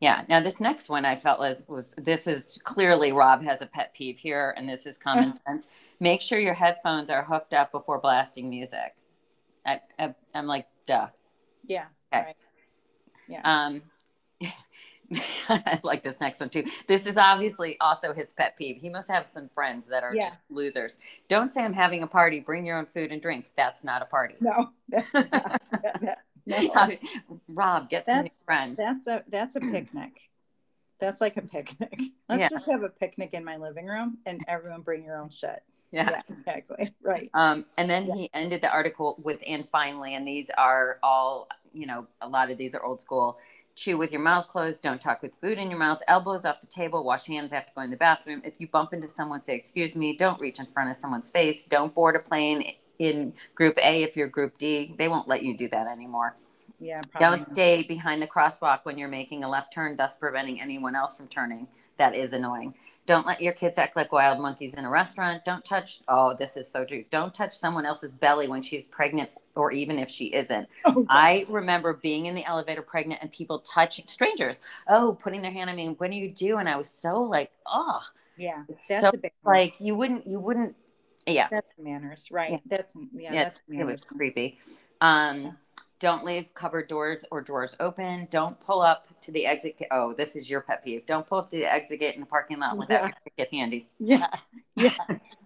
Yeah 0.00 0.22
now 0.28 0.40
this 0.40 0.60
next 0.60 0.88
one 0.88 1.04
i 1.04 1.16
felt 1.16 1.40
was 1.40 1.62
was 1.66 1.94
this 1.96 2.26
is 2.26 2.60
clearly 2.64 3.12
rob 3.12 3.42
has 3.42 3.62
a 3.62 3.66
pet 3.66 3.92
peeve 3.94 4.18
here 4.18 4.54
and 4.56 4.68
this 4.68 4.86
is 4.86 4.98
common 4.98 5.34
sense. 5.46 5.68
Make 6.00 6.20
sure 6.20 6.38
your 6.38 6.54
headphones 6.54 7.10
are 7.10 7.22
hooked 7.24 7.54
up 7.54 7.72
before 7.72 7.98
blasting 7.98 8.50
music. 8.50 8.94
I, 9.66 9.80
I, 9.98 10.14
i'm 10.34 10.46
like 10.46 10.66
duh. 10.86 11.08
Yeah 11.66 11.86
okay. 12.12 12.26
right. 12.26 12.36
yeah. 13.28 13.40
Um 13.44 13.82
I 15.48 15.80
like 15.82 16.02
this 16.02 16.20
next 16.20 16.40
one 16.40 16.50
too. 16.50 16.64
This 16.86 17.06
is 17.06 17.16
obviously 17.16 17.76
also 17.80 18.12
his 18.12 18.32
pet 18.32 18.56
peeve. 18.56 18.78
He 18.80 18.88
must 18.88 19.10
have 19.10 19.26
some 19.26 19.48
friends 19.54 19.86
that 19.88 20.02
are 20.02 20.14
yeah. 20.14 20.28
just 20.28 20.40
losers. 20.50 20.98
Don't 21.28 21.50
say 21.50 21.62
I'm 21.62 21.72
having 21.72 22.02
a 22.02 22.06
party. 22.06 22.40
Bring 22.40 22.66
your 22.66 22.76
own 22.76 22.86
food 22.86 23.12
and 23.12 23.20
drink. 23.20 23.46
That's 23.56 23.84
not 23.84 24.02
a 24.02 24.06
party. 24.06 24.34
No, 24.40 24.70
that's 24.88 25.12
not, 25.14 25.60
no. 26.46 26.90
Rob, 27.48 27.88
get 27.88 28.06
that's, 28.06 28.36
some 28.36 28.44
friends. 28.44 28.76
That's 28.76 29.06
a 29.06 29.24
that's 29.28 29.56
a 29.56 29.60
picnic. 29.60 30.30
That's 31.00 31.20
like 31.20 31.36
a 31.36 31.42
picnic. 31.42 32.00
Let's 32.28 32.40
yeah. 32.40 32.48
just 32.50 32.66
have 32.66 32.82
a 32.82 32.88
picnic 32.88 33.32
in 33.32 33.44
my 33.44 33.56
living 33.56 33.86
room 33.86 34.18
and 34.26 34.42
everyone 34.48 34.82
bring 34.82 35.04
your 35.04 35.16
own 35.16 35.30
shit. 35.30 35.62
Yeah. 35.90 36.10
yeah, 36.10 36.22
exactly. 36.28 36.92
Right. 37.02 37.30
Um, 37.32 37.64
and 37.78 37.88
then 37.88 38.10
he 38.10 38.28
ended 38.34 38.60
the 38.60 38.68
article 38.68 39.16
with 39.22 39.40
and 39.46 39.66
finally, 39.70 40.16
and 40.16 40.26
these 40.26 40.50
are 40.58 40.98
all, 41.02 41.48
you 41.72 41.86
know, 41.86 42.06
a 42.20 42.28
lot 42.28 42.50
of 42.50 42.58
these 42.58 42.74
are 42.74 42.82
old 42.84 43.00
school 43.00 43.38
chew 43.78 43.96
with 43.96 44.10
your 44.10 44.20
mouth 44.20 44.48
closed, 44.48 44.82
don't 44.82 45.00
talk 45.00 45.22
with 45.22 45.34
food 45.40 45.58
in 45.58 45.70
your 45.70 45.78
mouth, 45.78 46.00
elbows 46.08 46.44
off 46.44 46.60
the 46.60 46.66
table, 46.66 47.04
wash 47.04 47.26
hands 47.26 47.52
after 47.52 47.70
going 47.74 47.88
to 47.88 47.92
the 47.92 47.98
bathroom. 47.98 48.42
If 48.44 48.54
you 48.58 48.68
bump 48.68 48.92
into 48.92 49.08
someone, 49.08 49.42
say, 49.42 49.54
Excuse 49.54 49.94
me, 49.94 50.16
don't 50.16 50.40
reach 50.40 50.58
in 50.58 50.66
front 50.66 50.90
of 50.90 50.96
someone's 50.96 51.30
face, 51.30 51.64
don't 51.64 51.94
board 51.94 52.16
a 52.16 52.18
plane 52.18 52.72
in 52.98 53.32
group 53.54 53.78
A, 53.78 54.02
if 54.02 54.16
you're 54.16 54.26
group 54.28 54.58
D, 54.58 54.94
they 54.98 55.08
won't 55.08 55.28
let 55.28 55.42
you 55.42 55.56
do 55.56 55.68
that 55.68 55.86
anymore. 55.86 56.34
Yeah. 56.80 57.00
Don't 57.18 57.46
stay 57.46 57.82
behind 57.82 58.22
the 58.22 58.26
crosswalk 58.26 58.80
when 58.84 58.98
you're 58.98 59.08
making 59.08 59.44
a 59.44 59.48
left 59.48 59.72
turn, 59.72 59.96
thus 59.96 60.16
preventing 60.16 60.60
anyone 60.60 60.94
else 60.94 61.14
from 61.14 61.28
turning. 61.28 61.66
That 61.98 62.14
is 62.14 62.32
annoying. 62.32 62.74
Don't 63.06 63.26
let 63.26 63.40
your 63.40 63.54
kids 63.54 63.78
act 63.78 63.96
like 63.96 64.12
wild 64.12 64.38
monkeys 64.38 64.74
in 64.74 64.84
a 64.84 64.90
restaurant. 64.90 65.44
Don't 65.44 65.64
touch, 65.64 66.00
oh, 66.08 66.34
this 66.38 66.56
is 66.56 66.70
so 66.70 66.84
true. 66.84 67.04
Don't 67.10 67.32
touch 67.32 67.56
someone 67.56 67.86
else's 67.86 68.12
belly 68.12 68.48
when 68.48 68.62
she's 68.62 68.86
pregnant 68.86 69.30
or 69.54 69.72
even 69.72 69.98
if 69.98 70.08
she 70.08 70.26
isn't. 70.26 70.68
Oh, 70.84 71.06
I 71.08 71.44
remember 71.48 71.94
being 71.94 72.26
in 72.26 72.34
the 72.34 72.44
elevator 72.44 72.82
pregnant 72.82 73.22
and 73.22 73.32
people 73.32 73.60
touching 73.60 74.06
strangers. 74.08 74.60
Oh, 74.88 75.18
putting 75.20 75.42
their 75.42 75.50
hand 75.50 75.70
on 75.70 75.76
me. 75.76 75.94
What 75.98 76.10
do 76.10 76.16
you 76.16 76.30
do? 76.30 76.58
And 76.58 76.68
I 76.68 76.76
was 76.76 76.88
so 76.88 77.22
like, 77.22 77.50
oh, 77.66 78.00
yeah, 78.36 78.64
that's 78.68 79.00
so, 79.00 79.08
a 79.08 79.16
big 79.16 79.32
one. 79.42 79.56
like 79.56 79.74
you 79.80 79.96
wouldn't, 79.96 80.26
you 80.26 80.38
wouldn't, 80.38 80.76
yeah. 81.26 81.48
That's 81.50 81.68
manners, 81.78 82.28
right? 82.30 82.52
Yeah. 82.52 82.58
That's 82.66 82.94
yeah, 83.12 83.32
yeah 83.32 83.44
that's 83.44 83.60
manners. 83.68 83.82
It 83.82 83.92
was 83.92 84.04
creepy. 84.04 84.58
Um, 85.00 85.42
yeah. 85.42 85.50
Don't 86.00 86.24
leave 86.24 86.54
cupboard 86.54 86.88
doors 86.88 87.24
or 87.30 87.40
drawers 87.40 87.74
open. 87.80 88.28
Don't 88.30 88.58
pull 88.60 88.80
up 88.80 89.06
to 89.22 89.32
the 89.32 89.46
exit. 89.46 89.80
Oh, 89.90 90.14
this 90.16 90.36
is 90.36 90.48
your 90.48 90.60
pet 90.60 90.84
peeve. 90.84 91.06
Don't 91.06 91.26
pull 91.26 91.38
up 91.38 91.50
to 91.50 91.56
the 91.56 91.64
exit 91.64 92.00
gate 92.00 92.14
in 92.14 92.20
the 92.20 92.26
parking 92.26 92.58
lot 92.58 92.76
without 92.76 93.00
yeah. 93.00 93.06
your 93.06 93.16
ticket 93.24 93.54
handy. 93.54 93.88
Yeah, 93.98 94.26
yeah. 94.76 94.94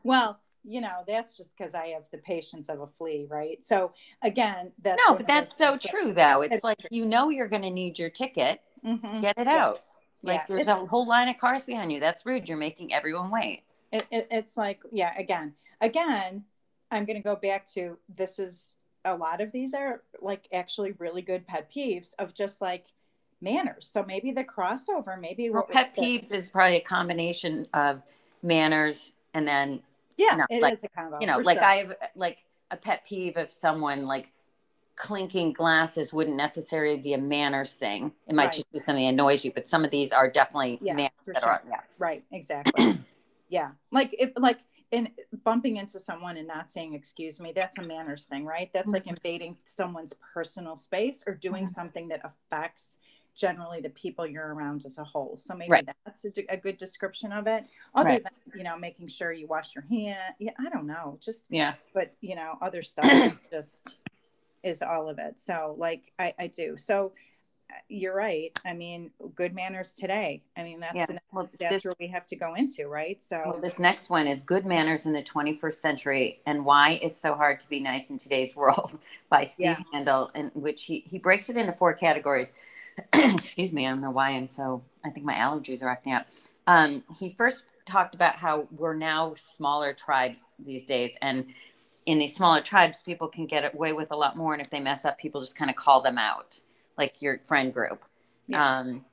well, 0.04 0.38
you 0.64 0.80
know, 0.80 1.04
that's 1.06 1.36
just 1.36 1.56
because 1.56 1.74
I 1.74 1.88
have 1.88 2.04
the 2.12 2.18
patience 2.18 2.68
of 2.68 2.80
a 2.80 2.86
flea, 2.86 3.26
right? 3.28 3.64
So 3.64 3.92
again, 4.22 4.72
that's 4.82 5.02
no, 5.06 5.16
but 5.16 5.26
that's 5.26 5.56
so 5.56 5.76
true, 5.76 6.12
though. 6.12 6.42
It's 6.42 6.62
like 6.62 6.78
true. 6.78 6.88
you 6.90 7.06
know 7.06 7.30
you're 7.30 7.48
going 7.48 7.62
to 7.62 7.70
need 7.70 7.98
your 7.98 8.10
ticket. 8.10 8.60
Mm-hmm. 8.84 9.22
Get 9.22 9.38
it 9.38 9.46
yeah. 9.46 9.64
out. 9.64 9.80
Like 10.22 10.40
yeah. 10.40 10.44
there's 10.48 10.68
it's, 10.68 10.68
a 10.68 10.86
whole 10.86 11.08
line 11.08 11.28
of 11.28 11.38
cars 11.38 11.64
behind 11.64 11.92
you. 11.92 11.98
That's 11.98 12.24
rude. 12.24 12.48
You're 12.48 12.58
making 12.58 12.92
everyone 12.92 13.30
wait. 13.30 13.62
It, 13.90 14.06
it, 14.10 14.28
it's 14.30 14.56
like, 14.56 14.80
yeah, 14.90 15.12
again, 15.18 15.54
again, 15.80 16.44
I'm 16.90 17.04
going 17.04 17.16
to 17.16 17.22
go 17.22 17.36
back 17.36 17.66
to 17.68 17.98
this 18.14 18.38
is 18.38 18.74
a 19.04 19.14
lot 19.14 19.40
of 19.40 19.52
these 19.52 19.74
are 19.74 20.02
like 20.20 20.46
actually 20.52 20.92
really 20.98 21.22
good 21.22 21.46
pet 21.46 21.70
peeves 21.70 22.14
of 22.18 22.34
just 22.34 22.60
like 22.60 22.86
manners. 23.40 23.86
So 23.86 24.04
maybe 24.04 24.30
the 24.30 24.44
crossover, 24.44 25.20
maybe 25.20 25.50
well, 25.50 25.64
pet 25.64 25.94
peeves 25.96 26.32
is 26.32 26.50
probably 26.50 26.76
a 26.76 26.80
combination 26.80 27.66
of 27.74 28.02
manners 28.42 29.12
and 29.34 29.46
then 29.46 29.82
yeah, 30.16 30.32
you 30.32 30.36
know, 30.38 30.46
it 30.50 30.62
like, 30.62 30.72
is 30.74 30.84
a 30.84 30.88
combo. 30.88 31.18
You 31.20 31.26
know, 31.26 31.38
like 31.38 31.58
sure. 31.58 31.66
I 31.66 31.76
have 31.76 31.94
like 32.14 32.38
a 32.70 32.76
pet 32.76 33.04
peeve 33.06 33.36
of 33.36 33.50
someone 33.50 34.04
like 34.04 34.32
clinking 34.96 35.52
glasses 35.52 36.12
wouldn't 36.12 36.36
necessarily 36.36 36.98
be 36.98 37.14
a 37.14 37.18
manners 37.18 37.74
thing. 37.74 38.12
It 38.28 38.34
might 38.34 38.46
right. 38.46 38.52
just 38.54 38.72
be 38.72 38.78
something 38.78 39.04
that 39.04 39.12
annoys 39.12 39.44
you, 39.44 39.52
but 39.52 39.66
some 39.66 39.84
of 39.84 39.90
these 39.90 40.12
are 40.12 40.30
definitely 40.30 40.78
yeah, 40.82 40.94
manners 40.94 41.12
that 41.26 41.42
sure. 41.42 41.52
are 41.52 41.62
yeah. 41.68 41.80
Right, 41.98 42.24
exactly. 42.30 43.00
yeah. 43.48 43.70
Like 43.90 44.14
if 44.18 44.30
like 44.36 44.60
in 44.92 45.08
bumping 45.42 45.78
into 45.78 45.98
someone 45.98 46.36
and 46.36 46.46
not 46.46 46.70
saying 46.70 46.94
excuse 46.94 47.40
me, 47.40 47.52
that's 47.52 47.78
a 47.78 47.82
manners 47.82 48.26
thing, 48.26 48.44
right? 48.44 48.70
That's 48.72 48.86
mm-hmm. 48.86 48.92
like 48.92 49.06
invading 49.06 49.56
someone's 49.64 50.14
personal 50.34 50.76
space 50.76 51.24
or 51.26 51.34
doing 51.34 51.64
mm-hmm. 51.64 51.72
something 51.72 52.08
that 52.08 52.20
affects 52.24 52.98
generally 53.34 53.80
the 53.80 53.88
people 53.90 54.26
you're 54.26 54.54
around 54.54 54.84
as 54.84 54.98
a 54.98 55.04
whole. 55.04 55.36
So 55.38 55.54
maybe 55.54 55.70
right. 55.70 55.88
that's 56.04 56.26
a, 56.26 56.30
a, 56.50 56.56
good 56.58 56.76
description 56.76 57.32
of 57.32 57.46
it. 57.46 57.64
Other 57.94 58.10
right. 58.10 58.22
than 58.22 58.58
you 58.58 58.62
know 58.62 58.78
making 58.78 59.08
sure 59.08 59.32
you 59.32 59.46
wash 59.46 59.74
your 59.74 59.84
hand. 59.90 60.34
Yeah, 60.38 60.52
I 60.58 60.68
don't 60.68 60.86
know. 60.86 61.18
Just 61.20 61.46
yeah. 61.48 61.74
But 61.94 62.14
you 62.20 62.36
know 62.36 62.58
other 62.60 62.82
stuff 62.82 63.36
just 63.50 63.96
is 64.62 64.82
all 64.82 65.08
of 65.08 65.18
it. 65.18 65.38
So 65.38 65.74
like 65.78 66.12
I, 66.18 66.34
I 66.38 66.46
do. 66.48 66.76
So 66.76 67.12
you're 67.88 68.14
right. 68.14 68.58
I 68.64 68.72
mean, 68.72 69.10
good 69.34 69.54
manners 69.54 69.94
today. 69.94 70.42
I 70.56 70.62
mean, 70.62 70.80
that's 70.80 70.94
yeah. 70.94 71.06
the, 71.06 71.18
well, 71.32 71.48
that's 71.58 71.72
this, 71.72 71.84
where 71.84 71.94
we 71.98 72.08
have 72.08 72.26
to 72.26 72.36
go 72.36 72.54
into, 72.54 72.88
right? 72.88 73.22
So 73.22 73.42
well, 73.44 73.60
this 73.60 73.78
next 73.78 74.10
one 74.10 74.26
is 74.26 74.40
good 74.40 74.66
manners 74.66 75.06
in 75.06 75.12
the 75.12 75.22
21st 75.22 75.74
century 75.74 76.40
and 76.46 76.64
why 76.64 77.00
it's 77.02 77.20
so 77.20 77.34
hard 77.34 77.60
to 77.60 77.68
be 77.68 77.80
nice 77.80 78.10
in 78.10 78.18
today's 78.18 78.56
world 78.56 78.98
by 79.28 79.44
Steve 79.44 79.66
yeah. 79.66 79.82
Handel, 79.92 80.30
in 80.34 80.50
which 80.54 80.84
he 80.84 81.04
he 81.06 81.18
breaks 81.18 81.48
it 81.48 81.56
into 81.56 81.72
four 81.72 81.92
categories. 81.92 82.54
excuse 83.12 83.72
me, 83.72 83.86
I 83.86 83.90
don't 83.90 84.00
know 84.00 84.10
why 84.10 84.30
I'm 84.30 84.48
so, 84.48 84.82
I 85.04 85.10
think 85.10 85.24
my 85.24 85.34
allergies 85.34 85.82
are 85.82 85.88
acting 85.88 86.12
up. 86.12 86.26
Um, 86.66 87.02
he 87.18 87.34
first 87.36 87.64
talked 87.86 88.14
about 88.14 88.36
how 88.36 88.68
we're 88.76 88.94
now 88.94 89.34
smaller 89.34 89.92
tribes 89.92 90.52
these 90.58 90.84
days. 90.84 91.16
And 91.22 91.46
in 92.06 92.18
these 92.18 92.34
smaller 92.34 92.60
tribes, 92.60 93.02
people 93.02 93.28
can 93.28 93.46
get 93.46 93.74
away 93.74 93.92
with 93.92 94.10
a 94.12 94.16
lot 94.16 94.36
more. 94.36 94.52
And 94.52 94.62
if 94.62 94.70
they 94.70 94.80
mess 94.80 95.04
up, 95.04 95.18
people 95.18 95.40
just 95.40 95.56
kind 95.56 95.70
of 95.70 95.76
call 95.76 96.02
them 96.02 96.18
out, 96.18 96.60
like 96.96 97.20
your 97.20 97.40
friend 97.44 97.72
group. 97.72 98.02
Yeah. 98.46 98.78
Um, 98.78 99.04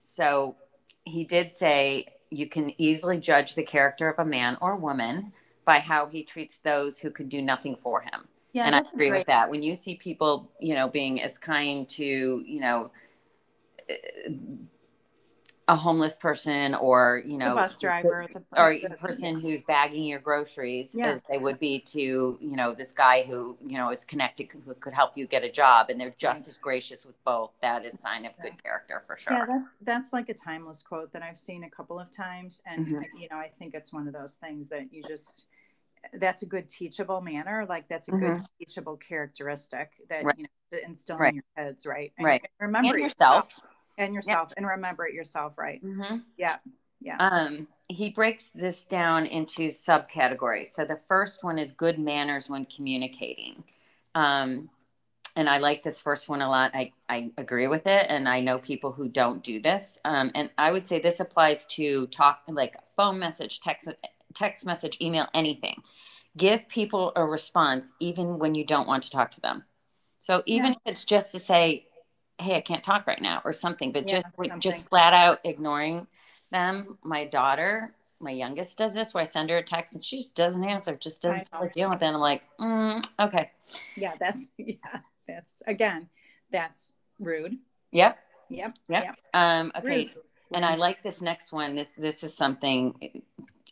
so 0.00 0.56
he 1.04 1.24
did 1.24 1.54
say 1.54 2.06
you 2.30 2.48
can 2.48 2.72
easily 2.80 3.18
judge 3.18 3.54
the 3.54 3.62
character 3.62 4.08
of 4.08 4.18
a 4.18 4.28
man 4.28 4.56
or 4.60 4.76
woman 4.76 5.32
by 5.64 5.78
how 5.78 6.06
he 6.06 6.22
treats 6.22 6.56
those 6.62 6.98
who 6.98 7.10
could 7.10 7.28
do 7.28 7.42
nothing 7.42 7.76
for 7.76 8.00
him. 8.00 8.26
Yeah, 8.52 8.66
and 8.66 8.74
I 8.74 8.80
agree 8.80 9.08
great. 9.08 9.18
with 9.18 9.26
that. 9.28 9.50
When 9.50 9.62
you 9.62 9.74
see 9.74 9.96
people, 9.96 10.50
you 10.60 10.74
know, 10.74 10.88
being 10.88 11.22
as 11.22 11.38
kind 11.38 11.88
to, 11.90 12.04
you 12.04 12.60
know, 12.60 12.90
a 15.68 15.76
homeless 15.76 16.16
person 16.16 16.74
or 16.74 17.22
you 17.24 17.38
know 17.38 17.50
the 17.50 17.54
bus 17.54 17.78
driver 17.78 18.26
the, 18.32 18.60
or 18.60 18.76
the 18.88 18.96
person 18.96 19.38
who's 19.38 19.60
bagging 19.62 20.04
your 20.04 20.18
groceries 20.18 20.90
yeah. 20.92 21.12
as 21.12 21.20
they 21.30 21.38
would 21.38 21.58
be 21.60 21.78
to 21.78 22.36
you 22.40 22.56
know 22.56 22.74
this 22.74 22.90
guy 22.90 23.22
who 23.22 23.56
you 23.60 23.78
know 23.78 23.90
is 23.90 24.04
connected 24.04 24.48
who 24.66 24.74
could 24.74 24.92
help 24.92 25.16
you 25.16 25.26
get 25.26 25.44
a 25.44 25.50
job 25.50 25.88
and 25.88 26.00
they're 26.00 26.14
just 26.18 26.40
right. 26.40 26.48
as 26.48 26.58
gracious 26.58 27.06
with 27.06 27.14
both 27.24 27.50
that 27.62 27.84
is 27.84 27.98
sign 28.00 28.26
of 28.26 28.32
good 28.42 28.60
character 28.62 29.02
for 29.06 29.16
sure 29.16 29.32
yeah 29.32 29.44
that's 29.46 29.76
that's 29.82 30.12
like 30.12 30.28
a 30.28 30.34
timeless 30.34 30.82
quote 30.82 31.12
that 31.12 31.22
i've 31.22 31.38
seen 31.38 31.62
a 31.64 31.70
couple 31.70 31.98
of 31.98 32.10
times 32.10 32.60
and 32.66 32.86
mm-hmm. 32.86 33.16
you 33.16 33.28
know 33.30 33.36
i 33.36 33.50
think 33.58 33.72
it's 33.72 33.92
one 33.92 34.08
of 34.08 34.12
those 34.12 34.34
things 34.34 34.68
that 34.68 34.92
you 34.92 35.02
just 35.06 35.46
that's 36.14 36.42
a 36.42 36.46
good 36.46 36.68
teachable 36.68 37.20
manner 37.20 37.64
like 37.68 37.88
that's 37.88 38.08
a 38.08 38.10
mm-hmm. 38.10 38.34
good 38.34 38.42
teachable 38.58 38.96
characteristic 38.96 39.92
that 40.08 40.24
right. 40.24 40.36
you 40.36 40.42
know 40.42 40.48
to 40.76 40.84
instill 40.84 41.18
right. 41.18 41.28
in 41.28 41.34
your 41.36 41.44
heads 41.54 41.86
right 41.86 42.12
and, 42.18 42.26
right 42.26 42.42
and 42.42 42.66
remember 42.66 42.94
and 42.94 43.04
yourself. 43.04 43.44
yourself 43.44 43.71
and 43.98 44.14
yourself 44.14 44.48
yeah. 44.50 44.54
and 44.58 44.66
remember 44.66 45.06
it 45.06 45.14
yourself 45.14 45.56
right 45.56 45.84
mm-hmm. 45.84 46.18
yeah 46.36 46.58
yeah 47.00 47.16
um 47.18 47.66
he 47.88 48.10
breaks 48.10 48.50
this 48.54 48.84
down 48.84 49.26
into 49.26 49.68
subcategories 49.68 50.68
so 50.72 50.84
the 50.84 50.98
first 51.08 51.44
one 51.44 51.58
is 51.58 51.72
good 51.72 51.98
manners 51.98 52.48
when 52.48 52.64
communicating 52.66 53.62
um 54.14 54.68
and 55.36 55.48
I 55.48 55.58
like 55.58 55.82
this 55.82 56.00
first 56.00 56.28
one 56.28 56.42
a 56.42 56.48
lot. 56.48 56.72
I, 56.74 56.92
I 57.08 57.30
agree 57.38 57.66
with 57.66 57.86
it. 57.86 58.06
And 58.08 58.28
I 58.28 58.40
know 58.40 58.58
people 58.58 58.92
who 58.92 59.08
don't 59.08 59.42
do 59.42 59.60
this. 59.60 59.98
Um, 60.04 60.30
and 60.34 60.50
I 60.58 60.70
would 60.72 60.86
say 60.86 61.00
this 61.00 61.20
applies 61.20 61.64
to 61.66 62.06
talk 62.08 62.42
like 62.48 62.76
phone 62.96 63.18
message, 63.18 63.60
text, 63.60 63.88
text 64.34 64.66
message, 64.66 64.98
email, 65.00 65.26
anything. 65.32 65.82
Give 66.36 66.66
people 66.68 67.12
a 67.16 67.24
response 67.24 67.92
even 68.00 68.38
when 68.38 68.54
you 68.54 68.64
don't 68.64 68.86
want 68.86 69.04
to 69.04 69.10
talk 69.10 69.30
to 69.32 69.40
them. 69.40 69.64
So 70.20 70.42
even 70.46 70.72
yeah. 70.72 70.78
if 70.84 70.92
it's 70.92 71.04
just 71.04 71.32
to 71.32 71.40
say, 71.40 71.86
hey, 72.38 72.56
I 72.56 72.60
can't 72.60 72.84
talk 72.84 73.06
right 73.06 73.20
now 73.20 73.40
or 73.44 73.52
something, 73.52 73.92
but 73.92 74.06
yeah, 74.06 74.20
just 74.20 74.26
something. 74.36 74.60
just 74.60 74.88
flat 74.88 75.12
out 75.12 75.40
ignoring 75.44 76.06
them. 76.50 76.98
My 77.02 77.24
daughter, 77.24 77.94
my 78.20 78.30
youngest 78.30 78.78
does 78.78 78.94
this 78.94 79.14
where 79.14 79.22
I 79.22 79.26
send 79.26 79.50
her 79.50 79.58
a 79.58 79.62
text 79.62 79.94
and 79.94 80.04
she 80.04 80.18
just 80.18 80.34
doesn't 80.34 80.64
answer, 80.64 80.96
just 80.96 81.22
doesn't 81.22 81.48
like 81.52 81.74
dealing 81.74 81.92
with 81.92 82.02
it. 82.02 82.06
I'm 82.06 82.14
like, 82.14 82.42
mm, 82.58 83.04
okay. 83.20 83.50
Yeah, 83.96 84.14
that's 84.18 84.46
yeah, 84.58 85.00
that's 85.26 85.62
again, 85.66 86.08
that's 86.50 86.94
rude. 87.18 87.58
Yep. 87.90 88.18
Yep. 88.48 88.78
Yep. 88.88 89.04
yep. 89.04 89.16
Um, 89.34 89.72
okay. 89.76 89.86
Rude. 89.86 90.10
And 90.54 90.64
I 90.64 90.74
like 90.74 91.02
this 91.02 91.22
next 91.22 91.52
one. 91.52 91.74
This 91.74 91.90
this 91.96 92.22
is 92.22 92.34
something 92.34 93.22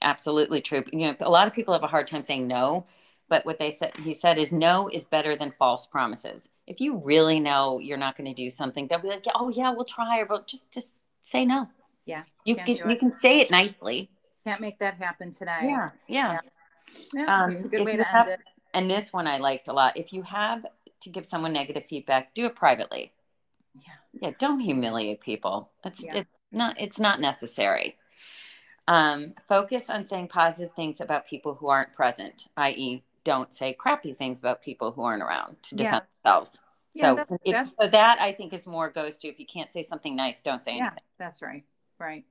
absolutely 0.01 0.63
true. 0.63 0.83
You 0.93 1.09
know, 1.09 1.17
a 1.21 1.31
lot 1.31 1.47
of 1.47 1.53
people 1.53 1.75
have 1.75 1.83
a 1.83 1.89
hard 1.89 2.07
time 2.07 2.23
saying 2.23 2.49
no 2.49 2.87
but 3.31 3.47
what 3.47 3.59
they 3.59 3.71
said 3.71 3.93
he 3.97 4.13
said 4.13 4.37
is 4.37 4.53
no 4.53 4.91
is 4.93 5.07
better 5.07 5.37
than 5.37 5.53
false 5.53 5.87
promises. 5.87 6.51
If 6.67 6.81
you 6.81 6.99
really 6.99 7.41
know 7.41 7.79
you're 7.79 7.97
not 7.97 8.19
going 8.19 8.29
to 8.29 8.35
do 8.35 8.51
something 8.51 8.87
they'll 8.87 8.99
be 8.99 9.09
like 9.09 9.25
oh 9.35 9.49
yeah 9.49 9.71
we'll 9.71 9.87
try 9.87 10.21
or 10.21 10.27
we'll 10.29 10.45
just 10.45 10.71
just 10.71 10.97
say 11.23 11.47
no. 11.47 11.69
Yeah 12.05 12.25
you 12.45 12.57
can 12.57 12.77
you 12.91 12.97
can 12.97 13.11
say 13.11 13.41
it 13.41 13.51
nicely. 13.51 14.11
Can't 14.45 14.61
make 14.61 14.79
that 14.81 14.95
happen 14.95 15.31
today. 15.31 15.61
Yeah 15.63 15.91
yeah, 16.09 16.39
yeah. 17.15 17.25
yeah 17.27 17.45
um, 17.45 17.69
good 17.69 17.87
way 17.87 17.97
to 17.97 18.05
have, 18.05 18.27
end 18.27 18.41
it. 18.41 18.47
and 18.75 18.91
this 18.91 19.13
one 19.13 19.27
i 19.27 19.39
liked 19.39 19.69
a 19.69 19.73
lot 19.73 19.97
if 19.97 20.13
you 20.13 20.23
have 20.23 20.67
to 21.03 21.11
give 21.11 21.25
someone 21.25 21.53
negative 21.53 21.87
feedback 21.87 22.35
do 22.35 22.47
it 22.47 22.57
privately. 22.57 23.13
Yeah. 23.77 23.93
Yeah 24.21 24.31
don't 24.39 24.61
humiliate 24.61 25.21
people. 25.21 25.71
It's 25.85 26.03
yeah. 26.03 26.17
it's 26.17 26.31
not 26.51 26.81
it's 26.81 26.99
not 26.99 27.21
necessary. 27.21 27.97
Um, 28.89 29.35
focus 29.47 29.89
on 29.89 30.05
saying 30.05 30.29
positive 30.29 30.75
things 30.75 31.01
about 31.01 31.29
people 31.29 31.55
who 31.55 31.69
aren't 31.69 31.95
present, 31.95 32.49
i.e., 32.57 33.05
don't 33.25 33.53
say 33.53 33.73
crappy 33.73 34.13
things 34.15 34.39
about 34.39 34.63
people 34.63 34.93
who 34.93 35.03
aren't 35.03 35.23
around 35.23 35.57
to 35.63 35.77
defend 35.77 35.95
yeah. 35.95 36.01
themselves. 36.23 36.59
Yeah, 36.93 37.15
so, 37.15 37.37
if, 37.45 37.53
that's, 37.53 37.77
so 37.77 37.87
that 37.87 38.21
I 38.21 38.33
think 38.33 38.53
is 38.53 38.67
more 38.67 38.91
goes 38.91 39.17
to 39.19 39.29
if 39.29 39.39
you 39.39 39.47
can't 39.47 39.73
say 39.73 39.83
something 39.83 40.17
nice, 40.17 40.41
don't 40.45 40.65
say 40.65 40.77
yeah, 40.77 40.87
anything. 40.87 41.05
That's 41.19 41.41
right. 41.41 41.65
Right. 41.99 42.25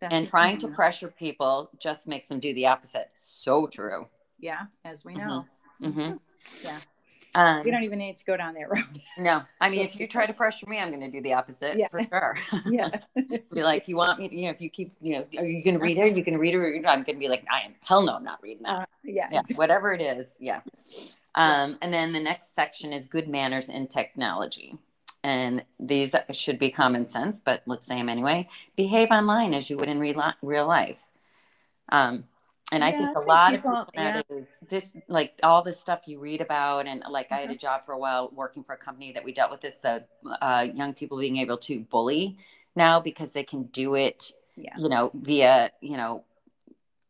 That's 0.00 0.14
and 0.14 0.28
trying 0.28 0.58
to 0.58 0.68
pressure 0.68 1.14
people 1.16 1.70
just 1.78 2.08
makes 2.08 2.26
them 2.26 2.40
do 2.40 2.52
the 2.54 2.66
opposite. 2.66 3.10
So 3.22 3.68
true. 3.68 4.08
Yeah, 4.40 4.62
as 4.84 5.04
we 5.04 5.14
know. 5.14 5.44
Mm-hmm. 5.80 6.00
Mm-hmm. 6.00 6.16
Yeah. 6.64 6.78
Um, 7.34 7.64
you 7.64 7.72
don't 7.72 7.82
even 7.82 7.98
need 7.98 8.16
to 8.18 8.24
go 8.24 8.36
down 8.36 8.54
that 8.54 8.70
road. 8.70 8.84
No, 9.18 9.42
I 9.60 9.70
mean, 9.70 9.80
if 9.80 9.98
you 9.98 10.06
try 10.06 10.26
to 10.26 10.32
pressure 10.32 10.66
me, 10.68 10.78
I'm 10.78 10.88
going 10.88 11.00
to 11.00 11.10
do 11.10 11.22
the 11.22 11.34
opposite 11.34 11.78
yeah. 11.78 11.88
for 11.88 12.02
sure. 12.02 12.36
yeah. 12.66 12.90
be 13.52 13.62
like, 13.62 13.88
you 13.88 13.96
want 13.96 14.18
me, 14.18 14.28
to, 14.28 14.34
you 14.34 14.44
know, 14.44 14.50
if 14.50 14.60
you 14.60 14.68
keep, 14.68 14.92
you 15.00 15.14
know, 15.14 15.26
are 15.38 15.46
you 15.46 15.62
going 15.62 15.78
to 15.78 15.80
read 15.80 15.98
it? 15.98 16.00
Are 16.00 16.06
you 16.06 16.22
going 16.22 16.34
to 16.34 16.38
read 16.38 16.54
it? 16.54 16.58
Or 16.58 16.66
I'm 16.66 17.02
going 17.02 17.04
to 17.04 17.14
be 17.14 17.28
like, 17.28 17.44
I 17.50 17.60
am, 17.66 17.74
hell 17.82 18.02
no, 18.02 18.16
I'm 18.16 18.24
not 18.24 18.42
reading 18.42 18.64
that. 18.64 18.82
Uh, 18.82 18.84
yeah. 19.04 19.28
yeah. 19.30 19.42
Whatever 19.54 19.92
it 19.92 20.00
is. 20.00 20.36
Yeah. 20.40 20.60
Um, 21.34 21.78
and 21.80 21.92
then 21.92 22.12
the 22.12 22.20
next 22.20 22.54
section 22.54 22.92
is 22.92 23.06
good 23.06 23.28
manners 23.28 23.68
in 23.68 23.86
technology. 23.86 24.76
And 25.24 25.64
these 25.78 26.14
should 26.32 26.58
be 26.58 26.70
common 26.70 27.06
sense, 27.06 27.40
but 27.40 27.62
let's 27.66 27.86
say 27.86 27.96
them 27.96 28.08
anyway. 28.08 28.48
Behave 28.76 29.10
online 29.10 29.54
as 29.54 29.70
you 29.70 29.76
would 29.76 29.88
in 29.88 30.00
real, 30.00 30.20
real 30.42 30.66
life. 30.66 30.98
Um, 31.90 32.24
and 32.72 32.82
yeah, 32.82 32.88
I 32.88 32.92
think 32.92 33.16
a 33.16 33.20
lot 33.20 33.50
people, 33.50 33.70
of 33.70 33.86
people 33.88 34.02
that 34.02 34.26
yeah. 34.28 34.36
is 34.36 34.48
this 34.68 34.96
like 35.06 35.34
all 35.42 35.62
the 35.62 35.72
stuff 35.72 36.00
you 36.06 36.18
read 36.18 36.40
about 36.40 36.86
and 36.86 37.04
like 37.08 37.26
mm-hmm. 37.26 37.34
I 37.34 37.38
had 37.38 37.50
a 37.50 37.52
mm-hmm. 37.52 37.58
job 37.58 37.86
for 37.86 37.92
a 37.92 37.98
while 37.98 38.30
working 38.34 38.64
for 38.64 38.72
a 38.72 38.78
company 38.78 39.12
that 39.12 39.22
we 39.22 39.34
dealt 39.34 39.50
with 39.50 39.60
this 39.60 39.76
uh, 39.84 40.00
uh, 40.40 40.66
young 40.72 40.94
people 40.94 41.18
being 41.18 41.36
able 41.36 41.58
to 41.58 41.80
bully 41.80 42.38
now 42.74 42.98
because 42.98 43.32
they 43.32 43.44
can 43.44 43.64
do 43.64 43.94
it 43.94 44.32
yeah. 44.56 44.74
you 44.78 44.88
know 44.88 45.10
via 45.14 45.70
you 45.80 45.98
know 45.98 46.24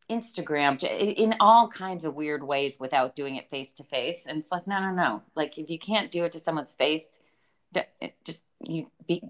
Instagram 0.09 0.83
in 0.83 1.33
all 1.39 1.69
kinds 1.69 2.03
of 2.03 2.13
weird 2.13 2.43
ways 2.43 2.75
without 2.77 3.15
doing 3.15 3.37
it 3.37 3.49
face 3.49 3.71
to 3.71 3.83
face 3.83 4.25
and 4.27 4.39
it's 4.39 4.51
like 4.51 4.67
no 4.67 4.81
no 4.81 4.91
no 4.91 5.23
like 5.35 5.57
if 5.57 5.69
you 5.69 5.79
can't 5.79 6.11
do 6.11 6.25
it 6.25 6.33
to 6.33 6.39
someone's 6.39 6.75
face 6.75 7.19
just 8.25 8.43
you 8.61 8.87
be 9.07 9.23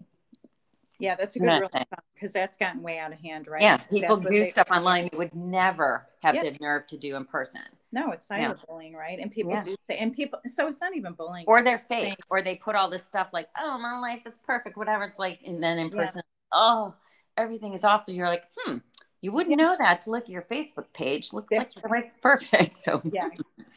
yeah, 0.99 1.15
that's 1.15 1.35
a 1.35 1.39
good 1.39 1.59
rule 1.59 1.69
because 2.13 2.31
that's 2.31 2.57
gotten 2.57 2.81
way 2.81 2.99
out 2.99 3.11
of 3.11 3.19
hand, 3.19 3.47
right? 3.47 3.61
Yeah, 3.61 3.77
people 3.77 4.17
do 4.17 4.49
stuff 4.49 4.67
online 4.71 5.09
they 5.11 5.17
would 5.17 5.33
never 5.35 6.07
have 6.21 6.35
the 6.35 6.55
nerve 6.61 6.87
to 6.87 6.97
do 6.97 7.15
in 7.15 7.25
person. 7.25 7.61
No, 7.91 8.11
it's 8.11 8.27
cyberbullying, 8.27 8.91
yeah. 8.91 8.97
right? 8.97 9.19
And 9.19 9.31
people 9.31 9.51
yeah. 9.51 9.61
do, 9.61 9.75
and 9.89 10.13
people, 10.13 10.39
so 10.47 10.67
it's 10.67 10.81
not 10.81 10.95
even 10.95 11.13
bullying. 11.13 11.45
Or 11.47 11.63
they're 11.63 11.83
fake, 11.87 12.17
or 12.29 12.41
they 12.41 12.55
put 12.55 12.75
all 12.75 12.89
this 12.89 13.05
stuff 13.05 13.27
like, 13.33 13.49
oh, 13.57 13.77
my 13.77 13.99
life 13.99 14.21
is 14.25 14.37
perfect, 14.43 14.77
whatever. 14.77 15.03
It's 15.03 15.19
like, 15.19 15.39
and 15.45 15.61
then 15.61 15.77
in 15.77 15.91
person, 15.91 16.23
oh, 16.51 16.95
everything 17.37 17.73
is 17.73 17.83
awful. 17.83 18.13
You're 18.13 18.27
like, 18.27 18.45
hmm, 18.57 18.77
you 19.23 19.31
wouldn't 19.31 19.57
know 19.57 19.73
that 19.79 20.01
to 20.01 20.11
look 20.11 20.25
at 20.25 20.29
your 20.29 20.41
Facebook 20.41 20.87
page. 20.93 21.31
Looks 21.31 21.49
like 21.49 21.69
it's 22.03 22.17
perfect. 22.17 22.77
So 22.83 23.01
yeah, 23.05 23.29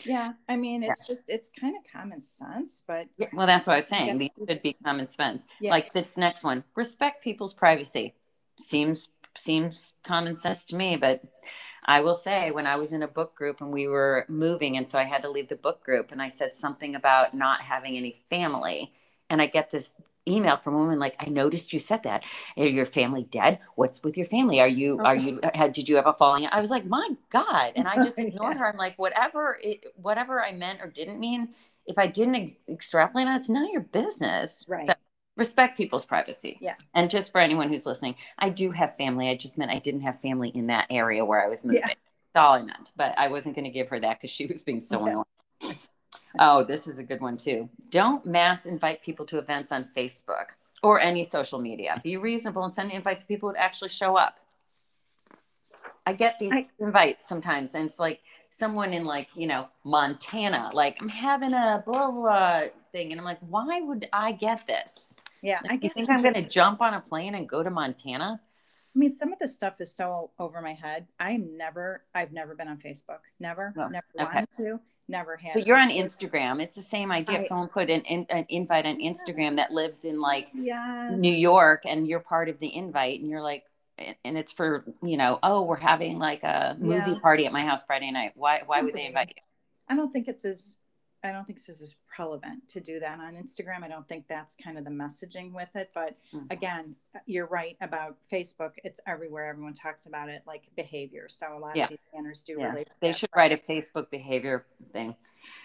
yeah. 0.05 0.33
I 0.49 0.57
mean, 0.57 0.83
it's 0.83 1.05
yeah. 1.05 1.15
just 1.15 1.31
it's 1.31 1.51
kind 1.51 1.77
of 1.77 1.85
common 1.91 2.21
sense, 2.21 2.83
but 2.85 3.07
yeah, 3.17 3.29
well, 3.33 3.47
that's 3.47 3.69
what 3.69 3.75
I 3.75 3.77
was 3.77 3.87
saying. 3.87 4.19
These 4.19 4.35
should 4.37 4.49
just, 4.49 4.65
be 4.65 4.75
common 4.85 5.09
sense. 5.09 5.45
Yeah. 5.61 5.71
Like 5.71 5.93
this 5.93 6.17
next 6.17 6.43
one, 6.43 6.65
respect 6.75 7.23
people's 7.23 7.55
privacy. 7.55 8.17
Seems 8.59 9.09
seems 9.39 9.93
common 10.03 10.37
sense 10.37 10.65
to 10.65 10.77
me, 10.77 10.97
but 10.97 11.23
I 11.85 12.01
will 12.01 12.17
say 12.17 12.51
when 12.51 12.67
I 12.67 12.75
was 12.75 12.93
in 12.93 13.05
a 13.05 13.09
book 13.09 13.37
group 13.37 13.61
and 13.61 13.71
we 13.71 13.87
were 13.87 14.27
moving, 14.29 14.77
and 14.77 14.91
so 14.91 14.99
I 14.99 15.05
had 15.05 15.23
to 15.23 15.31
leave 15.31 15.49
the 15.49 15.55
book 15.55 15.85
group, 15.85 16.11
and 16.11 16.21
I 16.21 16.31
said 16.31 16.57
something 16.57 16.97
about 16.97 17.35
not 17.35 17.61
having 17.61 17.97
any 17.97 18.21
family, 18.29 18.93
and 19.31 19.41
I 19.41 19.47
get 19.47 19.71
this 19.71 19.93
email 20.29 20.57
from 20.57 20.75
a 20.75 20.79
woman 20.79 20.99
like 20.99 21.17
i 21.21 21.27
noticed 21.27 21.73
you 21.73 21.79
said 21.79 22.03
that. 22.03 22.25
Are 22.57 22.67
your 22.67 22.87
family 22.87 23.25
dead? 23.25 23.59
What's 23.75 24.03
with 24.03 24.17
your 24.17 24.27
family? 24.27 24.61
Are 24.61 24.69
you 24.69 24.99
are 25.01 25.17
you 25.17 25.41
had 25.55 25.73
did 25.73 25.89
you 25.89 25.97
have 25.97 26.07
a 26.07 26.13
falling 26.13 26.47
out?" 26.47 26.53
i 26.53 26.61
was 26.61 26.71
like 26.71 26.87
my 26.87 27.09
god. 27.31 27.73
And 27.77 27.87
i 27.89 27.97
just 27.97 28.19
ignored 28.19 28.55
yeah. 28.55 28.61
her. 28.61 28.69
I'm 28.69 28.77
like 28.77 28.99
whatever 28.99 29.59
it, 29.63 29.87
whatever 29.97 30.43
i 30.43 30.53
meant 30.53 30.81
or 30.81 30.89
didn't 30.89 31.21
mean 31.21 31.51
if 31.87 31.99
i 31.99 32.07
didn't 32.07 32.35
ex- 32.35 32.59
extrapolate 32.69 33.27
on 33.27 33.37
it's 33.37 33.49
none 33.49 33.65
of 33.65 33.71
your 33.71 33.83
business. 33.83 34.65
Right. 34.69 34.87
so, 34.87 34.95
respect 35.37 35.77
people's 35.77 36.05
privacy. 36.05 36.57
Yeah. 36.61 36.75
And 36.95 37.11
just 37.11 37.31
for 37.31 37.41
anyone 37.41 37.69
who's 37.69 37.87
listening 37.87 38.17
i 38.39 38.49
do 38.49 38.71
have 38.71 38.97
family. 38.97 39.29
I 39.29 39.37
just 39.37 39.59
meant 39.59 39.71
i 39.71 39.79
didn't 39.79 40.03
have 40.03 40.21
family 40.21 40.51
in 40.51 40.69
that 40.69 40.87
area 40.91 41.25
where 41.25 41.45
i 41.45 41.49
was 41.49 41.65
moving. 41.65 41.83
Yeah. 41.87 41.95
that's 42.35 42.45
all 42.45 42.55
i 42.55 42.63
meant. 42.63 42.93
But 42.97 43.19
i 43.19 43.29
wasn't 43.29 43.55
going 43.55 43.67
to 43.67 43.71
give 43.71 43.89
her 43.89 44.01
that 44.01 44.21
because 44.21 44.31
she 44.31 44.47
was 44.47 44.63
being 44.63 44.81
so 44.81 45.05
yeah. 45.07 45.13
annoying 45.13 45.25
Oh, 46.39 46.65
this 46.65 46.87
is 46.87 46.99
a 46.99 47.03
good 47.03 47.21
one 47.21 47.37
too. 47.37 47.69
Don't 47.91 48.25
mass 48.27 48.67
invite 48.67 49.03
people 49.03 49.25
to 49.27 49.39
events 49.39 49.73
on 49.73 49.89
Facebook 49.97 50.51
or 50.83 51.01
any 51.01 51.25
social 51.25 51.59
media. 51.59 52.01
Be 52.03 52.17
reasonable 52.17 52.65
and 52.65 52.75
send 52.75 52.91
invites 52.93 53.25
to 53.25 53.29
people 53.29 53.51
who 53.51 53.57
actually 53.57 53.91
show 53.91 54.17
up. 54.17 54.39
I 56.07 56.13
get 56.13 56.39
these 56.39 56.53
I, 56.53 56.67
invites 56.79 57.29
sometimes, 57.29 57.75
and 57.75 57.89
it's 57.89 57.99
like 57.99 58.21
someone 58.51 58.93
in 58.93 59.05
like 59.05 59.29
you 59.35 59.47
know 59.47 59.69
Montana, 59.85 60.71
like 60.73 60.99
I'm 61.01 61.09
having 61.09 61.53
a 61.53 61.83
blah 61.85 62.11
blah 62.11 62.63
thing, 62.93 63.11
and 63.11 63.21
I'm 63.21 63.25
like, 63.25 63.41
why 63.41 63.81
would 63.81 64.09
I 64.13 64.33
get 64.33 64.67
this? 64.67 65.15
Yeah, 65.43 65.61
like, 65.63 65.73
I 65.73 65.77
guess 65.77 65.95
think 65.95 66.11
I'm 66.11 66.23
going 66.23 66.35
to 66.35 66.43
jump 66.43 66.81
on 66.81 66.95
a 66.95 67.01
plane 67.01 67.35
and 67.35 67.49
go 67.49 67.63
to 67.63 67.71
Montana. 67.71 68.41
I 68.95 68.99
mean, 68.99 69.11
some 69.11 69.33
of 69.33 69.39
this 69.39 69.55
stuff 69.55 69.81
is 69.81 69.93
so 69.93 70.31
over 70.39 70.63
my 70.63 70.73
head. 70.73 71.07
I'm 71.21 71.59
never, 71.59 72.03
I've 72.15 72.33
never 72.33 72.55
been 72.55 72.67
on 72.67 72.79
Facebook. 72.79 73.19
Never, 73.39 73.75
oh, 73.77 73.89
never 73.89 74.07
okay. 74.19 74.25
wanted 74.25 74.51
to 74.53 74.81
never 75.09 75.37
had. 75.37 75.55
But 75.55 75.67
you're 75.67 75.79
on 75.79 75.91
Instagram. 75.91 76.63
It's 76.63 76.75
the 76.75 76.83
same 76.83 77.11
idea. 77.11 77.39
I, 77.39 77.41
if 77.41 77.49
someone 77.49 77.69
put 77.69 77.91
an, 77.91 78.03
an, 78.03 78.47
invite 78.49 78.87
on 78.87 78.99
Instagram 78.99 79.57
that 79.57 79.73
lives 79.73 80.05
in 80.05 80.21
like 80.21 80.49
yes. 80.55 81.21
New 81.21 81.33
York 81.33 81.83
and 81.85 82.07
you're 82.07 82.21
part 82.21 82.49
of 82.49 82.59
the 82.59 82.75
invite 82.75 83.21
and 83.21 83.31
you're 83.31 83.43
like, 83.43 83.65
and 83.99 84.37
it's 84.37 84.53
for, 84.53 84.85
you 85.03 85.17
know, 85.17 85.39
oh, 85.43 85.63
we're 85.63 85.77
having 85.77 86.19
like 86.19 86.43
a 86.43 86.77
movie 86.79 87.13
yeah. 87.13 87.19
party 87.21 87.47
at 87.47 87.53
my 87.53 87.63
house 87.63 87.83
Friday 87.87 88.11
night. 88.11 88.33
Why, 88.35 88.63
why 88.67 88.83
would 88.83 88.95
they 88.95 89.07
invite 89.07 89.29
you? 89.29 89.43
I 89.89 89.97
don't 89.97 90.13
think 90.13 90.29
it's 90.29 90.45
as 90.45 90.77
I 91.27 91.33
don't 91.33 91.45
think 91.45 91.59
this 91.59 91.69
is 91.69 91.95
relevant 92.19 92.69
to 92.69 92.81
do 92.81 93.01
that 93.01 93.19
on 93.19 93.35
Instagram. 93.35 93.83
I 93.83 93.89
don't 93.89 94.09
think 94.09 94.27
that's 94.29 94.57
kind 94.57 94.79
of 94.79 94.85
the 94.85 94.91
messaging 94.91 95.53
with 95.53 95.69
it. 95.75 95.91
But 95.95 96.17
mm-hmm. 96.35 96.47
again, 96.51 96.95
you're 97.27 97.47
right 97.47 97.77
about 97.81 98.17
Facebook. 98.33 98.73
It's 98.85 99.01
everywhere. 99.07 99.49
Everyone 99.49 99.75
talks 99.75 100.07
about 100.07 100.29
it 100.29 100.43
like 100.47 100.65
behavior. 100.77 101.27
So 101.29 101.57
a 101.57 101.59
lot 101.59 101.77
yeah. 101.77 101.85
of 101.85 101.89
these 101.91 101.99
banners 102.15 102.43
do 102.43 102.57
yeah. 102.59 102.69
relate. 102.69 102.89
they 103.01 103.13
should 103.13 103.31
write 103.35 103.53
a 103.53 103.59
Facebook 103.71 104.11
behavior 104.11 104.65
thing. 104.93 105.15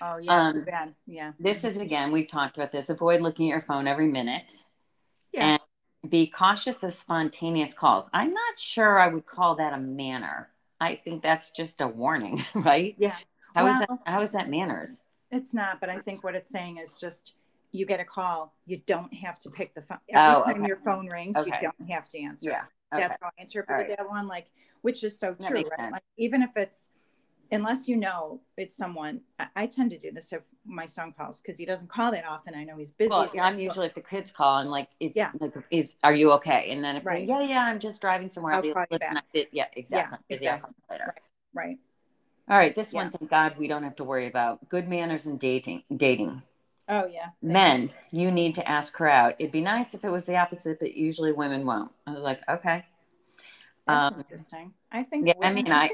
Oh 0.02 0.18
yeah, 0.18 0.48
um, 0.48 0.64
bad. 0.64 0.94
Yeah. 1.08 1.34
This 1.40 1.64
is 1.64 1.78
again. 1.78 2.12
We've 2.12 2.28
talked 2.28 2.58
about 2.58 2.72
this. 2.72 2.90
Avoid 2.90 3.22
looking 3.22 3.48
at 3.48 3.54
your 3.54 3.62
phone 3.62 3.88
every 3.88 4.08
minute. 4.08 4.54
Yeah. 5.32 5.58
And 6.04 6.12
be 6.12 6.28
cautious 6.28 6.84
of 6.84 6.94
spontaneous 6.94 7.74
calls. 7.74 8.06
I'm 8.14 8.34
not 8.34 8.60
sure 8.60 9.00
I 9.00 9.08
would 9.08 9.26
call 9.26 9.56
that 9.56 9.74
a 9.74 9.78
manner. 9.78 10.50
I 10.80 10.96
think 10.96 11.22
that's 11.22 11.52
just 11.52 11.80
a 11.80 11.88
warning, 11.88 12.44
right? 12.56 12.96
Yeah. 12.98 13.16
How 13.54 13.66
well, 13.66 13.82
is 13.82 13.88
that? 13.88 14.00
How 14.06 14.22
is 14.22 14.32
that 14.32 14.50
manners? 14.50 15.00
It's 15.32 15.54
not, 15.54 15.80
but 15.80 15.90
I 15.90 16.00
think 16.00 16.24
what 16.24 16.36
it's 16.36 16.52
saying 16.52 16.78
is 16.78 16.94
just 16.94 17.34
you 17.72 17.86
get 17.86 18.00
a 18.00 18.06
call, 18.06 18.54
you 18.66 18.82
don't 18.86 19.14
have 19.14 19.40
to 19.40 19.50
pick 19.50 19.74
the 19.74 19.82
phone. 19.82 20.00
Every 20.10 20.42
oh, 20.42 20.44
time 20.44 20.58
okay. 20.58 20.68
your 20.68 20.76
phone 20.76 21.08
rings, 21.08 21.38
okay. 21.38 21.50
you 21.50 21.56
don't 21.62 21.90
have 21.90 22.08
to 22.10 22.22
answer. 22.22 22.50
Yeah. 22.50 22.64
Okay. 22.94 23.04
That's 23.04 23.18
how 23.22 23.28
I 23.28 23.42
interpreted 23.42 23.90
right. 23.90 23.98
that 23.98 24.10
one, 24.10 24.28
like, 24.28 24.48
which 24.82 25.04
is 25.04 25.18
so 25.18 25.34
true, 25.34 25.64
right? 25.78 25.92
Like, 25.92 26.04
even 26.18 26.42
if 26.42 26.50
it's, 26.58 26.92
unless 27.50 27.88
you 27.88 27.96
know 27.96 28.42
it's 28.58 28.76
someone, 28.76 29.22
I, 29.40 29.48
I 29.56 29.66
tend 29.68 29.92
to 29.92 29.98
do 29.98 30.12
this 30.12 30.34
if 30.34 30.42
my 30.66 30.86
son 30.86 31.14
calls 31.18 31.42
because 31.42 31.58
he 31.58 31.66
doesn't 31.66 31.90
call 31.90 32.12
that 32.12 32.26
often. 32.26 32.56
I 32.56 32.66
know 32.66 32.78
he's 32.78 32.92
busy. 32.92 33.10
Well, 33.10 33.32
I'm 33.42 33.58
usually 33.58 33.88
if 33.88 33.94
the 33.94 34.02
kids 34.02 34.32
call, 34.32 34.56
I'm 34.56 34.68
like, 34.68 34.90
is 35.00 35.14
yeah. 35.16 35.32
like, 35.40 35.54
is 35.70 35.96
are 36.04 36.14
you 36.14 36.32
okay? 36.34 36.72
And 36.72 36.84
then 36.84 36.98
if 36.98 37.06
right. 37.06 37.28
yeah, 37.28 37.42
yeah, 37.42 37.64
I'm 37.64 37.80
just 37.80 38.02
driving 38.02 38.30
somewhere. 38.30 38.54
I'll, 38.54 38.66
I'll 38.66 38.74
call 38.74 38.86
you 38.90 39.00
back. 39.00 39.24
yeah, 39.52 39.66
exactly. 39.74 40.20
Yeah, 40.30 40.36
exactly. 40.36 40.74
Right. 40.90 41.02
right. 41.54 41.78
All 42.52 42.58
right, 42.58 42.76
this 42.76 42.92
yeah. 42.92 43.04
one, 43.04 43.12
thank 43.12 43.32
God, 43.32 43.56
we 43.58 43.70
don't 43.70 43.84
have 43.84 43.96
to 43.96 44.04
worry 44.04 44.28
about 44.28 44.68
good 44.68 44.90
manners 44.90 45.26
and 45.26 45.40
dating. 45.40 45.84
Dating. 45.96 46.42
Oh 46.90 47.06
yeah. 47.06 47.30
Men, 47.42 47.92
you 48.12 48.30
need 48.30 48.56
to 48.56 48.70
ask 48.70 48.94
her 48.98 49.08
out. 49.08 49.36
It'd 49.40 49.54
be 49.54 49.62
nice 49.62 49.94
if 49.94 50.04
it 50.04 50.10
was 50.10 50.26
the 50.26 50.36
opposite, 50.36 50.78
but 50.78 50.94
usually 50.94 51.32
women 51.32 51.66
won't. 51.66 51.94
I 52.06 52.12
was 52.12 52.24
like, 52.24 52.42
okay. 52.50 52.86
That's 53.88 54.14
um, 54.14 54.20
interesting. 54.20 54.74
I 54.92 55.04
think. 55.04 55.28
Yeah, 55.28 55.36
I 55.42 55.54
mean, 55.54 55.72
I, 55.72 55.92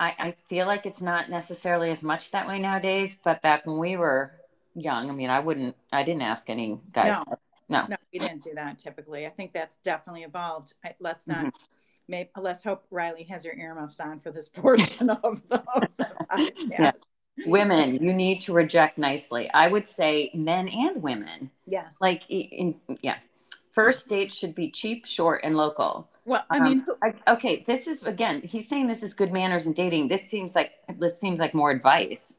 I, 0.00 0.14
I 0.18 0.34
feel 0.48 0.66
like 0.66 0.86
it's 0.86 1.00
not 1.00 1.30
necessarily 1.30 1.92
as 1.92 2.02
much 2.02 2.32
that 2.32 2.48
way 2.48 2.58
nowadays, 2.58 3.16
but 3.22 3.40
back 3.40 3.64
when 3.64 3.78
we 3.78 3.96
were 3.96 4.32
young, 4.74 5.08
I 5.08 5.12
mean, 5.12 5.30
I 5.30 5.38
wouldn't, 5.38 5.76
I 5.92 6.02
didn't 6.02 6.22
ask 6.22 6.50
any 6.50 6.80
guys. 6.90 7.22
No, 7.68 7.82
no, 7.82 7.86
no 7.90 7.96
we 8.12 8.18
didn't 8.18 8.42
do 8.42 8.50
that 8.56 8.80
typically. 8.80 9.24
I 9.24 9.30
think 9.30 9.52
that's 9.52 9.76
definitely 9.76 10.24
evolved. 10.24 10.74
I, 10.84 10.96
let's 10.98 11.28
not. 11.28 11.38
Mm-hmm 11.38 11.79
maybe 12.10 12.28
let's 12.36 12.62
hope 12.62 12.84
Riley 12.90 13.22
has 13.24 13.44
her 13.44 13.52
earmuffs 13.56 14.00
on 14.00 14.20
for 14.20 14.30
this 14.30 14.48
portion 14.54 15.08
of 15.08 15.40
the, 15.48 15.62
of 15.74 15.96
the 15.96 16.08
podcast. 16.30 17.06
Women, 17.46 17.94
you 18.02 18.12
need 18.12 18.42
to 18.42 18.52
reject 18.52 18.98
nicely. 18.98 19.48
I 19.54 19.68
would 19.68 19.88
say 19.88 20.30
men 20.34 20.68
and 20.68 21.02
women. 21.02 21.50
Yes. 21.66 21.98
Like, 22.00 22.24
in, 22.28 22.74
yeah. 23.00 23.16
First 23.72 24.08
dates 24.08 24.34
should 24.34 24.54
be 24.54 24.70
cheap, 24.70 25.06
short, 25.06 25.40
and 25.44 25.56
local. 25.56 26.10
Well, 26.26 26.44
I 26.50 26.60
mean, 26.60 26.80
um, 26.80 27.14
I, 27.26 27.32
okay, 27.32 27.64
this 27.66 27.86
is 27.86 28.02
again. 28.02 28.42
He's 28.42 28.68
saying 28.68 28.88
this 28.88 29.02
is 29.02 29.14
good 29.14 29.32
manners 29.32 29.66
and 29.66 29.74
dating. 29.74 30.08
This 30.08 30.28
seems 30.28 30.54
like 30.54 30.72
this 30.98 31.18
seems 31.18 31.38
like 31.38 31.54
more 31.54 31.70
advice. 31.70 32.36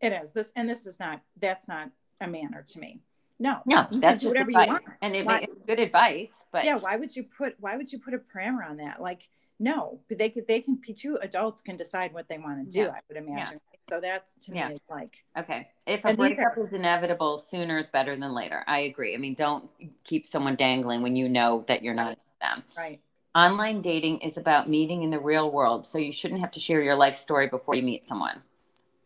It 0.00 0.12
is 0.12 0.32
this, 0.32 0.52
and 0.54 0.68
this 0.68 0.86
is 0.86 1.00
not. 1.00 1.22
That's 1.40 1.68
not 1.68 1.90
a 2.20 2.28
manner 2.28 2.62
to 2.68 2.78
me. 2.78 3.00
No, 3.38 3.60
no, 3.66 3.86
that's 3.92 4.22
just 4.22 4.26
whatever 4.30 4.50
advice. 4.50 4.66
you 4.66 4.72
want, 4.72 4.84
and 5.02 5.16
it, 5.16 5.26
why, 5.26 5.40
it's 5.40 5.55
good 5.66 5.78
advice. 5.78 6.32
But 6.52 6.64
yeah, 6.64 6.76
why 6.76 6.96
would 6.96 7.14
you 7.14 7.24
put 7.24 7.54
why 7.58 7.76
would 7.76 7.92
you 7.92 7.98
put 7.98 8.14
a 8.14 8.18
parameter 8.18 8.68
on 8.68 8.76
that? 8.78 9.00
Like, 9.00 9.28
no, 9.58 10.00
but 10.08 10.18
they 10.18 10.30
could 10.30 10.46
they 10.46 10.60
can 10.60 10.80
two 10.80 11.18
adults 11.20 11.62
can 11.62 11.76
decide 11.76 12.12
what 12.12 12.28
they 12.28 12.38
want 12.38 12.64
to 12.64 12.70
do. 12.70 12.84
Yeah. 12.84 12.90
I 12.90 13.00
would 13.08 13.16
imagine. 13.16 13.60
Yeah. 13.62 13.78
So 13.88 14.00
that's 14.00 14.34
to 14.46 14.54
yeah. 14.54 14.68
me 14.70 14.80
like 14.90 15.24
okay. 15.38 15.68
If 15.86 16.04
a 16.04 16.14
breakup 16.14 16.56
are, 16.56 16.62
is 16.62 16.72
inevitable, 16.72 17.38
sooner 17.38 17.78
is 17.78 17.88
better 17.88 18.16
than 18.16 18.34
later. 18.34 18.64
I 18.66 18.80
agree. 18.80 19.14
I 19.14 19.18
mean, 19.18 19.34
don't 19.34 19.68
keep 20.04 20.26
someone 20.26 20.56
dangling 20.56 21.02
when 21.02 21.14
you 21.14 21.28
know 21.28 21.64
that 21.68 21.82
you're 21.82 21.94
not 21.94 22.18
them. 22.40 22.62
Right. 22.76 23.00
Online 23.34 23.82
dating 23.82 24.20
is 24.20 24.38
about 24.38 24.68
meeting 24.68 25.02
in 25.02 25.10
the 25.10 25.20
real 25.20 25.50
world, 25.50 25.86
so 25.86 25.98
you 25.98 26.10
shouldn't 26.10 26.40
have 26.40 26.50
to 26.52 26.60
share 26.60 26.80
your 26.80 26.94
life 26.94 27.14
story 27.14 27.48
before 27.48 27.76
you 27.76 27.82
meet 27.82 28.08
someone. 28.08 28.42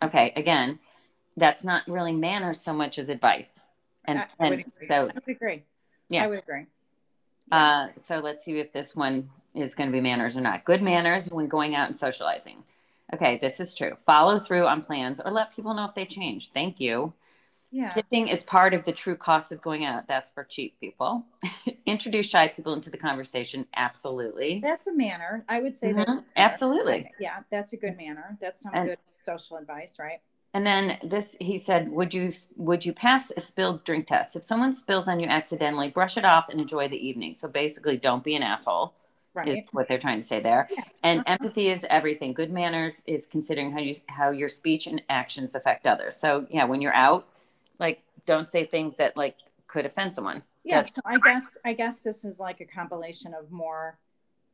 Okay, 0.03 0.33
again, 0.37 0.79
that's 1.37 1.65
not 1.65 1.83
really 1.89 2.13
manners 2.13 2.61
so 2.61 2.73
much 2.73 2.99
as 2.99 3.09
advice. 3.09 3.59
And, 4.05 4.21
I, 4.21 4.27
and 4.39 4.51
would 4.51 4.65
so 4.87 4.95
I 4.95 5.05
would 5.05 5.29
agree. 5.29 5.65
Yeah. 6.11 6.25
I 6.25 6.27
would 6.27 6.39
agree. 6.41 6.67
Uh, 7.51 7.89
so 8.03 8.19
let's 8.19 8.45
see 8.45 8.59
if 8.59 8.73
this 8.73 8.95
one 8.95 9.31
is 9.55 9.75
going 9.75 9.89
to 9.89 9.93
be 9.93 10.01
manners 10.01 10.37
or 10.37 10.41
not. 10.41 10.65
Good 10.65 10.83
manners 10.83 11.27
when 11.31 11.49
going 11.49 11.75
out 11.75 11.87
and 11.89 11.97
socializing. 11.97 12.63
Okay, 13.15 13.39
this 13.39 13.59
is 13.59 13.75
true. 13.75 13.97
Follow 14.07 14.39
through 14.39 14.67
on 14.67 14.83
plans 14.83 15.19
or 15.21 15.31
let 15.33 15.55
people 15.55 15.75
know 15.75 15.85
if 15.87 15.95
they 15.95 16.05
change. 16.05 16.53
Thank 16.53 16.79
you. 16.79 17.13
Yeah. 17.73 17.91
Tipping 17.91 18.29
is 18.29 18.43
part 18.43 18.75
of 18.75 18.85
the 18.85 18.93
true 18.93 19.17
cost 19.17 19.51
of 19.53 19.63
going 19.63 19.85
out. 19.85 20.07
That's 20.09 20.31
for 20.31 20.45
cheap 20.45 20.79
people. 20.81 21.25
Introduce 21.87 22.27
shy 22.27 22.49
people 22.49 22.73
into 22.75 22.91
the 22.91 22.97
conversation. 22.99 23.67
Absolutely. 23.77 24.61
That's 24.63 24.87
a 24.89 24.93
manner. 24.93 25.45
I 25.49 25.61
would 25.61 25.77
say 25.77 25.93
Mhm. 25.93 25.97
that's. 26.07 26.19
Absolutely. 26.37 27.11
Yeah, 27.21 27.41
that's 27.51 27.73
a 27.73 27.77
good 27.77 27.97
manner. 27.97 28.37
That's 28.41 28.63
some 28.63 28.75
And- 28.75 28.89
good 28.89 28.99
social 29.19 29.57
advice, 29.57 29.99
right? 30.01 30.21
And 30.53 30.67
then 30.67 30.99
this, 31.05 31.37
he 31.41 31.59
said, 31.59 31.89
would 31.91 32.13
you 32.13 32.33
would 32.57 32.85
you 32.85 32.93
pass 32.93 33.31
a 33.37 33.41
spilled 33.41 33.85
drink 33.85 34.09
test? 34.09 34.35
If 34.35 34.45
someone 34.45 34.75
spills 34.75 35.07
on 35.07 35.21
you 35.21 35.29
accidentally, 35.29 35.91
brush 35.91 36.17
it 36.17 36.25
off 36.25 36.49
and 36.49 36.61
enjoy 36.61 36.89
the 36.89 36.97
evening. 37.09 37.35
So 37.37 37.47
basically, 37.47 37.97
don't 37.97 38.25
be 38.25 38.35
an 38.35 38.43
asshole. 38.43 38.95
Is 39.47 39.59
what 39.71 39.87
they're 39.87 39.97
trying 40.01 40.21
to 40.21 40.27
say 40.27 40.41
there. 40.41 40.69
Yeah. 40.77 40.83
And 41.05 41.21
Uh-huh. 41.21 41.37
empathy 41.41 41.69
is 41.71 41.87
everything. 41.89 42.33
Good 42.33 42.51
manners 42.51 43.01
is 43.07 43.27
considering 43.27 43.71
how 43.71 43.79
you 43.79 43.95
how 44.09 44.31
your 44.31 44.49
speech 44.49 44.89
and 44.89 45.01
actions 45.09 45.55
affect 45.55 45.87
others. 45.87 46.17
So 46.17 46.47
yeah, 46.51 46.65
when 46.65 46.81
you're 46.81 46.93
out, 46.95 47.29
like 47.79 48.03
don't 48.27 48.49
say 48.51 48.67
things 48.67 48.97
that 48.97 49.17
like 49.17 49.37
could 49.69 49.87
offend 49.87 50.13
someone. 50.15 50.43
Yeah. 50.65 50.79
That's- 50.79 50.95
So 50.97 51.01
I 51.05 51.19
guess 51.21 51.49
I 51.65 51.73
guess 51.75 52.01
this 52.01 52.25
is 52.25 52.41
like 52.41 52.61
a 52.61 52.65
compilation 52.65 53.33
of 53.33 53.53
more 53.53 53.97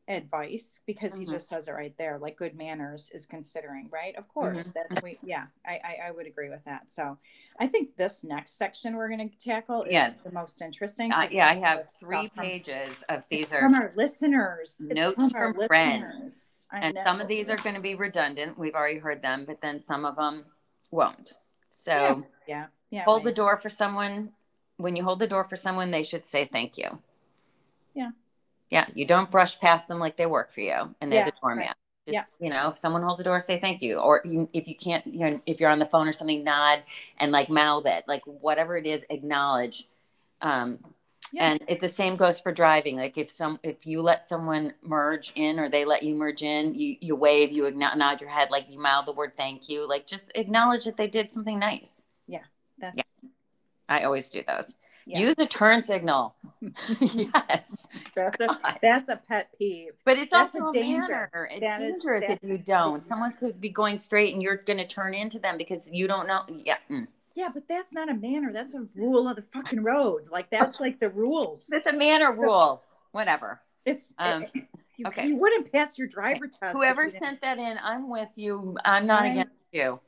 advice 0.09 0.81
because 0.87 1.17
he 1.17 1.25
Mhm. 1.27 1.31
just 1.31 1.49
says 1.49 1.67
it 1.69 1.73
right 1.73 1.97
there. 1.99 2.19
Like 2.19 2.37
good 2.37 2.55
manners 2.55 3.11
is 3.13 3.27
considering, 3.27 3.89
right? 3.91 4.15
Of 4.17 4.29
course. 4.29 4.69
Mhm. 4.69 4.73
That's 4.75 5.03
we 5.03 5.19
yeah, 5.23 5.47
I, 5.67 5.81
I 5.85 5.97
I 6.07 6.11
would 6.13 6.27
agree 6.27 6.49
with 6.49 6.65
that. 6.65 6.93
So 6.93 7.19
I 7.59 7.67
think 7.67 7.97
this 7.97 8.23
next 8.23 8.53
section 8.57 8.95
we're 8.97 9.09
gonna 9.09 9.29
tackle 9.39 9.83
is 9.83 9.93
Yeah. 9.93 10.11
the 10.23 10.31
most 10.33 10.63
interesting. 10.63 11.13
Uh, 11.13 11.27
yeah, 11.31 11.49
I 11.49 11.55
have 11.55 11.91
three 11.99 12.29
from- 12.29 12.45
pages 12.45 12.97
of 13.09 13.25
these 13.31 13.53
are 13.53 13.61
from 13.61 13.75
our 13.75 13.93
listeners. 13.97 14.77
It's 14.81 14.95
notes 14.95 15.35
our 15.35 15.53
from 15.55 15.67
friends. 15.67 16.69
And 16.73 16.99
some 17.05 17.21
of 17.21 17.29
these 17.29 17.49
are 17.49 17.57
going 17.57 17.77
to 17.77 17.81
be 17.81 17.95
redundant. 17.95 18.59
We've 18.59 18.75
already 18.75 18.99
heard 18.99 19.23
them, 19.23 19.45
but 19.45 19.61
then 19.61 19.85
some 19.85 20.05
of 20.05 20.17
them 20.17 20.45
won't. 20.91 21.35
So 21.71 22.25
yeah, 22.49 22.67
yeah. 22.91 23.05
hold 23.05 23.23
the 23.25 23.33
door 23.33 23.57
for 23.57 23.71
someone. 23.71 24.33
When 24.79 24.95
you 24.97 25.03
hold 25.05 25.21
the 25.21 25.27
door 25.29 25.45
for 25.45 25.57
someone, 25.57 25.91
they 25.91 26.03
should 26.03 26.27
say 26.27 26.45
thank 26.45 26.77
you. 26.77 27.01
Yeah. 27.95 28.11
Yeah. 28.71 28.87
You 28.95 29.07
don't 29.07 29.31
brush 29.31 29.59
past 29.61 29.89
them 29.89 29.99
like 29.99 30.17
they 30.17 30.27
work 30.27 30.53
for 30.53 30.61
you 30.61 30.95
and 31.01 31.13
they're 31.13 31.19
Yeah, 31.19 31.25
the 31.25 31.33
doorman. 31.41 31.67
right. 31.67 31.77
Just, 32.09 32.33
you 32.39 32.51
know, 32.51 32.69
if 32.69 32.79
someone 32.79 33.03
holds 33.03 33.19
the 33.19 33.25
door, 33.25 33.41
say 33.41 33.59
thank 33.59 33.83
you. 33.83 33.99
Or 33.99 34.23
if 34.53 34.69
you 34.69 34.77
can't, 34.77 35.05
you 35.07 35.19
know, 35.19 35.41
if 35.47 35.61
you're 35.61 35.71
on 35.71 35.79
the 35.81 35.87
phone 35.87 36.07
or 36.07 36.13
something, 36.13 36.45
nod 36.45 36.83
and 37.19 37.33
like 37.33 37.49
mouth 37.51 37.85
it, 37.87 38.05
like 38.07 38.23
whatever 38.25 38.77
it 38.77 38.87
is, 38.87 39.03
acknowledge. 39.11 39.89
Um, 40.41 40.79
Yeah. 41.33 41.51
and 41.51 41.65
it 41.67 41.81
the 41.81 41.89
same 41.89 42.15
goes 42.15 42.41
for 42.41 42.53
driving. 42.53 42.97
Like 42.97 43.19
if 43.19 43.31
some 43.31 43.59
if 43.65 43.85
you 43.87 44.01
let 44.03 44.29
someone 44.29 44.75
merge 44.83 45.33
in 45.35 45.59
or 45.59 45.69
they 45.69 45.85
let 45.85 46.05
you 46.05 46.15
merge 46.15 46.43
in, 46.43 46.75
you 46.75 46.97
you 47.01 47.17
wave, 47.17 47.51
you 47.51 47.69
nod 47.73 48.21
your 48.21 48.31
head, 48.31 48.51
like 48.51 48.67
you 48.71 48.79
mouth 48.79 49.07
the 49.07 49.13
word 49.13 49.33
thank 49.37 49.69
you. 49.69 49.89
Like 49.89 50.07
just 50.07 50.31
acknowledge 50.37 50.85
that 50.85 50.97
they 50.97 51.09
did 51.09 51.33
something 51.33 51.59
nice. 51.59 52.01
Yeah, 52.29 52.45
that's 52.79 52.97
Yeah. 52.97 53.03
I 53.89 54.05
always 54.05 54.29
do 54.31 54.45
those. 54.47 54.77
Yeah. 55.07 55.21
Use 55.21 55.35
a 55.39 55.47
turn 55.47 55.83
signal. 55.83 56.35
yes, 57.01 57.87
that's 58.15 58.41
a 58.41 58.47
God. 58.49 58.79
that's 58.83 59.09
a 59.09 59.17
pet 59.17 59.51
peeve. 59.59 59.93
but 60.05 60.19
it's 60.19 60.33
That's 60.33 60.55
also 60.55 60.67
a 60.67 60.69
a 60.71 60.73
danger. 60.73 61.29
danger. 61.33 61.49
It's 61.51 61.61
That 61.61 61.81
is- 61.83 61.95
dangerous 62.03 62.25
if 62.29 62.39
you 62.43 62.59
don't. 62.59 63.03
yeah. 63.03 63.09
Someone 63.09 63.33
could 63.33 63.61
be 63.61 63.69
going 63.71 63.99
straight 63.99 64.35
and 64.35 64.43
you're 64.43 64.57
going 64.57 64.79
to 64.79 64.87
turn 64.87 65.15
into 65.15 65.39
them 65.39 65.57
because 65.57 65.83
you 65.91 66.07
don't 66.09 66.27
know. 66.27 66.43
Yeah, 66.49 66.77
mm. 66.91 67.07
Yeah, 67.35 67.51
but 67.53 67.69
that's 67.69 67.93
not 67.93 68.09
a 68.11 68.15
manner. 68.15 68.53
That's 68.53 68.75
a 68.75 68.87
rule 68.95 69.29
of 69.29 69.37
the 69.37 69.43
fucking 69.43 69.83
road. 69.83 70.29
Like 70.31 70.51
that's 70.51 70.81
like 70.81 70.99
the 71.01 71.11
rules. 71.11 71.71
it's 71.73 71.87
a 71.87 71.93
manner 71.93 72.33
rule. 72.33 72.83
Whatever. 73.13 73.61
It's 73.85 74.13
Um, 74.19 74.43
you, 74.97 75.07
okay. 75.07 75.29
you 75.29 75.37
wouldn't 75.37 75.71
pass 75.71 75.97
your 75.99 76.09
driver 76.09 76.49
test. 76.49 76.73
Whoever 76.75 77.09
sent 77.09 77.41
that 77.43 77.59
in, 77.59 77.79
I'm 77.83 78.09
with 78.09 78.31
you. 78.35 78.77
I'm 78.85 79.07
not 79.07 79.23
Right. 79.23 79.33
against 79.33 79.53
you. 79.77 80.01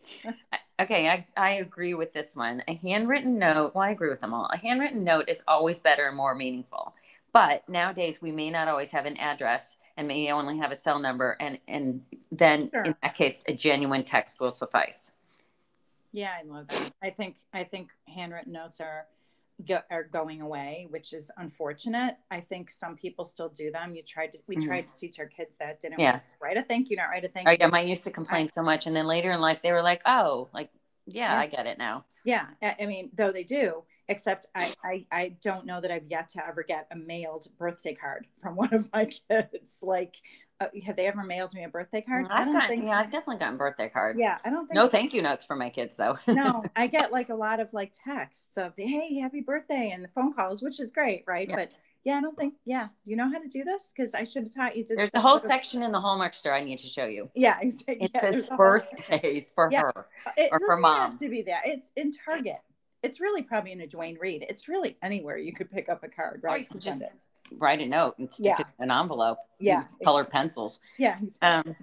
Okay, 0.81 1.09
I, 1.09 1.27
I 1.37 1.51
agree 1.55 1.95
with 1.95 2.13
this 2.13 2.35
one. 2.37 2.63
A 2.69 2.75
handwritten 2.75 3.39
note, 3.39 3.75
well, 3.75 3.85
I 3.85 3.91
agree 3.91 4.11
with 4.11 4.21
them 4.21 4.33
all. 4.33 4.47
A 4.53 4.57
handwritten 4.57 5.03
note 5.05 5.29
is 5.29 5.43
always 5.49 5.79
better 5.79 6.07
and 6.09 6.17
more 6.17 6.35
meaningful. 6.35 6.95
But 7.33 7.69
nowadays, 7.69 8.23
we 8.23 8.33
may 8.33 8.51
not 8.51 8.69
always 8.69 8.91
have 8.93 9.05
an 9.05 9.17
address 9.19 9.77
and 9.97 10.09
may 10.09 10.31
only 10.33 10.57
have 10.59 10.73
a 10.73 10.77
cell 10.77 10.99
number. 10.99 11.37
And, 11.41 11.59
and 11.69 12.03
then 12.33 12.71
Sure. 12.73 12.83
in 12.85 12.95
that 13.03 13.15
case, 13.17 13.45
a 13.49 13.53
genuine 13.53 14.05
text 14.05 14.41
will 14.41 14.51
suffice. 14.51 15.13
Yeah, 16.13 16.33
I 16.39 16.43
love 16.45 16.69
that. 16.69 16.91
I 17.03 17.11
think 17.11 17.37
I 17.53 17.65
think 17.65 17.91
handwritten 18.07 18.53
notes 18.53 18.81
are 18.81 19.07
go, 19.67 19.81
are 19.91 20.05
going 20.05 20.41
away, 20.41 20.87
which 20.91 21.13
is 21.13 21.31
unfortunate. 21.37 22.17
I 22.31 22.41
think 22.41 22.71
some 22.71 22.97
people 22.97 23.25
still 23.25 23.49
do 23.49 23.71
them. 23.71 23.95
You 23.95 24.03
tried 24.03 24.33
to 24.33 24.39
we 24.47 24.57
Mhm. 24.57 24.67
tried 24.67 24.89
to 24.89 24.95
teach 24.95 25.19
our 25.19 25.27
kids 25.27 25.57
that 25.59 25.81
didn't 25.81 25.99
Yeah. 26.01 26.21
we? 26.41 26.47
write 26.49 26.57
a 26.57 26.63
thank 26.63 26.91
you, 26.91 26.97
not 26.97 27.07
write 27.11 27.25
a 27.25 27.29
thank 27.29 27.49
Or, 27.49 27.53
you. 27.53 27.59
yeah, 27.61 27.67
mine 27.67 27.89
used 27.89 28.05
to 28.05 28.11
complain 28.11 28.51
so 28.55 28.63
much. 28.63 28.87
And 28.87 28.95
then 28.95 29.07
later 29.07 29.33
in 29.33 29.41
life, 29.41 29.61
they 29.63 29.73
were 29.73 29.83
like, 29.83 30.03
oh, 30.07 30.49
like, 30.53 30.71
yeah, 31.07 31.33
Yeah. 31.33 31.41
I 31.41 31.47
get 31.47 31.67
it 31.67 31.79
now. 31.79 32.05
Yeah, 32.25 32.49
I 32.63 32.77
I 32.81 32.87
mean, 32.87 33.11
though 33.15 33.33
they 33.33 33.45
do, 33.45 33.85
except 34.09 34.47
I, 34.55 34.75
I 34.85 35.07
I 35.11 35.29
don't 35.43 35.67
know 35.67 35.81
that 35.81 35.91
I've 35.91 36.07
yet 36.07 36.29
to 36.31 36.47
ever 36.47 36.63
get 36.63 36.87
a 36.91 36.97
mailed 36.97 37.47
birthday 37.59 37.95
card 37.95 38.27
from 38.41 38.57
one 38.63 38.73
of 38.75 38.93
my 38.93 39.07
kids. 39.07 39.83
Like, 39.83 40.17
uh, 40.61 40.67
have 40.85 40.97
they 40.97 41.07
ever 41.07 41.23
mailed 41.23 41.55
me 41.55 41.65
a 41.65 41.69
birthday 41.69 42.01
card? 42.01 42.27
I 42.31 42.39
I've 42.41 42.45
don't 42.47 42.53
gotten, 42.55 42.69
think. 42.69 42.85
yeah, 42.85 42.99
I've 43.01 43.11
definitely 43.11 43.39
gotten 43.39 43.57
birthday 43.57 43.89
cards. 43.89 44.19
Yeah, 44.19 44.39
I 44.45 44.51
don't 44.51 44.67
think. 44.67 44.75
No 44.75 44.83
so. 44.87 44.89
thank 44.89 45.15
you 45.15 45.23
notes 45.23 45.45
for 45.45 45.55
my 45.57 45.71
kids, 45.71 45.97
though. 45.97 46.17
no, 46.27 46.65
I 46.77 46.87
get 46.89 47.13
like 47.13 47.29
a 47.29 47.35
lot 47.35 47.61
of 47.61 47.73
like 47.73 47.93
texts 47.93 48.57
of 48.59 48.73
"Hey, 48.77 49.19
happy 49.21 49.41
birthday" 49.41 49.91
and 49.95 50.03
the 50.05 50.09
phone 50.09 50.33
calls, 50.33 50.63
which 50.63 50.81
is 50.81 50.91
great, 50.91 51.25
right? 51.27 51.49
Yeah. 51.49 51.57
But 51.57 51.71
yeah, 52.05 52.17
I 52.17 52.21
don't 52.21 52.37
think. 52.37 52.55
Yeah, 52.65 52.89
do 53.05 53.11
you 53.11 53.17
know 53.17 53.31
how 53.31 53.39
to 53.39 53.49
do 53.49 53.63
this? 53.65 53.93
Because 53.95 54.15
I 54.15 54.25
should 54.25 54.45
have 54.45 54.55
taught 54.55 54.77
you. 54.77 54.85
There's 54.85 55.15
a 55.15 55.21
whole 55.21 55.39
section 55.39 55.83
in 55.83 55.93
the 55.93 56.01
Hallmark 56.01 56.35
store 56.35 56.55
I 56.55 56.65
need 56.65 56.79
to 56.81 56.89
show 56.89 57.07
you. 57.07 57.31
Yeah, 57.35 57.59
exactly. 57.63 57.97
It 58.07 58.11
yeah, 58.15 58.21
says 58.31 58.49
whole- 58.49 58.57
birthdays 58.57 59.53
for 59.55 59.69
Yeah. 59.71 59.83
her. 59.83 60.07
It 60.37 60.49
or 60.53 60.59
for 60.59 60.69
doesn't 60.69 60.83
mom. 60.83 61.11
have 61.11 61.19
to 61.21 61.29
be 61.29 61.43
that. 61.43 61.63
It's 61.67 61.93
in 61.97 62.13
Target. 62.13 62.59
It's 63.05 63.21
really 63.21 63.43
probably 63.43 63.71
in 63.71 63.81
a 63.83 63.87
Duane 63.87 64.19
Reade. 64.21 64.45
It's 64.49 64.67
really 64.69 64.97
anywhere 65.03 65.37
you 65.39 65.53
could 65.53 65.71
pick 65.71 65.89
up 65.89 66.03
a 66.03 66.09
card, 66.09 66.41
Or 66.43 66.49
right? 66.49 66.61
you 66.63 66.67
could 66.67 66.81
just 66.81 67.01
it. 67.01 67.13
Write 67.57 67.81
a 67.81 67.87
note 67.87 68.19
and 68.19 68.29
stick 68.33 68.47
Yeah. 68.47 68.61
it 68.61 68.67
in 68.79 68.91
an 68.91 69.01
envelope. 69.01 69.39
Yeah. 69.59 69.79
Use 69.79 69.87
colored 70.05 70.31
pencils. 70.31 70.81
Yeah, 70.99 71.19
Um, 71.43 71.75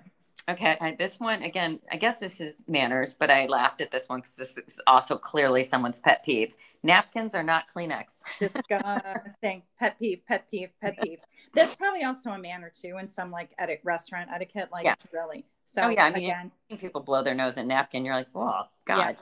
okay, 0.50 0.78
I, 0.80 0.96
this 0.98 1.20
one 1.20 1.42
again. 1.44 1.80
I 1.92 1.98
guess 1.98 2.20
this 2.20 2.40
is 2.42 2.58
manners, 2.68 3.16
but 3.18 3.30
I 3.32 3.46
laughed 3.48 3.82
at 3.82 3.92
this 3.92 4.08
one 4.08 4.22
because 4.22 4.36
this 4.36 4.58
is 4.58 4.80
also 4.88 5.18
clearly 5.18 5.64
someone's 5.64 6.00
pet 6.00 6.24
peeve. 6.24 6.54
Napkins 6.84 7.34
are 7.34 7.42
not 7.44 7.64
Kleenex. 7.76 8.22
disgusting. 8.40 9.64
pet 9.80 9.98
peeve, 10.00 10.22
pet 10.28 10.50
peeve, 10.50 10.70
pet 10.82 10.96
peeve. 11.02 11.20
That's 11.54 11.76
probably 11.76 12.04
also 12.04 12.32
a 12.32 12.38
manner 12.38 12.72
too 12.74 12.98
in 13.00 13.08
some 13.08 13.32
like 13.32 13.50
eti- 13.58 13.80
restaurant 13.84 14.30
etiquette, 14.32 14.70
like 14.72 14.86
Yeah. 14.86 14.96
really. 15.12 15.46
So 15.64 15.84
Oh, 15.84 15.90
yeah, 15.90 16.06
I 16.06 16.10
mean, 16.12 16.26
again, 16.26 16.52
People 16.78 17.02
blow 17.02 17.24
their 17.24 17.34
nose 17.34 17.58
at 17.58 17.66
napkin. 17.66 18.06
You're 18.06 18.14
like, 18.16 18.28
oh 18.36 18.64
God. 18.86 18.98
yeah, 18.98 19.14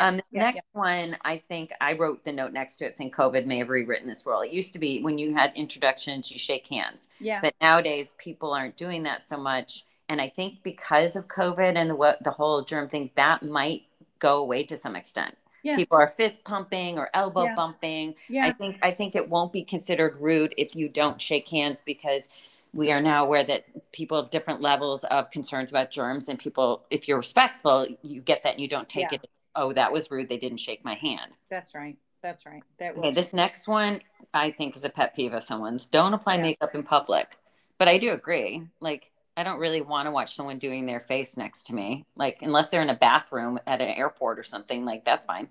um, 0.00 0.16
the 0.16 0.22
yeah, 0.30 0.40
next 0.40 0.62
one, 0.72 1.16
I 1.24 1.38
think 1.48 1.70
I 1.80 1.92
wrote 1.94 2.24
the 2.24 2.32
note 2.32 2.52
next 2.52 2.76
to 2.76 2.86
it 2.86 2.96
saying 2.96 3.10
COVID 3.12 3.46
may 3.46 3.58
have 3.58 3.68
rewritten 3.68 4.08
this 4.08 4.24
rule. 4.26 4.40
It 4.42 4.52
used 4.52 4.72
to 4.74 4.78
be 4.78 5.00
when 5.02 5.18
you 5.18 5.34
had 5.34 5.52
introductions, 5.54 6.30
you 6.30 6.38
shake 6.38 6.66
hands. 6.66 7.08
yeah, 7.18 7.40
but 7.40 7.54
nowadays 7.60 8.14
people 8.18 8.52
aren't 8.52 8.76
doing 8.76 9.02
that 9.04 9.26
so 9.28 9.36
much 9.36 9.84
and 10.08 10.20
i 10.20 10.28
think 10.28 10.62
because 10.62 11.16
of 11.16 11.26
covid 11.26 11.76
and 11.76 11.90
the 11.90 11.94
what 11.96 12.22
the 12.22 12.30
whole 12.30 12.62
germ 12.62 12.88
thing 12.88 13.10
that 13.16 13.42
might 13.42 13.82
go 14.20 14.38
away 14.38 14.62
to 14.64 14.76
some 14.76 14.94
extent 14.94 15.34
Yeah. 15.62 15.74
people 15.76 15.98
are 15.98 16.08
fist 16.08 16.44
pumping 16.44 16.98
or 16.98 17.10
elbow 17.12 17.44
Yeah. 17.44 17.54
bumping 17.56 18.14
yeah, 18.28 18.46
i 18.46 18.52
think 18.52 18.78
i 18.82 18.92
think 18.92 19.16
it 19.16 19.28
won't 19.28 19.52
be 19.52 19.64
considered 19.64 20.20
rude 20.20 20.54
if 20.56 20.76
you 20.76 20.88
don't 20.88 21.20
shake 21.20 21.48
hands 21.48 21.82
because 21.84 22.28
we 22.72 22.92
are 22.92 23.00
now 23.00 23.24
aware 23.24 23.42
that 23.44 23.64
people 23.92 24.20
have 24.22 24.30
different 24.30 24.60
levels 24.60 25.02
of 25.04 25.30
concerns 25.30 25.70
about 25.70 25.90
germs 25.90 26.28
and 26.28 26.38
people 26.38 26.82
if 26.90 27.08
you're 27.08 27.18
respectful 27.18 27.86
you 28.02 28.20
get 28.20 28.42
that 28.44 28.52
and 28.52 28.60
you 28.60 28.68
don't 28.68 28.88
take 28.88 29.10
Yeah. 29.10 29.18
it 29.18 29.28
oh 29.56 29.72
that 29.72 29.90
was 29.92 30.10
rude 30.10 30.28
they 30.28 30.36
didn't 30.38 30.58
shake 30.58 30.84
my 30.84 30.94
hand 30.94 31.32
that's 31.50 31.74
right. 31.74 31.96
That's 32.22 32.44
right. 32.44 32.62
That 32.78 32.96
Okay, 32.96 33.12
this 33.12 33.32
next 33.32 33.68
one 33.68 34.00
I 34.34 34.50
think 34.50 34.74
is 34.74 34.84
a 34.84 34.88
pet 34.88 35.14
peeve 35.14 35.32
of 35.32 35.44
someone's. 35.44 35.86
Don't 35.86 36.12
apply 36.14 36.36
Yeah. 36.36 36.42
makeup 36.42 36.74
in 36.74 36.82
public. 36.82 37.36
But 37.78 37.86
I 37.88 37.98
do 37.98 38.10
agree. 38.12 38.66
Like, 38.80 39.12
I 39.36 39.44
don't 39.44 39.60
really 39.60 39.80
want 39.80 40.06
to 40.06 40.10
watch 40.10 40.34
someone 40.34 40.58
doing 40.58 40.86
their 40.86 40.98
face 41.00 41.36
next 41.36 41.66
to 41.66 41.74
me. 41.74 42.04
Like, 42.16 42.38
unless 42.42 42.70
they're 42.70 42.82
in 42.82 42.90
a 42.90 42.96
bathroom 42.96 43.60
at 43.66 43.80
an 43.80 43.90
airport 43.90 44.38
or 44.40 44.44
something, 44.44 44.84
like 44.84 45.04
that's 45.04 45.26
fine. 45.26 45.48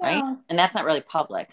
Right? 0.00 0.22
And 0.48 0.58
that's 0.58 0.74
not 0.74 0.84
really 0.84 1.00
public. 1.00 1.50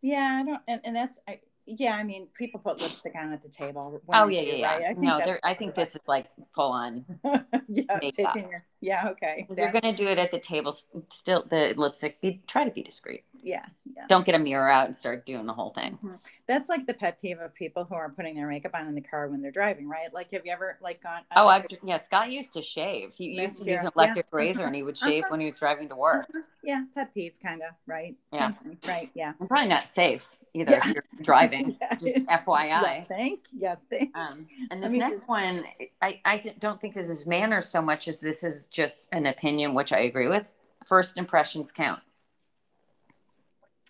yeah, 0.00 0.40
I 0.40 0.44
don't 0.44 0.62
and, 0.68 0.80
and 0.84 0.96
that's 0.96 1.18
I, 1.28 1.40
yeah, 1.76 1.96
I 1.96 2.02
mean 2.02 2.28
people 2.36 2.60
put 2.60 2.80
lipstick 2.80 3.14
on 3.14 3.32
at 3.32 3.42
the 3.42 3.48
table. 3.48 4.00
Oh 4.12 4.28
yeah, 4.28 4.40
do, 4.40 4.46
yeah, 4.46 4.54
yeah. 4.54 4.70
right? 4.70 4.82
I 4.82 4.94
think 4.94 5.00
no, 5.00 5.36
I 5.44 5.54
think 5.54 5.74
this 5.74 5.94
is 5.94 6.02
like 6.06 6.26
full 6.54 6.72
on. 6.72 7.04
yeah, 7.68 7.82
makeup. 8.00 8.34
taking 8.34 8.50
your 8.50 8.64
yeah, 8.80 9.08
okay. 9.10 9.46
If 9.48 9.58
you're 9.58 9.72
gonna 9.72 9.96
do 9.96 10.06
it 10.08 10.18
at 10.18 10.30
the 10.30 10.38
table, 10.38 10.76
still 11.10 11.44
the 11.48 11.74
lipstick. 11.76 12.20
Be 12.20 12.42
try 12.46 12.64
to 12.64 12.70
be 12.70 12.82
discreet. 12.82 13.24
yeah, 13.42 13.66
yeah. 13.84 14.04
Don't 14.08 14.24
get 14.24 14.34
a 14.34 14.38
mirror 14.38 14.68
out 14.68 14.86
and 14.86 14.96
start 14.96 15.26
doing 15.26 15.46
the 15.46 15.52
whole 15.52 15.70
thing. 15.70 15.98
Mm-hmm. 16.02 16.14
That's 16.48 16.70
like 16.70 16.86
the 16.86 16.94
pet 16.94 17.20
peeve 17.20 17.40
of 17.40 17.54
people 17.54 17.84
who 17.84 17.94
are 17.94 18.08
putting 18.08 18.34
their 18.34 18.48
makeup 18.48 18.72
on 18.74 18.88
in 18.88 18.94
the 18.94 19.02
car 19.02 19.28
when 19.28 19.42
they're 19.42 19.50
driving, 19.50 19.86
right? 19.86 20.12
Like, 20.14 20.30
have 20.32 20.46
you 20.46 20.50
ever 20.50 20.78
like 20.80 21.02
gone? 21.02 21.20
Oh, 21.36 21.46
I've 21.46 21.66
yeah. 21.84 22.00
Scott 22.00 22.32
used 22.32 22.54
to 22.54 22.62
shave. 22.62 23.12
He 23.14 23.40
used 23.40 23.62
to 23.62 23.70
use 23.70 23.80
an 23.80 23.90
electric 23.94 24.26
yeah. 24.32 24.36
razor, 24.36 24.64
and 24.64 24.74
he 24.74 24.82
would 24.82 24.96
shave 24.98 25.24
uh-huh. 25.24 25.30
when 25.30 25.40
he 25.40 25.46
was 25.46 25.58
driving 25.58 25.90
to 25.90 25.96
work. 25.96 26.26
Uh-huh. 26.30 26.42
Yeah, 26.64 26.84
pet 26.94 27.12
peeve, 27.12 27.34
kind 27.44 27.60
of, 27.60 27.74
right? 27.86 28.16
Yeah, 28.32 28.38
Something. 28.38 28.78
right. 28.88 29.10
Yeah, 29.14 29.34
I'm 29.38 29.46
probably 29.46 29.68
not 29.68 29.94
safe 29.94 30.26
either 30.54 30.72
yeah. 30.72 30.88
if 30.88 30.94
you're 30.94 31.04
driving. 31.22 31.76
yeah. 31.82 31.94
Just 31.96 32.26
FYI. 32.26 32.68
Yeah, 32.68 33.04
think. 33.04 33.40
Yeah, 33.56 33.74
think. 33.90 34.16
Um, 34.16 34.46
and 34.70 34.82
this 34.82 34.92
next 34.92 35.10
just... 35.10 35.28
one, 35.28 35.64
I 36.00 36.20
I 36.24 36.54
don't 36.58 36.80
think 36.80 36.94
this 36.94 37.10
is 37.10 37.26
manners 37.26 37.68
so 37.68 37.82
much 37.82 38.08
as 38.08 38.20
this 38.20 38.42
is 38.42 38.68
just 38.68 39.08
an 39.12 39.26
opinion, 39.26 39.74
which 39.74 39.92
I 39.92 40.00
agree 40.00 40.28
with. 40.28 40.46
First 40.86 41.18
impressions 41.18 41.72
count. 41.72 42.00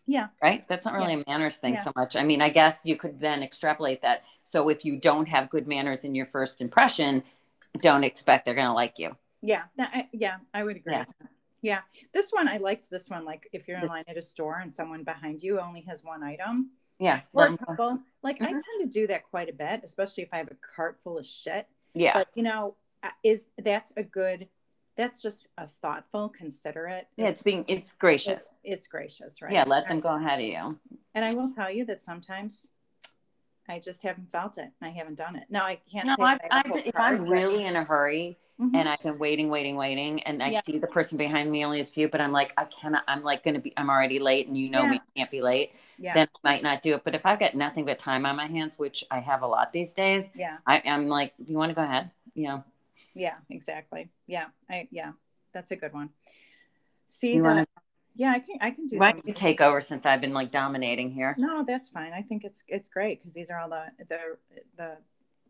Yeah. 0.08 0.28
Right? 0.42 0.66
That's 0.68 0.86
not 0.86 0.94
really 0.94 1.14
yeah. 1.14 1.22
a 1.26 1.30
manners 1.30 1.56
thing 1.56 1.74
yeah. 1.74 1.84
so 1.84 1.92
much. 1.94 2.16
I 2.16 2.24
mean, 2.24 2.40
I 2.40 2.48
guess 2.48 2.80
you 2.82 2.96
could 2.96 3.20
then 3.20 3.42
extrapolate 3.42 4.00
that. 4.00 4.24
So 4.42 4.70
if 4.70 4.82
you 4.82 4.98
don't 4.98 5.26
have 5.26 5.50
good 5.50 5.68
manners 5.68 6.02
in 6.02 6.14
your 6.14 6.24
first 6.24 6.62
impression, 6.62 7.22
don't 7.82 8.02
expect 8.02 8.46
they're 8.46 8.54
going 8.54 8.66
to 8.66 8.72
like 8.72 8.98
you. 8.98 9.14
Yeah. 9.42 9.64
I, 9.78 10.08
yeah, 10.12 10.38
I 10.54 10.64
would 10.64 10.76
agree. 10.76 10.94
Yeah. 10.94 11.04
yeah. 11.60 11.80
This 12.14 12.30
one, 12.30 12.48
I 12.48 12.56
liked 12.56 12.88
this 12.88 13.10
one. 13.10 13.26
Like 13.26 13.50
if 13.52 13.68
you're 13.68 13.78
in 13.78 13.86
line 13.86 14.04
at 14.08 14.16
a 14.16 14.22
store 14.22 14.60
and 14.60 14.74
someone 14.74 15.04
behind 15.04 15.42
you 15.42 15.60
only 15.60 15.82
has 15.82 16.02
one 16.02 16.22
item. 16.22 16.70
Yeah. 16.98 17.20
Or 17.34 17.48
a 17.48 17.58
couple. 17.58 18.00
Like 18.22 18.36
mm-hmm. 18.36 18.46
I 18.46 18.48
tend 18.48 18.80
to 18.80 18.86
do 18.86 19.06
that 19.08 19.24
quite 19.30 19.50
a 19.50 19.52
bit, 19.52 19.82
especially 19.84 20.22
if 20.22 20.30
I 20.32 20.38
have 20.38 20.50
a 20.50 20.56
cart 20.74 20.98
full 21.02 21.18
of 21.18 21.26
shit. 21.26 21.66
Yeah. 21.92 22.14
But 22.14 22.28
you 22.34 22.44
know, 22.44 22.76
uh, 23.02 23.10
is 23.22 23.46
that's 23.58 23.92
a 23.98 24.02
good 24.02 24.48
that's 24.98 25.22
just 25.22 25.46
a 25.56 25.68
thoughtful, 25.80 26.28
considerate. 26.28 27.06
Yeah, 27.16 27.28
it's 27.28 27.40
being 27.40 27.64
it's 27.68 27.92
gracious. 27.92 28.32
It's, 28.42 28.50
it's 28.64 28.88
gracious, 28.88 29.40
right? 29.40 29.52
Yeah, 29.52 29.64
let 29.66 29.88
them 29.88 30.00
go 30.00 30.14
ahead 30.14 30.40
of 30.40 30.44
you. 30.44 30.78
And 31.14 31.24
I 31.24 31.34
will 31.34 31.48
tell 31.48 31.70
you 31.70 31.86
that 31.86 32.02
sometimes 32.02 32.70
I 33.68 33.78
just 33.78 34.02
haven't 34.02 34.30
felt 34.30 34.58
it. 34.58 34.70
I 34.82 34.88
haven't 34.88 35.14
done 35.14 35.36
it. 35.36 35.44
No, 35.48 35.60
I 35.60 35.78
can't. 35.90 36.06
No, 36.06 36.16
I, 36.18 36.38
I, 36.50 36.62
if 36.84 36.96
I'm 36.96 37.28
really 37.28 37.64
in 37.64 37.76
a 37.76 37.84
hurry 37.84 38.38
mm-hmm. 38.60 38.74
and 38.74 38.88
I've 38.88 39.00
been 39.00 39.18
waiting, 39.18 39.50
waiting, 39.50 39.76
waiting, 39.76 40.20
and 40.24 40.42
I 40.42 40.48
yeah. 40.48 40.62
see 40.62 40.78
the 40.78 40.88
person 40.88 41.16
behind 41.16 41.48
me 41.48 41.64
only 41.64 41.78
has 41.78 41.90
few, 41.90 42.08
but 42.08 42.20
I'm 42.20 42.32
like, 42.32 42.52
I 42.56 42.64
cannot. 42.64 43.04
I'm 43.06 43.22
like 43.22 43.44
going 43.44 43.54
to 43.54 43.60
be. 43.60 43.72
I'm 43.76 43.90
already 43.90 44.18
late, 44.18 44.48
and 44.48 44.58
you 44.58 44.68
know 44.68 44.82
yeah. 44.82 44.90
me 44.90 45.00
can't 45.16 45.30
be 45.30 45.42
late. 45.42 45.72
Yeah. 45.96 46.14
Then 46.14 46.28
I 46.44 46.50
might 46.50 46.62
not 46.64 46.82
do 46.82 46.94
it. 46.94 47.02
But 47.04 47.14
if 47.14 47.24
I've 47.24 47.38
got 47.38 47.54
nothing 47.54 47.84
but 47.84 48.00
time 48.00 48.26
on 48.26 48.34
my 48.34 48.46
hands, 48.46 48.78
which 48.78 49.04
I 49.12 49.20
have 49.20 49.42
a 49.42 49.46
lot 49.46 49.72
these 49.72 49.94
days, 49.94 50.28
yeah, 50.34 50.56
I, 50.66 50.82
I'm 50.84 51.08
like, 51.08 51.34
do 51.36 51.52
you 51.52 51.58
want 51.58 51.70
to 51.70 51.74
go 51.74 51.82
ahead? 51.82 52.10
You 52.34 52.48
know, 52.48 52.64
yeah, 53.18 53.34
exactly. 53.50 54.08
Yeah, 54.26 54.46
I 54.70 54.88
yeah, 54.90 55.12
that's 55.52 55.72
a 55.72 55.76
good 55.76 55.92
one. 55.92 56.10
See 57.08 57.34
you 57.34 57.42
that. 57.42 57.48
Wanna... 57.48 57.66
Yeah, 58.14 58.30
I 58.30 58.38
can. 58.38 58.56
I 58.60 58.70
can 58.70 58.86
do. 58.86 58.96
That. 58.96 59.00
Why 59.00 59.12
don't 59.12 59.26
you 59.26 59.34
take 59.34 59.60
over 59.60 59.80
since 59.80 60.06
I've 60.06 60.20
been 60.20 60.32
like 60.32 60.52
dominating 60.52 61.10
here? 61.10 61.34
No, 61.36 61.64
that's 61.66 61.88
fine. 61.88 62.12
I 62.12 62.22
think 62.22 62.44
it's 62.44 62.64
it's 62.68 62.88
great 62.88 63.18
because 63.18 63.32
these 63.32 63.50
are 63.50 63.58
all 63.58 63.68
the 63.68 63.86
the 64.08 64.18
the 64.76 64.96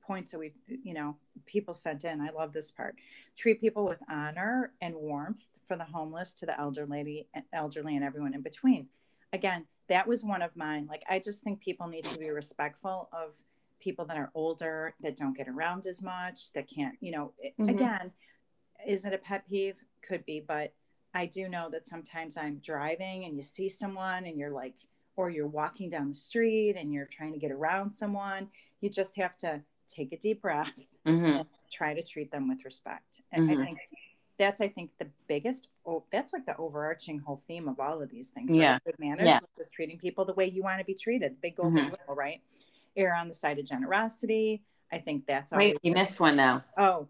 points 0.02 0.32
that 0.32 0.38
we 0.38 0.52
you 0.66 0.94
know 0.94 1.16
people 1.44 1.74
sent 1.74 2.04
in. 2.04 2.20
I 2.22 2.30
love 2.30 2.54
this 2.54 2.70
part. 2.70 2.96
Treat 3.36 3.60
people 3.60 3.84
with 3.84 3.98
honor 4.08 4.72
and 4.80 4.94
warmth 4.94 5.42
for 5.66 5.76
the 5.76 5.84
homeless 5.84 6.32
to 6.34 6.46
the 6.46 6.58
elderly, 6.58 7.28
elderly, 7.52 7.96
and 7.96 8.04
everyone 8.04 8.32
in 8.32 8.40
between. 8.40 8.88
Again, 9.34 9.66
that 9.90 10.08
was 10.08 10.24
one 10.24 10.40
of 10.40 10.56
mine. 10.56 10.86
Like 10.88 11.02
I 11.08 11.18
just 11.18 11.44
think 11.44 11.60
people 11.60 11.86
need 11.86 12.04
to 12.04 12.18
be 12.18 12.30
respectful 12.30 13.10
of 13.12 13.34
people 13.80 14.04
that 14.04 14.16
are 14.16 14.30
older 14.34 14.94
that 15.00 15.16
don't 15.16 15.36
get 15.36 15.48
around 15.48 15.86
as 15.86 16.02
much 16.02 16.52
that 16.52 16.68
can't 16.68 16.96
you 17.00 17.12
know 17.12 17.32
mm-hmm. 17.44 17.68
again 17.68 18.10
is 18.86 19.04
it 19.04 19.12
a 19.12 19.18
pet 19.18 19.48
peeve 19.48 19.82
could 20.06 20.24
be 20.24 20.42
but 20.46 20.72
i 21.14 21.26
do 21.26 21.48
know 21.48 21.68
that 21.70 21.86
sometimes 21.86 22.36
i'm 22.36 22.58
driving 22.58 23.24
and 23.24 23.36
you 23.36 23.42
see 23.42 23.68
someone 23.68 24.24
and 24.24 24.38
you're 24.38 24.50
like 24.50 24.74
or 25.16 25.30
you're 25.30 25.48
walking 25.48 25.88
down 25.88 26.08
the 26.08 26.14
street 26.14 26.76
and 26.76 26.92
you're 26.92 27.06
trying 27.06 27.32
to 27.32 27.38
get 27.38 27.50
around 27.50 27.92
someone 27.92 28.48
you 28.80 28.88
just 28.88 29.16
have 29.16 29.36
to 29.36 29.60
take 29.88 30.12
a 30.12 30.16
deep 30.18 30.42
breath 30.42 30.86
mm-hmm. 31.06 31.24
and 31.24 31.46
try 31.70 31.94
to 31.94 32.02
treat 32.02 32.30
them 32.30 32.48
with 32.48 32.64
respect 32.64 33.22
and 33.32 33.48
mm-hmm. 33.48 33.60
i 33.60 33.64
think 33.64 33.78
that's 34.38 34.60
i 34.60 34.68
think 34.68 34.90
the 34.98 35.08
biggest 35.26 35.68
oh 35.86 36.04
that's 36.10 36.32
like 36.32 36.46
the 36.46 36.56
overarching 36.56 37.18
whole 37.18 37.42
theme 37.48 37.68
of 37.68 37.80
all 37.80 38.00
of 38.00 38.10
these 38.10 38.28
things 38.28 38.50
right? 38.50 38.60
yeah 38.60 38.78
good 38.84 38.94
manners 38.98 39.26
yeah. 39.26 39.38
just 39.56 39.72
treating 39.72 39.98
people 39.98 40.24
the 40.24 40.34
way 40.34 40.46
you 40.46 40.62
want 40.62 40.78
to 40.78 40.84
be 40.84 40.94
treated 40.94 41.40
big 41.40 41.56
golden 41.56 41.86
mm-hmm. 41.86 41.94
rule 42.06 42.16
right 42.16 42.40
err 42.98 43.14
on 43.14 43.28
the 43.28 43.34
side 43.34 43.58
of 43.58 43.64
generosity. 43.64 44.62
I 44.92 44.98
think 44.98 45.26
that's 45.26 45.52
wait. 45.52 45.78
You 45.82 45.92
missed 45.92 46.20
one 46.20 46.36
though. 46.36 46.62
Oh, 46.76 47.08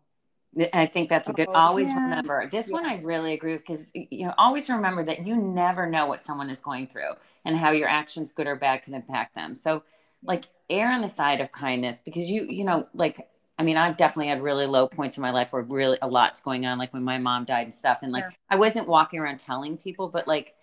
I 0.72 0.86
think 0.86 1.09
that's 1.09 1.28
a 1.28 1.32
good. 1.32 1.49
Oh, 1.49 1.55
always 1.55 1.89
yeah. 1.89 2.03
remember 2.03 2.49
this 2.51 2.68
yeah. 2.68 2.72
one. 2.72 2.86
I 2.86 3.01
really 3.03 3.34
agree 3.34 3.53
with 3.53 3.64
because 3.66 3.91
you 3.95 4.26
know 4.26 4.34
always 4.39 4.68
remember 4.68 5.05
that 5.05 5.26
you 5.26 5.36
never 5.36 5.89
know 5.89 6.07
what 6.07 6.24
someone 6.24 6.51
is 6.51 6.61
going 6.61 6.86
through 6.86 7.12
and 7.45 7.57
how 7.57 7.70
your 7.70 7.89
actions, 7.89 8.32
good 8.32 8.47
or 8.47 8.57
bad, 8.57 8.82
can 8.82 8.95
impact 8.95 9.34
them. 9.34 9.55
So, 9.55 9.82
like, 10.22 10.45
err 10.70 10.91
on 10.91 11.03
the 11.03 11.09
side 11.09 11.41
of 11.41 11.53
kindness 11.53 12.01
because 12.05 12.28
you 12.28 12.47
you 12.49 12.64
know 12.64 12.86
like 12.95 13.28
I 13.59 13.62
mean 13.62 13.76
I've 13.76 13.97
definitely 13.97 14.28
had 14.28 14.43
really 14.43 14.66
low 14.66 14.89
points 14.89 15.16
in 15.16 15.22
my 15.22 15.30
life 15.30 15.49
where 15.51 15.62
really 15.62 15.99
a 16.03 16.09
lot's 16.09 16.41
going 16.41 16.66
on, 16.66 16.78
like 16.78 16.93
when 16.93 17.05
my 17.05 17.18
mom 17.18 17.45
died 17.45 17.66
and 17.66 17.74
stuff, 17.74 17.99
and 18.03 18.11
like 18.11 18.24
sure. 18.24 18.32
I 18.51 18.57
wasn't 18.57 18.89
walking 18.89 19.20
around 19.20 19.39
telling 19.39 19.76
people, 19.76 20.09
but 20.09 20.26
like 20.26 20.55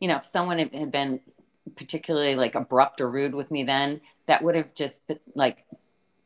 you 0.00 0.08
know 0.08 0.16
if 0.16 0.24
someone 0.24 0.58
had 0.58 0.90
been 0.90 1.20
particularly 1.76 2.34
like 2.34 2.54
abrupt 2.54 3.00
or 3.00 3.10
rude 3.10 3.34
with 3.34 3.50
me 3.50 3.64
then 3.64 4.00
that 4.26 4.42
would 4.42 4.54
have 4.54 4.74
just 4.74 5.06
been, 5.06 5.18
like 5.34 5.64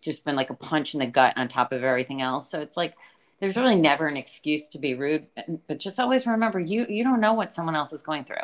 just 0.00 0.24
been 0.24 0.36
like 0.36 0.50
a 0.50 0.54
punch 0.54 0.94
in 0.94 1.00
the 1.00 1.06
gut 1.06 1.34
on 1.36 1.48
top 1.48 1.72
of 1.72 1.82
everything 1.82 2.22
else. 2.22 2.50
So 2.50 2.60
it's 2.60 2.76
like 2.76 2.94
there's 3.40 3.56
really 3.56 3.76
never 3.76 4.06
an 4.06 4.16
excuse 4.16 4.68
to 4.68 4.78
be 4.78 4.94
rude 4.94 5.26
but 5.66 5.78
just 5.78 6.00
always 6.00 6.26
remember 6.26 6.58
you 6.58 6.86
you 6.88 7.04
don't 7.04 7.20
know 7.20 7.34
what 7.34 7.52
someone 7.52 7.76
else 7.76 7.92
is 7.92 8.02
going 8.02 8.24
through. 8.24 8.36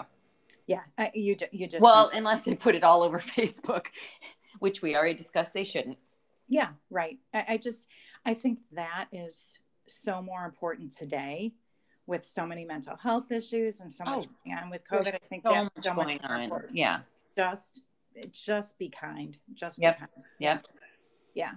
Yeah 0.66 0.82
you 1.14 1.36
you 1.52 1.66
just 1.66 1.82
well 1.82 2.10
unless 2.12 2.44
they 2.44 2.54
put 2.54 2.74
it 2.74 2.84
all 2.84 3.02
over 3.02 3.18
facebook 3.36 3.86
which 4.60 4.82
we 4.82 4.96
already 4.96 5.14
discussed 5.14 5.52
they 5.52 5.64
shouldn't. 5.64 5.98
Yeah 6.48 6.70
right. 6.90 7.18
I, 7.32 7.44
I 7.50 7.56
just 7.56 7.88
i 8.26 8.34
think 8.34 8.60
that 8.72 9.06
is 9.12 9.58
so 9.86 10.22
more 10.22 10.44
important 10.44 10.92
today 10.92 11.52
with 12.06 12.24
so 12.24 12.46
many 12.46 12.64
mental 12.64 12.96
health 12.96 13.32
issues 13.32 13.80
and 13.80 13.92
so 13.92 14.04
much 14.04 14.26
oh, 14.28 14.32
going 14.44 14.58
on 14.58 14.70
with 14.70 14.82
COVID. 14.86 15.14
I 15.14 15.18
think 15.28 15.42
so 15.44 15.52
that's 15.52 15.86
so 15.86 15.94
much 15.94 16.14
important. 16.14 16.74
Yeah. 16.74 16.98
Just 17.36 17.82
just 18.30 18.78
be 18.78 18.88
kind. 18.88 19.36
Just 19.54 19.80
yep. 19.80 19.96
be 19.96 20.00
kind. 20.00 20.10
Yep. 20.38 20.66
Yeah. 21.34 21.52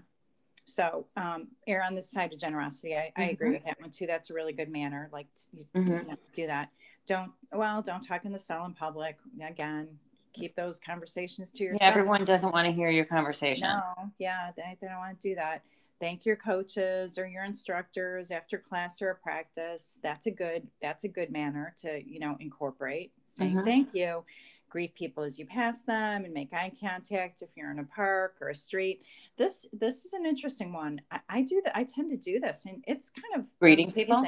So 0.66 1.08
um 1.16 1.48
err 1.68 1.84
on 1.84 1.96
the 1.96 2.04
side 2.04 2.34
of 2.34 2.40
generosity. 2.40 2.96
I, 2.96 3.00
mm-hmm. 3.00 3.22
I 3.22 3.26
agree 3.26 3.48
mm-hmm. 3.48 3.54
with 3.56 3.66
that 3.66 3.82
one 3.82 3.92
too. 3.92 4.08
That's 4.08 4.30
a 4.30 4.34
really 4.34 4.54
good 4.54 4.70
manner. 4.70 5.10
Like 5.12 5.28
mm-hmm. 5.76 5.88
you 5.88 6.04
know, 6.04 6.18
do 6.34 6.48
that. 6.48 6.70
Don't 7.06 7.32
well, 7.52 7.82
don't 7.82 8.02
talk 8.02 8.26
in 8.26 8.32
the 8.32 8.40
cell 8.40 8.66
in 8.66 8.74
public. 8.74 9.18
Again, 9.42 9.88
keep 10.34 10.56
those 10.56 10.80
conversations 10.80 11.52
to 11.54 11.64
yourself. 11.64 11.82
Yeah, 11.82 11.88
everyone 11.90 12.26
doesn't 12.26 12.52
want 12.52 12.66
to 12.66 12.72
hear 12.72 12.90
your 12.90 13.06
conversation. 13.06 13.68
No, 13.68 14.12
yeah, 14.18 14.52
they, 14.56 14.78
they 14.82 14.88
don't 14.88 14.98
want 14.98 15.20
to 15.20 15.30
do 15.30 15.36
that 15.36 15.62
thank 16.00 16.26
your 16.26 16.36
coaches 16.36 17.18
or 17.18 17.26
your 17.28 17.44
instructors 17.44 18.32
after 18.32 18.58
class 18.58 19.02
or 19.02 19.12
a 19.12 19.16
practice. 19.16 19.98
That's 20.04 20.28
a 20.28 20.32
good 20.32 20.68
that's 20.82 21.04
a 21.04 21.08
good 21.08 21.32
manner 21.32 21.74
to 21.82 22.02
you 22.06 22.20
know 22.20 22.36
incorporate. 22.40 23.12
Saying 23.30 23.56
mm-hmm. 23.56 23.66
thank 23.66 23.94
you. 23.94 24.24
Greet 24.70 24.96
people 24.96 25.24
as 25.24 25.40
you 25.40 25.46
pass 25.46 25.82
them 25.82 26.26
and 26.26 26.34
make 26.34 26.54
eye 26.54 26.72
contact 26.80 27.42
if 27.42 27.50
you're 27.56 27.72
in 27.72 27.80
a 27.80 27.86
park 27.86 28.36
or 28.42 28.50
a 28.50 28.56
street. 28.56 29.02
This 29.38 29.66
this 29.74 30.06
is 30.06 30.14
an 30.14 30.26
interesting 30.26 30.74
one. 30.74 31.02
I, 31.12 31.20
I 31.30 31.42
do 31.42 31.62
that 31.64 31.78
i 31.78 31.84
tend 31.84 32.12
to 32.12 32.18
do 32.18 32.40
this 32.40 32.66
and 32.66 32.84
it's 32.88 33.10
kind 33.10 33.42
of 33.42 33.50
greeting 33.60 33.92
people? 33.92 34.24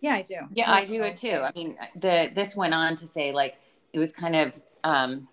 yeah 0.00 0.14
i 0.14 0.22
do. 0.22 0.36
Yeah 0.52 0.72
i 0.72 0.84
do 0.84 1.02
it 1.02 1.16
too. 1.16 1.42
I 1.42 1.52
mean 1.54 1.76
the 1.96 2.30
this 2.34 2.56
went 2.56 2.74
on 2.74 2.96
to 2.96 3.06
say 3.06 3.32
like 3.32 3.56
it 3.92 3.98
was 3.98 4.12
kind 4.12 4.36
of 4.36 4.60
um 4.84 5.28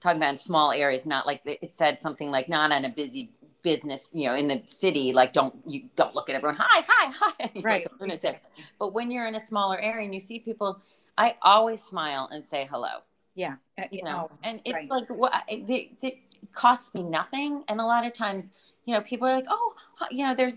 talking 0.00 0.16
about 0.18 0.30
in 0.30 0.36
small 0.36 0.72
areas 0.72 1.06
not 1.06 1.26
like 1.26 1.40
it 1.44 1.74
said 1.74 2.00
something 2.00 2.30
like 2.30 2.48
not 2.48 2.72
on 2.72 2.84
a 2.84 2.88
busy 2.88 3.30
business, 3.62 4.10
you 4.12 4.28
know, 4.28 4.34
in 4.34 4.48
the 4.48 4.62
city, 4.66 5.12
like 5.12 5.32
don't 5.32 5.54
you 5.66 5.84
don't 5.96 6.14
look 6.14 6.28
at 6.28 6.36
everyone, 6.36 6.56
hi, 6.58 6.84
hi, 6.86 7.12
hi, 7.18 7.50
right? 7.62 7.86
Like. 8.00 8.42
But 8.78 8.92
when 8.92 9.10
you're 9.10 9.26
in 9.26 9.34
a 9.34 9.40
smaller 9.40 9.78
area 9.80 10.04
and 10.04 10.14
you 10.14 10.20
see 10.20 10.38
people, 10.38 10.80
I 11.16 11.36
always 11.42 11.82
smile 11.82 12.28
and 12.32 12.44
say 12.44 12.66
hello. 12.70 13.00
Yeah, 13.34 13.56
uh, 13.78 13.84
you 13.90 14.04
know, 14.04 14.16
always, 14.16 14.38
and 14.44 14.60
it's 14.64 14.74
right. 14.74 14.90
like 14.90 15.08
what 15.08 15.32
it, 15.48 15.96
it 16.02 16.18
costs 16.52 16.92
me 16.94 17.02
nothing, 17.02 17.64
and 17.68 17.80
a 17.80 17.84
lot 17.84 18.04
of 18.04 18.12
times, 18.12 18.52
you 18.84 18.94
know, 18.94 19.00
people 19.00 19.26
are 19.26 19.34
like, 19.34 19.46
oh, 19.48 19.74
you 20.10 20.26
know, 20.26 20.34
they're 20.34 20.52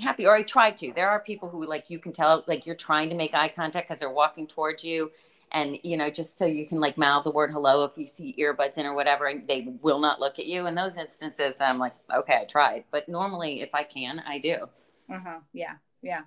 happy, 0.00 0.26
or 0.26 0.34
I 0.34 0.42
try 0.42 0.70
to. 0.70 0.92
There 0.94 1.10
are 1.10 1.20
people 1.20 1.48
who 1.48 1.66
like 1.66 1.90
you 1.90 1.98
can 1.98 2.12
tell 2.12 2.44
like 2.46 2.66
you're 2.66 2.74
trying 2.74 3.10
to 3.10 3.16
make 3.16 3.34
eye 3.34 3.48
contact 3.48 3.88
because 3.88 4.00
they're 4.00 4.10
walking 4.10 4.46
towards 4.46 4.82
you 4.82 5.10
and 5.52 5.78
you 5.82 5.96
know 5.96 6.10
just 6.10 6.38
so 6.38 6.44
you 6.44 6.66
can 6.66 6.80
like 6.80 6.98
mouth 6.98 7.24
the 7.24 7.30
word 7.30 7.50
hello 7.50 7.84
if 7.84 7.92
you 7.96 8.06
see 8.06 8.34
earbuds 8.38 8.78
in 8.78 8.86
or 8.86 8.94
whatever 8.94 9.26
and 9.26 9.46
they 9.46 9.68
will 9.82 9.98
not 9.98 10.20
look 10.20 10.38
at 10.38 10.46
you 10.46 10.66
in 10.66 10.74
those 10.74 10.96
instances 10.96 11.56
i'm 11.60 11.78
like 11.78 11.94
okay 12.14 12.38
i 12.42 12.44
tried 12.44 12.84
but 12.90 13.08
normally 13.08 13.60
if 13.60 13.74
i 13.74 13.82
can 13.82 14.20
i 14.26 14.38
do 14.38 14.56
uh-huh 15.12 15.38
yeah 15.52 15.74
yeah 16.02 16.22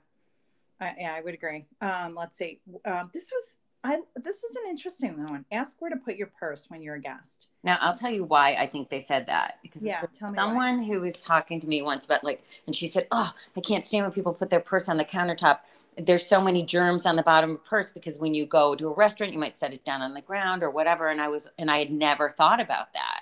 I, 0.80 0.94
yeah 1.00 1.14
i 1.14 1.22
would 1.22 1.34
agree 1.34 1.66
um 1.82 2.16
let's 2.16 2.38
see 2.38 2.60
um 2.86 3.10
this 3.14 3.32
was 3.34 3.58
I, 3.82 4.00
this 4.16 4.44
is 4.44 4.58
an 4.58 4.64
interesting 4.70 5.26
one. 5.26 5.46
Ask 5.54 5.82
where 5.82 5.90
to 5.90 5.96
put 5.96 6.18
your 6.18 6.28
purse 6.38 6.70
when 6.70 6.82
you're 6.82 6.96
a 6.96 7.02
guest. 7.02 7.48
Now, 7.64 7.78
I'll 7.80 7.96
tell 7.96 8.12
you 8.12 8.26
why 8.26 8.56
I 8.56 8.68
think 8.68 8.90
they 8.90 9.00
said 9.00 9.26
that. 9.28 9.60
Because 9.62 9.84
yeah, 9.84 10.02
tell 10.12 10.32
me 10.32 10.38
someone 10.38 10.80
why. 10.80 10.86
who 10.86 11.00
was 11.00 11.18
talking 11.18 11.62
to 11.62 11.68
me 11.68 11.82
once 11.82 12.04
about 12.04 12.26
like, 12.26 12.44
and 12.68 12.76
she 12.76 12.90
said, 12.90 13.08
"Oh, 13.12 13.32
I 13.56 13.62
can't 13.62 13.86
stand 13.86 14.04
when 14.04 14.12
people 14.12 14.34
put 14.34 14.50
their 14.50 14.60
purse 14.60 14.90
on 14.90 14.98
the 14.98 15.06
countertop 15.06 15.60
there's 16.00 16.26
so 16.26 16.42
many 16.42 16.64
germs 16.64 17.06
on 17.06 17.16
the 17.16 17.24
bottom 17.24 17.52
of 17.52 17.56
a 17.58 17.70
purse 17.70 17.92
because 17.92 18.18
when 18.18 18.34
you 18.34 18.46
go 18.46 18.76
to 18.76 18.88
a 18.88 18.94
restaurant, 18.94 19.34
you 19.34 19.40
might 19.40 19.58
set 19.58 19.74
it 19.74 19.84
down 19.86 20.02
on 20.02 20.14
the 20.14 20.22
ground 20.22 20.64
or 20.64 20.70
whatever. 20.70 21.10
And 21.10 21.22
I 21.22 21.28
was, 21.28 21.48
and 21.58 21.70
I 21.70 21.80
had 21.80 21.92
never 21.92 22.30
thought 22.30 22.60
about 22.60 22.94
that. 22.94 23.22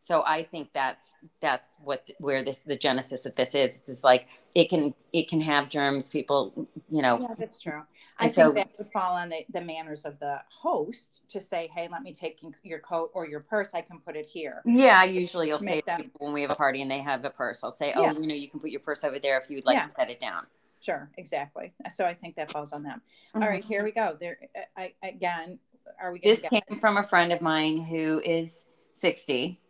So 0.00 0.22
I 0.24 0.44
think 0.44 0.70
that's 0.72 1.16
that's 1.40 1.70
what 1.82 2.04
where 2.18 2.42
this 2.42 2.58
the 2.58 2.76
genesis 2.76 3.26
of 3.26 3.34
this 3.34 3.54
is. 3.54 3.82
It's 3.88 4.04
like 4.04 4.26
it 4.54 4.70
can 4.70 4.94
it 5.12 5.28
can 5.28 5.40
have 5.40 5.68
germs. 5.68 6.08
People, 6.08 6.68
you 6.88 7.02
know. 7.02 7.18
Yeah, 7.20 7.34
that's 7.36 7.60
true. 7.60 7.82
I 8.18 8.24
think 8.24 8.34
so, 8.34 8.52
that 8.52 8.70
would 8.78 8.90
fall 8.90 9.14
on 9.14 9.28
the, 9.28 9.44
the 9.50 9.60
manners 9.60 10.04
of 10.04 10.18
the 10.18 10.40
host 10.48 11.20
to 11.28 11.40
say, 11.40 11.70
"Hey, 11.74 11.88
let 11.90 12.02
me 12.02 12.12
take 12.12 12.40
your 12.62 12.78
coat 12.78 13.10
or 13.12 13.28
your 13.28 13.40
purse. 13.40 13.74
I 13.74 13.80
can 13.80 14.00
put 14.00 14.16
it 14.16 14.26
here." 14.26 14.62
Yeah, 14.64 15.04
usually 15.04 15.48
you'll 15.48 15.58
say 15.58 15.82
them... 15.86 16.10
when 16.18 16.32
we 16.32 16.42
have 16.42 16.50
a 16.50 16.56
party 16.56 16.80
and 16.80 16.90
they 16.90 17.00
have 17.00 17.24
a 17.24 17.30
purse, 17.30 17.60
I'll 17.62 17.70
say, 17.70 17.92
"Oh, 17.94 18.02
yeah. 18.02 18.12
you 18.12 18.26
know, 18.26 18.34
you 18.34 18.48
can 18.48 18.60
put 18.60 18.70
your 18.70 18.80
purse 18.80 19.04
over 19.04 19.18
there 19.18 19.38
if 19.38 19.50
you'd 19.50 19.66
like 19.66 19.76
yeah. 19.76 19.86
to 19.86 19.92
set 19.92 20.10
it 20.10 20.20
down." 20.20 20.46
Sure, 20.80 21.10
exactly. 21.16 21.72
So 21.92 22.04
I 22.04 22.14
think 22.14 22.36
that 22.36 22.50
falls 22.50 22.72
on 22.72 22.82
them. 22.82 23.00
Mm-hmm. 23.34 23.42
All 23.42 23.48
right, 23.48 23.64
here 23.64 23.82
we 23.84 23.92
go. 23.92 24.16
There, 24.18 24.38
I, 24.76 24.92
again, 25.02 25.58
are 26.00 26.12
we? 26.12 26.20
This 26.20 26.40
came 26.42 26.62
it? 26.68 26.80
from 26.80 26.96
a 26.96 27.02
friend 27.02 27.32
of 27.32 27.40
mine 27.40 27.82
who 27.82 28.20
is 28.24 28.66
sixty 28.94 29.60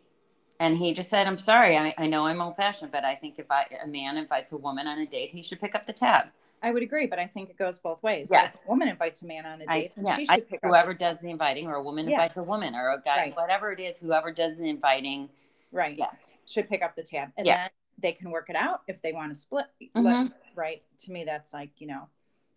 and 0.59 0.77
he 0.77 0.93
just 0.93 1.09
said, 1.09 1.25
I'm 1.25 1.37
sorry, 1.37 1.77
I, 1.77 1.93
I 1.97 2.07
know 2.07 2.25
I'm 2.25 2.41
old 2.41 2.57
fashioned, 2.57 2.91
but 2.91 3.05
I 3.05 3.15
think 3.15 3.39
if 3.39 3.49
I, 3.49 3.65
a 3.83 3.87
man 3.87 4.17
invites 4.17 4.51
a 4.51 4.57
woman 4.57 4.87
on 4.87 4.99
a 4.99 5.05
date, 5.05 5.29
he 5.31 5.41
should 5.41 5.61
pick 5.61 5.73
up 5.73 5.87
the 5.87 5.93
tab. 5.93 6.27
I 6.61 6.71
would 6.71 6.83
agree, 6.83 7.07
but 7.07 7.19
I 7.19 7.25
think 7.25 7.49
it 7.49 7.57
goes 7.57 7.79
both 7.79 8.03
ways. 8.03 8.29
Yes. 8.29 8.53
If 8.53 8.65
a 8.65 8.69
woman 8.69 8.89
invites 8.89 9.21
a 9.21 9.27
man 9.27 9.45
on 9.45 9.61
a 9.61 9.65
date, 9.65 9.93
I, 9.97 10.01
yeah, 10.05 10.15
she 10.17 10.25
should 10.25 10.49
pick 10.49 10.59
whoever 10.61 10.91
does 10.91 11.17
the 11.21 11.29
inviting, 11.29 11.67
or 11.67 11.75
a 11.75 11.81
woman 11.81 12.05
yeah. 12.05 12.15
invites 12.15 12.35
a 12.35 12.43
woman, 12.43 12.75
or 12.75 12.89
a 12.89 13.01
guy, 13.01 13.17
right. 13.17 13.35
whatever 13.37 13.71
it 13.71 13.79
is, 13.79 13.97
whoever 13.97 14.33
does 14.33 14.57
the 14.57 14.65
inviting, 14.65 15.29
right? 15.71 15.97
Yes, 15.97 16.31
should 16.45 16.67
pick 16.67 16.83
up 16.83 16.97
the 16.97 17.03
tab, 17.03 17.29
and 17.37 17.47
yeah. 17.47 17.55
then 17.55 17.69
they 17.99 18.11
can 18.11 18.29
work 18.29 18.49
it 18.49 18.57
out 18.57 18.81
if 18.89 19.01
they 19.01 19.13
want 19.13 19.31
to 19.33 19.39
split. 19.39 19.67
Mm-hmm. 19.95 20.33
Right? 20.59 20.81
To 20.99 21.11
me, 21.11 21.23
that's 21.23 21.53
like 21.53 21.79
you 21.79 21.87
know, 21.87 22.09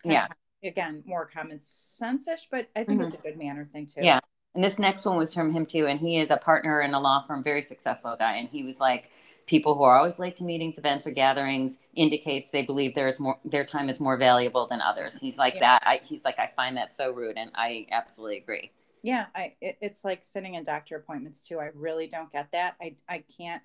yeah. 0.05 0.27
Of, 0.27 0.33
again, 0.65 1.03
more 1.07 1.27
common 1.27 1.59
sense-ish, 1.61 2.49
but 2.51 2.69
I 2.77 2.85
think 2.85 2.99
mm-hmm. 2.99 3.07
it's 3.07 3.15
a 3.15 3.19
good 3.19 3.39
manner 3.39 3.65
thing 3.73 3.87
too. 3.87 4.01
Yeah, 4.03 4.21
and 4.55 4.63
this 4.63 4.79
next 4.79 5.05
one 5.05 5.17
was 5.17 5.33
from 5.33 5.53
him 5.53 5.67
too. 5.67 5.87
And 5.87 5.99
he 5.99 6.21
is 6.21 6.31
a 6.31 6.37
partner 6.37 6.83
in 6.83 6.95
a 6.95 7.01
law 7.01 7.25
firm, 7.27 7.43
very 7.43 7.63
successful 7.63 8.17
guy. 8.19 8.37
And 8.37 8.49
he 8.49 8.63
was 8.65 8.81
like, 8.81 9.11
people 9.47 9.75
who 9.75 9.83
are 9.83 9.99
always 9.99 10.19
late 10.19 10.37
to 10.37 10.45
meetings, 10.45 10.79
events, 10.79 11.07
or 11.07 11.11
gatherings 11.11 11.79
indicates 11.95 12.51
they 12.51 12.63
believe 12.63 12.95
there's 12.95 13.19
more 13.19 13.39
their 13.45 13.65
time 13.65 13.89
is 13.89 13.99
more 13.99 14.17
valuable 14.17 14.67
than 14.67 14.81
others. 14.81 15.17
He's 15.17 15.39
like 15.39 15.55
yeah. 15.55 15.61
that. 15.61 15.83
I, 15.85 16.01
he's 16.05 16.25
like, 16.25 16.39
I 16.39 16.51
find 16.55 16.77
that 16.77 16.95
so 16.95 17.13
rude, 17.13 17.37
and 17.37 17.51
I 17.55 17.87
absolutely 17.91 18.39
agree. 18.39 18.71
Yeah, 19.03 19.27
I 19.35 19.55
it, 19.61 19.79
it's 19.81 20.05
like 20.05 20.23
sitting 20.23 20.55
in 20.55 20.65
doctor 20.65 20.97
appointments 20.97 21.47
too. 21.49 21.59
I 21.59 21.71
really 21.75 22.07
don't 22.07 22.31
get 22.31 22.53
that. 22.53 22.77
I 22.81 22.95
I 23.09 23.25
can't 23.37 23.63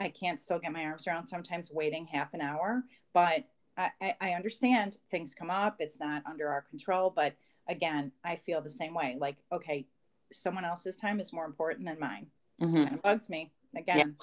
I 0.00 0.08
can't 0.08 0.40
still 0.40 0.58
get 0.58 0.72
my 0.72 0.84
arms 0.84 1.06
around 1.06 1.26
sometimes 1.26 1.70
waiting 1.70 2.06
half 2.06 2.32
an 2.32 2.40
hour, 2.40 2.84
but 3.12 3.44
I, 3.78 4.14
I, 4.20 4.32
understand 4.32 4.98
things 5.10 5.34
come 5.34 5.50
up. 5.50 5.76
It's 5.78 6.00
not 6.00 6.22
under 6.26 6.48
our 6.48 6.62
control, 6.62 7.10
but 7.14 7.34
again, 7.68 8.10
I 8.24 8.34
feel 8.36 8.60
the 8.60 8.70
same 8.70 8.92
way. 8.92 9.16
Like, 9.18 9.36
okay, 9.52 9.86
someone 10.32 10.64
else's 10.64 10.96
time 10.96 11.20
is 11.20 11.32
more 11.32 11.44
important 11.44 11.86
than 11.86 11.98
mine. 12.00 12.26
Mm-hmm. 12.60 12.76
Kind 12.76 12.94
of 12.94 13.02
bugs 13.02 13.30
me 13.30 13.52
again. 13.76 14.16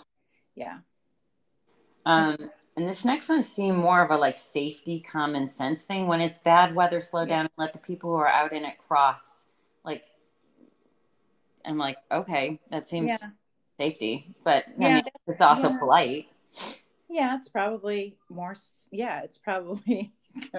Yeah. 0.55 0.79
yeah. 2.05 2.27
Um, 2.35 2.49
and 2.75 2.87
this 2.87 3.05
next 3.05 3.29
one 3.29 3.43
seemed 3.43 3.77
more 3.77 4.03
of 4.03 4.11
a 4.11 4.17
like 4.17 4.37
safety, 4.37 4.99
common 4.99 5.47
sense 5.47 5.83
thing. 5.83 6.07
When 6.07 6.19
it's 6.19 6.37
bad 6.39 6.75
weather, 6.75 6.99
slow 6.99 7.21
yeah. 7.21 7.27
down 7.27 7.39
and 7.41 7.51
let 7.57 7.73
the 7.73 7.79
people 7.79 8.09
who 8.09 8.17
are 8.17 8.27
out 8.27 8.51
in 8.51 8.65
it 8.65 8.75
cross. 8.87 9.45
Like, 9.85 10.03
I'm 11.63 11.77
like, 11.77 11.97
okay, 12.11 12.59
that 12.71 12.87
seems 12.87 13.07
yeah. 13.09 13.29
safety, 13.77 14.35
but 14.43 14.65
yeah, 14.77 14.87
I 14.87 14.93
mean, 14.95 15.03
it's 15.27 15.41
also 15.41 15.77
polite. 15.77 16.27
Yeah, 17.15 17.33
it's 17.35 17.47
probably 17.47 18.17
more. 18.29 18.53
Yeah, 18.91 19.21
it's 19.23 19.37
probably 19.37 20.11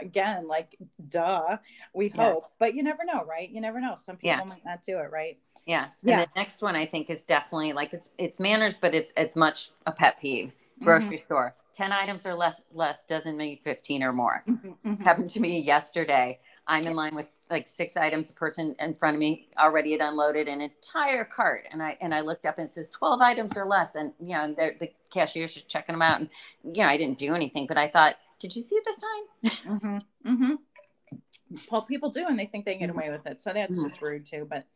again 0.00 0.46
like 0.46 0.78
duh 1.08 1.56
we 1.92 2.12
yeah. 2.14 2.22
hope 2.22 2.52
but 2.60 2.72
you 2.72 2.84
never 2.84 3.04
know 3.04 3.24
right 3.24 3.50
you 3.50 3.60
never 3.60 3.80
know 3.80 3.96
some 3.96 4.16
people 4.16 4.28
yeah. 4.28 4.44
might 4.44 4.64
not 4.64 4.80
do 4.80 4.96
it 4.98 5.10
right 5.10 5.38
yeah 5.66 5.88
yeah 6.04 6.24
the 6.24 6.30
next 6.36 6.62
one 6.62 6.76
i 6.76 6.86
think 6.86 7.10
is 7.10 7.24
definitely 7.24 7.72
like 7.72 7.92
it's 7.92 8.10
it's 8.16 8.38
manners 8.38 8.76
but 8.76 8.94
it's 8.94 9.12
it's 9.16 9.34
much 9.34 9.70
a 9.86 9.92
pet 9.92 10.20
peeve 10.20 10.52
grocery 10.84 11.16
mm-hmm. 11.16 11.24
store 11.24 11.54
10 11.74 11.90
items 11.90 12.24
or 12.26 12.34
less 12.34 12.60
less 12.72 13.02
doesn't 13.08 13.36
mean 13.36 13.58
15 13.64 14.04
or 14.04 14.12
more 14.12 14.44
mm-hmm, 14.48 14.68
mm-hmm. 14.68 15.02
happened 15.02 15.30
to 15.30 15.40
me 15.40 15.58
yesterday 15.58 16.38
i'm 16.66 16.86
in 16.86 16.94
line 16.94 17.14
with 17.14 17.26
like 17.50 17.66
six 17.66 17.96
items 17.96 18.30
a 18.30 18.32
person 18.32 18.74
in 18.78 18.94
front 18.94 19.14
of 19.14 19.20
me 19.20 19.48
already 19.58 19.92
had 19.92 20.00
unloaded 20.00 20.48
an 20.48 20.60
entire 20.60 21.24
cart 21.24 21.64
and 21.70 21.82
i 21.82 21.96
and 22.00 22.14
i 22.14 22.20
looked 22.20 22.46
up 22.46 22.58
and 22.58 22.68
it 22.68 22.74
says 22.74 22.88
12 22.92 23.20
items 23.20 23.56
or 23.56 23.66
less 23.66 23.94
and 23.94 24.12
you 24.20 24.34
know 24.34 24.42
and 24.42 24.56
the 24.56 24.88
cashier's 25.12 25.54
just 25.54 25.68
checking 25.68 25.92
them 25.92 26.02
out 26.02 26.20
and 26.20 26.28
you 26.64 26.82
know 26.82 26.88
i 26.88 26.96
didn't 26.96 27.18
do 27.18 27.34
anything 27.34 27.66
but 27.66 27.76
i 27.76 27.88
thought 27.88 28.16
did 28.44 28.56
you 28.56 28.62
see 28.62 28.78
the 28.84 28.92
sign? 28.92 29.78
mm-hmm. 29.80 30.30
Mm-hmm. 30.30 31.56
Well, 31.70 31.82
people 31.82 32.10
do, 32.10 32.26
and 32.26 32.38
they 32.38 32.44
think 32.44 32.66
they 32.66 32.74
get 32.76 32.90
mm-hmm. 32.90 32.98
away 32.98 33.10
with 33.10 33.26
it. 33.26 33.40
So 33.40 33.54
that's 33.54 33.72
mm-hmm. 33.72 33.86
just 33.86 34.02
rude 34.02 34.26
too. 34.26 34.46
But 34.48 34.66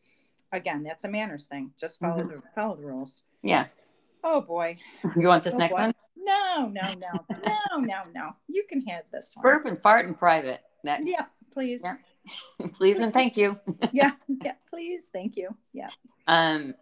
again, 0.53 0.83
that's 0.83 1.05
a 1.05 1.09
manners 1.09 1.45
thing. 1.45 1.73
Just 1.79 2.01
follow 2.01 2.23
mm-hmm. 2.23 2.29
the 2.29 2.43
follow 2.55 2.77
the 2.77 2.87
rules. 2.87 3.25
Yeah. 3.43 3.67
Oh 4.25 4.41
boy. 4.41 4.79
You 5.17 5.29
want 5.29 5.45
this 5.45 5.53
oh, 5.53 5.59
next 5.59 5.75
boy. 5.75 5.83
one? 5.83 5.95
No, 6.17 6.73
no, 6.73 6.95
no, 6.95 7.37
no, 7.45 7.79
no, 7.79 8.03
no. 8.15 8.37
You 8.49 8.65
can 8.69 8.81
have 8.87 9.03
this 9.13 9.35
one. 9.35 9.43
Burp 9.43 9.67
and 9.67 9.81
fart 9.83 10.07
in 10.07 10.15
private. 10.15 10.61
That, 10.85 11.07
yeah, 11.07 11.27
please. 11.59 11.83
Yeah. 11.83 12.67
please 12.75 12.99
and 12.99 13.13
thank 13.13 13.37
you. 13.37 13.59
yeah, 13.93 14.13
yeah, 14.29 14.53
please, 14.71 15.09
thank 15.13 15.37
you. 15.37 15.49
Yeah. 15.73 15.91
Um, 16.29 16.75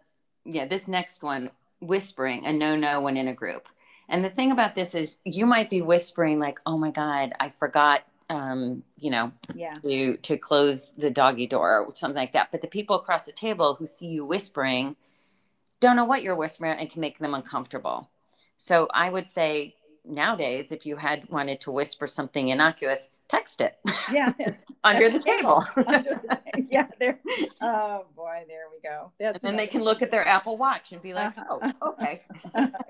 yeah, 0.45 0.67
this 0.67 0.87
next 0.87 1.23
one, 1.23 1.49
whispering, 1.81 2.45
a 2.45 2.53
no-no 2.53 3.01
when 3.01 3.17
in 3.17 3.27
a 3.27 3.33
group. 3.33 3.67
And 4.07 4.23
the 4.23 4.29
thing 4.29 4.51
about 4.51 4.75
this 4.75 4.93
is 4.93 5.17
you 5.23 5.47
might 5.47 5.69
be 5.69 5.81
whispering 5.81 6.37
like, 6.37 6.59
"Oh 6.65 6.77
my 6.77 6.91
god, 6.91 7.33
I 7.39 7.49
forgot 7.49 8.03
um, 8.29 8.83
you 8.99 9.09
know, 9.09 9.31
yeah. 9.55 9.73
to 9.83 10.17
to 10.17 10.37
close 10.37 10.91
the 10.97 11.09
doggy 11.09 11.47
door 11.47 11.85
or 11.85 11.95
something 11.95 12.21
like 12.21 12.33
that." 12.33 12.49
But 12.51 12.61
the 12.61 12.67
people 12.67 12.95
across 12.95 13.25
the 13.25 13.31
table 13.31 13.75
who 13.75 13.87
see 13.87 14.07
you 14.07 14.25
whispering 14.25 14.95
don't 15.79 15.95
know 15.95 16.05
what 16.05 16.23
you're 16.23 16.35
whispering 16.35 16.79
and 16.79 16.89
can 16.89 17.01
make 17.01 17.19
them 17.19 17.33
uncomfortable. 17.33 18.09
So 18.57 18.87
I 18.93 19.09
would 19.09 19.27
say 19.27 19.75
nowadays 20.05 20.71
if 20.71 20.85
you 20.85 20.95
had 20.95 21.27
wanted 21.29 21.59
to 21.61 21.71
whisper 21.71 22.07
something 22.07 22.47
innocuous, 22.47 23.09
text 23.27 23.61
it. 23.61 23.77
Yeah, 24.11 24.33
under 24.83 25.09
the 25.09 25.19
table. 25.19 25.65
under 25.87 26.15
the 26.15 26.27
ta- 26.27 26.61
yeah, 26.69 26.87
there. 26.99 27.19
Oh 27.61 28.05
boy, 28.15 28.43
there 28.47 28.65
we 28.71 28.79
go. 28.87 29.11
That's 29.19 29.43
and 29.43 29.51
then 29.51 29.57
they 29.57 29.67
can 29.67 29.83
look 29.83 30.01
at 30.01 30.11
their 30.11 30.27
Apple 30.27 30.57
Watch 30.57 30.91
and 30.91 31.01
be 31.01 31.13
like, 31.13 31.37
uh-huh. 31.37 31.73
"Oh, 31.81 31.91
okay." 31.93 32.21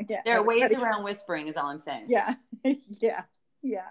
yeah, 0.10 0.22
there 0.26 0.38
are 0.38 0.44
ways 0.44 0.72
around 0.72 1.04
whispering. 1.04 1.48
Is 1.48 1.58
all 1.58 1.68
I'm 1.68 1.80
saying. 1.80 2.06
Yeah, 2.10 2.36
yeah, 2.64 3.24
yeah. 3.62 3.88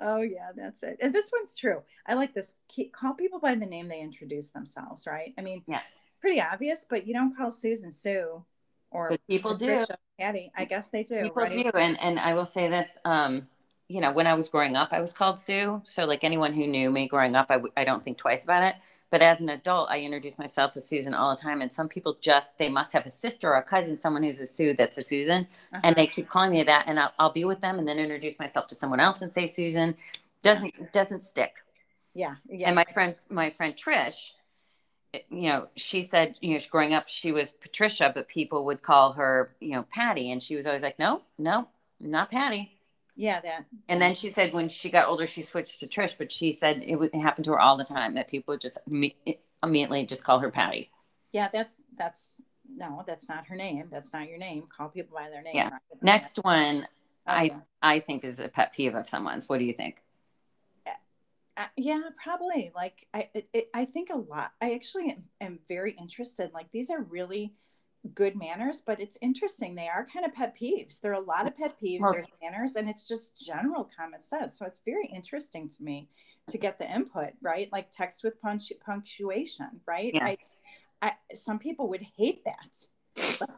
Oh 0.00 0.20
yeah, 0.20 0.50
that's 0.56 0.82
it. 0.82 0.98
And 1.00 1.14
this 1.14 1.30
one's 1.32 1.56
true. 1.56 1.82
I 2.06 2.14
like 2.14 2.34
this. 2.34 2.56
Keep, 2.68 2.92
call 2.92 3.14
people 3.14 3.38
by 3.38 3.54
the 3.54 3.66
name 3.66 3.88
they 3.88 4.00
introduce 4.00 4.50
themselves. 4.50 5.06
Right? 5.06 5.34
I 5.38 5.42
mean, 5.42 5.62
yes, 5.66 5.84
pretty 6.20 6.40
obvious, 6.40 6.84
but 6.88 7.06
you 7.06 7.14
don't 7.14 7.36
call 7.36 7.50
Susan 7.50 7.92
Sue 7.92 8.44
or 8.90 9.10
but 9.10 9.20
people 9.26 9.54
do. 9.54 9.84
Patty. 10.18 10.50
I 10.56 10.64
guess 10.64 10.88
they 10.88 11.04
do. 11.04 11.22
People 11.22 11.42
right? 11.42 11.52
do, 11.52 11.70
and 11.74 11.98
and 12.00 12.18
I 12.18 12.34
will 12.34 12.44
say 12.44 12.68
this. 12.68 12.90
Um, 13.04 13.46
you 13.88 14.00
know, 14.00 14.12
when 14.12 14.26
I 14.26 14.34
was 14.34 14.48
growing 14.48 14.76
up, 14.76 14.90
I 14.92 15.00
was 15.00 15.12
called 15.12 15.40
Sue. 15.40 15.80
So, 15.84 16.04
like 16.04 16.22
anyone 16.22 16.52
who 16.52 16.66
knew 16.66 16.90
me 16.90 17.08
growing 17.08 17.34
up, 17.34 17.46
I 17.48 17.54
w- 17.54 17.72
I 17.76 17.84
don't 17.84 18.04
think 18.04 18.18
twice 18.18 18.44
about 18.44 18.62
it. 18.62 18.76
But 19.10 19.22
as 19.22 19.40
an 19.40 19.48
adult, 19.48 19.88
I 19.90 20.00
introduce 20.00 20.38
myself 20.38 20.76
as 20.76 20.86
Susan 20.86 21.14
all 21.14 21.34
the 21.34 21.40
time. 21.40 21.62
And 21.62 21.72
some 21.72 21.88
people 21.88 22.18
just, 22.20 22.58
they 22.58 22.68
must 22.68 22.92
have 22.92 23.06
a 23.06 23.10
sister 23.10 23.48
or 23.48 23.56
a 23.56 23.62
cousin, 23.62 23.96
someone 23.96 24.22
who's 24.22 24.40
a 24.42 24.46
Sue 24.46 24.74
that's 24.74 24.98
a 24.98 25.02
Susan. 25.02 25.46
Uh-huh. 25.72 25.80
And 25.82 25.96
they 25.96 26.06
keep 26.06 26.28
calling 26.28 26.50
me 26.50 26.62
that. 26.64 26.84
And 26.86 27.00
I'll, 27.00 27.12
I'll, 27.18 27.32
be 27.32 27.46
with 27.46 27.62
them 27.62 27.78
and 27.78 27.88
then 27.88 27.98
introduce 27.98 28.38
myself 28.38 28.66
to 28.66 28.74
someone 28.74 29.00
else 29.00 29.22
and 29.22 29.32
say 29.32 29.46
Susan. 29.46 29.96
Doesn't, 30.42 30.92
doesn't 30.92 31.24
stick. 31.24 31.54
Yeah. 32.12 32.34
yeah. 32.50 32.66
And 32.66 32.76
my 32.76 32.84
friend, 32.92 33.14
my 33.30 33.48
friend 33.48 33.74
Trish, 33.74 34.32
you 35.14 35.48
know, 35.48 35.68
she 35.74 36.02
said, 36.02 36.34
you 36.42 36.52
know, 36.52 36.60
growing 36.70 36.92
up, 36.92 37.04
she 37.08 37.32
was 37.32 37.52
Patricia, 37.52 38.12
but 38.14 38.28
people 38.28 38.66
would 38.66 38.82
call 38.82 39.14
her, 39.14 39.54
you 39.58 39.72
know, 39.72 39.86
Patty. 39.90 40.32
And 40.32 40.42
she 40.42 40.54
was 40.54 40.66
always 40.66 40.82
like, 40.82 40.98
no, 40.98 41.22
no, 41.38 41.66
not 41.98 42.30
Patty 42.30 42.77
yeah, 43.18 43.40
that. 43.40 43.64
And 43.88 44.00
then 44.00 44.14
she 44.14 44.30
said 44.30 44.52
when 44.52 44.68
she 44.68 44.90
got 44.90 45.08
older, 45.08 45.26
she 45.26 45.42
switched 45.42 45.80
to 45.80 45.88
Trish, 45.88 46.14
but 46.16 46.30
she 46.30 46.52
said 46.52 46.84
it, 46.86 46.94
would, 46.94 47.10
it 47.12 47.18
happened 47.18 47.46
to 47.46 47.50
her 47.50 47.58
all 47.58 47.76
the 47.76 47.82
time 47.82 48.14
that 48.14 48.28
people 48.28 48.56
just 48.56 48.78
immediately 48.86 50.06
just 50.06 50.22
call 50.22 50.38
her 50.38 50.52
Patty. 50.52 50.92
Yeah, 51.32 51.48
that's 51.52 51.88
that's 51.96 52.40
no, 52.76 53.02
that's 53.08 53.28
not 53.28 53.48
her 53.48 53.56
name. 53.56 53.88
That's 53.90 54.12
not 54.12 54.28
your 54.28 54.38
name. 54.38 54.68
Call 54.68 54.88
people 54.90 55.16
by 55.16 55.30
their 55.30 55.42
name. 55.42 55.56
Yeah. 55.56 55.70
Next 56.00 56.36
one, 56.44 56.86
oh, 57.26 57.32
I 57.32 57.42
yeah. 57.42 57.58
I 57.82 57.98
think 57.98 58.22
is 58.22 58.38
a 58.38 58.48
pet 58.48 58.72
peeve 58.72 58.94
of 58.94 59.08
someone's. 59.08 59.48
What 59.48 59.58
do 59.58 59.64
you 59.64 59.72
think? 59.72 59.96
Uh, 60.86 60.90
uh 61.56 61.66
yeah, 61.76 62.02
probably. 62.22 62.70
Like 62.72 63.08
I, 63.12 63.30
it, 63.34 63.68
I 63.74 63.84
think 63.84 64.10
a 64.10 64.16
lot. 64.16 64.52
I 64.62 64.74
actually 64.74 65.10
am, 65.10 65.24
am 65.40 65.58
very 65.66 65.90
interested. 65.98 66.52
Like 66.54 66.70
these 66.70 66.88
are 66.88 67.02
really 67.02 67.52
good 68.14 68.36
manners, 68.36 68.82
but 68.84 69.00
it's 69.00 69.18
interesting. 69.20 69.74
They 69.74 69.88
are 69.88 70.06
kind 70.12 70.24
of 70.24 70.32
pet 70.32 70.56
peeves. 70.56 71.00
There 71.00 71.12
are 71.12 71.22
a 71.22 71.24
lot 71.24 71.46
of 71.46 71.56
pet 71.56 71.76
peeves. 71.82 72.00
Well, 72.00 72.12
There's 72.12 72.26
manners, 72.42 72.76
and 72.76 72.88
it's 72.88 73.06
just 73.06 73.40
general 73.40 73.88
common 73.96 74.20
sense. 74.20 74.58
So 74.58 74.66
it's 74.66 74.80
very 74.84 75.06
interesting 75.06 75.68
to 75.68 75.82
me 75.82 76.08
to 76.48 76.58
get 76.58 76.78
the 76.78 76.90
input, 76.92 77.30
right? 77.42 77.68
Like 77.72 77.90
text 77.90 78.24
with 78.24 78.40
punch, 78.40 78.72
punctuation, 78.84 79.80
right? 79.86 80.12
Yeah. 80.14 80.24
I, 80.24 80.36
I, 81.02 81.12
some 81.34 81.58
people 81.58 81.88
would 81.88 82.06
hate 82.16 82.44
that. 82.44 82.88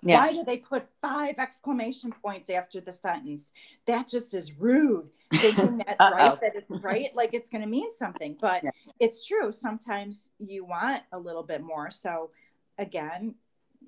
Yeah. 0.03 0.19
Why 0.19 0.33
do 0.33 0.45
they 0.45 0.57
put 0.57 0.87
five 1.03 1.39
exclamation 1.39 2.13
points 2.23 2.51
after 2.51 2.81
the 2.81 2.93
sentence? 2.93 3.53
That 3.87 4.09
just 4.09 4.35
is 4.35 4.59
rude. 4.59 5.11
Thinking 5.33 5.79
that 5.79 5.97
right, 6.01 6.41
that 6.41 6.57
it's 6.57 6.83
right, 6.83 7.15
like 7.15 7.35
it's 7.35 7.51
going 7.51 7.63
to 7.63 7.69
mean 7.69 7.91
something. 7.91 8.37
But 8.41 8.65
yeah. 8.65 8.71
it's 8.99 9.27
true. 9.27 9.53
Sometimes 9.53 10.31
you 10.39 10.65
want 10.65 11.03
a 11.13 11.19
little 11.19 11.43
bit 11.43 11.63
more. 11.63 11.91
So 11.91 12.31
again, 12.79 13.35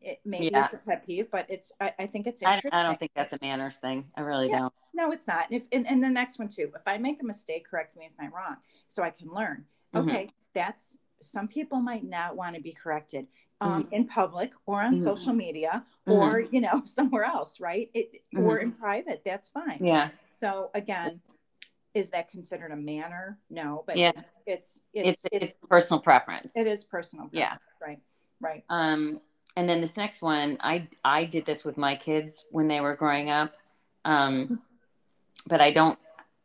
it, 0.05 0.21
maybe 0.25 0.51
yeah. 0.53 0.65
it's 0.65 0.75
a 0.75 0.79
pet 0.79 1.07
peeve, 1.07 1.29
but 1.31 1.47
it's 1.49 1.73
I, 1.81 1.93
I 1.99 2.07
think 2.07 2.27
it's 2.27 2.43
I, 2.43 2.61
I, 2.73 2.83
don't 2.83 2.99
think 2.99 3.13
that's 3.15 3.33
a 3.33 3.39
manners 3.41 3.77
thing. 3.77 4.05
I 4.17 4.21
really 4.23 4.49
yeah. 4.49 4.61
don't. 4.61 4.73
No, 4.95 5.11
it's 5.13 5.27
not. 5.27 5.51
And, 5.51 5.61
if, 5.61 5.67
and, 5.73 5.87
and 5.87 6.03
the 6.03 6.11
next 6.11 6.39
one 6.39 6.49
too. 6.49 6.71
If 6.75 6.83
I 6.87 6.99
make 6.99 7.23
a 7.23 7.25
mistake, 7.25 7.67
correct 7.69 7.97
me 7.97 8.07
if 8.07 8.13
I'm 8.21 8.33
wrong, 8.33 8.57
so 8.89 9.03
I 9.03 9.11
can 9.11 9.29
learn. 9.33 9.65
Mm-hmm. 9.95 10.09
Okay, 10.09 10.29
that's 10.55 10.99
some 11.21 11.49
people 11.49 11.81
might 11.81 12.05
not 12.05 12.37
want 12.37 12.57
to 12.57 12.61
be 12.61 12.73
corrected 12.73 13.27
um, 13.63 13.85
mm-hmm. 13.85 13.95
in 13.95 14.07
public 14.07 14.53
or 14.67 14.83
on 14.83 14.93
mm-hmm. 14.93 15.03
social 15.03 15.33
media 15.33 15.85
or 16.07 16.43
mm-hmm. 16.43 16.55
you 16.55 16.61
know 16.61 16.83
somewhere 16.85 17.25
else 17.25 17.61
right 17.61 17.91
it, 17.95 18.19
or 18.37 18.41
mm-hmm. 18.41 18.63
in 18.63 18.73
private 18.73 19.23
that's 19.25 19.49
fine 19.49 19.79
yeah 19.81 20.09
so 20.41 20.71
again 20.75 21.21
is 21.95 22.11
that 22.11 22.29
considered 22.29 22.73
a 22.73 22.77
manner 22.77 23.39
no 23.51 23.85
but 23.87 23.97
yeah 23.97 24.11
it's 24.17 24.27
it's 24.47 24.83
it's, 24.93 25.23
it's, 25.33 25.45
it's 25.45 25.59
personal 25.69 26.01
preference 26.01 26.53
it 26.57 26.67
is 26.67 26.85
personal 26.85 27.29
preference. 27.29 27.61
yeah 27.81 27.87
right 27.87 28.01
right 28.41 28.65
um 28.69 29.21
and 29.57 29.69
then 29.69 29.81
this 29.81 29.97
next 29.97 30.23
one 30.23 30.57
i 30.61 30.87
i 31.05 31.25
did 31.25 31.45
this 31.47 31.65
with 31.65 31.77
my 31.77 31.97
kids 31.97 32.45
when 32.51 32.69
they 32.69 32.81
were 32.81 32.95
growing 32.95 33.31
up 33.31 33.55
um 34.05 34.61
but 35.47 35.61
i 35.61 35.71
don't 35.71 35.99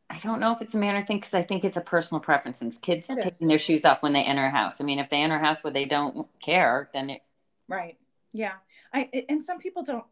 I 0.10 0.20
don't 0.20 0.40
know 0.40 0.54
if 0.54 0.62
it's 0.62 0.74
a 0.74 0.78
manner 0.78 1.02
thing 1.02 1.18
because 1.18 1.34
I 1.34 1.44
think 1.44 1.66
it's 1.66 1.78
a 1.78 1.82
personal 1.82 2.22
preference. 2.22 2.62
And 2.62 2.82
kids 2.82 3.10
it 3.10 3.16
taking 3.16 3.32
is. 3.32 3.48
their 3.48 3.60
shoes 3.60 3.84
off 3.84 4.02
when 4.02 4.14
they 4.14 4.24
enter 4.24 4.46
a 4.46 4.50
house. 4.50 4.80
I 4.80 4.84
mean, 4.86 5.00
if 5.00 5.10
they 5.10 5.18
enter 5.18 5.36
a 5.36 5.40
house 5.40 5.64
where 5.64 5.74
they 5.74 5.86
don't 5.86 6.28
care, 6.40 6.90
then 6.94 7.10
it. 7.10 7.22
Right. 7.68 7.98
Yeah. 8.32 8.54
I 8.94 9.10
and 9.28 9.44
some 9.44 9.60
people 9.60 9.84
don't. 9.84 10.06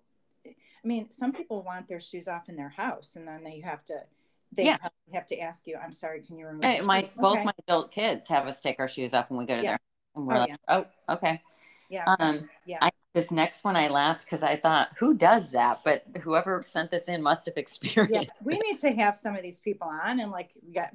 I 0.45 0.87
mean, 0.87 1.09
some 1.09 1.31
people 1.31 1.63
want 1.63 1.87
their 1.87 2.01
shoes 2.01 2.27
off 2.27 2.49
in 2.49 2.55
their 2.55 2.69
house, 2.69 3.15
and 3.15 3.27
then 3.27 3.43
they 3.43 3.61
have 3.61 3.85
to. 3.85 3.95
They 4.51 4.65
yeah. 4.65 4.77
have 5.13 5.25
to 5.27 5.39
ask 5.39 5.65
you. 5.65 5.77
I'm 5.81 5.93
sorry. 5.93 6.21
Can 6.21 6.37
you 6.37 6.47
remove? 6.47 6.65
Hey, 6.65 6.81
my 6.81 7.01
shoes? 7.01 7.13
both 7.13 7.37
okay. 7.37 7.45
my 7.45 7.53
adult 7.67 7.91
kids 7.91 8.27
have 8.27 8.47
us 8.47 8.59
take 8.59 8.79
our 8.79 8.87
shoes 8.87 9.13
off 9.13 9.29
when 9.29 9.39
we 9.39 9.45
go 9.45 9.55
to 9.55 9.63
yeah. 9.63 9.69
their. 9.71 9.79
And 10.15 10.27
we're 10.27 10.35
oh, 10.35 10.39
like, 10.39 10.49
yeah. 10.49 10.55
oh, 10.67 10.85
okay. 11.13 11.41
Yeah. 11.89 12.15
Um, 12.19 12.49
yeah. 12.65 12.77
I 12.81 12.89
this 13.15 13.31
next 13.31 13.63
one 13.63 13.77
I 13.77 13.87
laughed 13.87 14.25
because 14.25 14.43
I 14.43 14.57
thought, 14.57 14.89
who 14.99 15.13
does 15.13 15.49
that? 15.51 15.79
But 15.85 16.03
whoever 16.19 16.61
sent 16.61 16.91
this 16.91 17.07
in 17.07 17.23
must 17.23 17.45
have 17.45 17.55
experienced. 17.57 18.13
Yeah, 18.13 18.43
we 18.43 18.59
need 18.59 18.77
to 18.79 18.91
have 18.91 19.17
some 19.17 19.35
of 19.35 19.41
these 19.41 19.61
people 19.61 19.87
on 19.87 20.19
and 20.19 20.31
like, 20.31 20.51
yeah, 20.69 20.89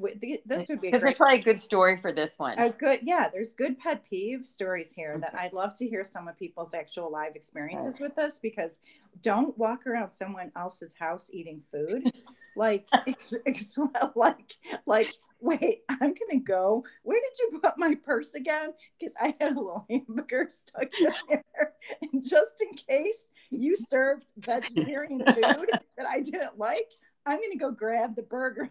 this 0.45 0.69
would 0.69 0.83
be 0.83 0.91
because 0.91 1.03
it's 1.03 1.17
probably 1.17 1.39
a 1.39 1.43
good 1.43 1.61
story 1.61 1.97
for 1.97 2.13
this 2.13 2.35
one. 2.37 2.59
A 2.59 2.69
good, 2.69 3.01
yeah. 3.03 3.29
There's 3.33 3.55
good 3.55 3.79
pet 3.79 4.05
peeve 4.09 4.45
stories 4.45 4.93
here 4.93 5.17
that 5.19 5.35
I'd 5.37 5.55
love 5.55 5.75
to 5.77 5.89
hear 5.89 6.05
some 6.05 6.29
of 6.29 6.39
people's 6.39 6.75
actual 6.75 7.11
live 7.11 7.35
experiences 7.35 7.99
with 7.99 8.15
this 8.15 8.39
because 8.39 8.81
don't 9.23 9.57
walk 9.57 9.87
around 9.87 10.13
someone 10.13 10.53
else's 10.57 10.95
house 10.95 11.31
eating 11.33 11.63
food. 11.73 12.13
like, 12.55 12.87
it's, 13.07 13.33
it's 13.47 13.79
like, 14.15 14.57
like 14.85 15.15
wait, 15.41 15.83
I'm 15.89 16.15
gonna 16.15 16.41
go. 16.43 16.85
Where 17.03 17.21
did 17.21 17.39
you 17.39 17.59
put 17.61 17.79
my 17.79 17.95
purse 17.95 18.35
again? 18.35 18.73
Because 18.99 19.15
I 19.21 19.35
had 19.41 19.53
a 19.53 19.61
little 19.61 19.87
hamburger 19.91 20.49
stuck 20.51 20.89
in 21.01 21.13
there. 21.29 21.73
And 22.03 22.23
just 22.23 22.63
in 22.63 22.77
case 22.77 23.29
you 23.51 23.77
served 23.77 24.33
vegetarian 24.39 25.21
food 25.21 25.71
that 25.97 26.07
I 26.09 26.21
didn't 26.21 26.59
like, 26.59 26.91
I'm 27.27 27.37
gonna 27.37 27.57
go 27.59 27.71
grab 27.71 28.17
the 28.17 28.23
burger 28.23 28.71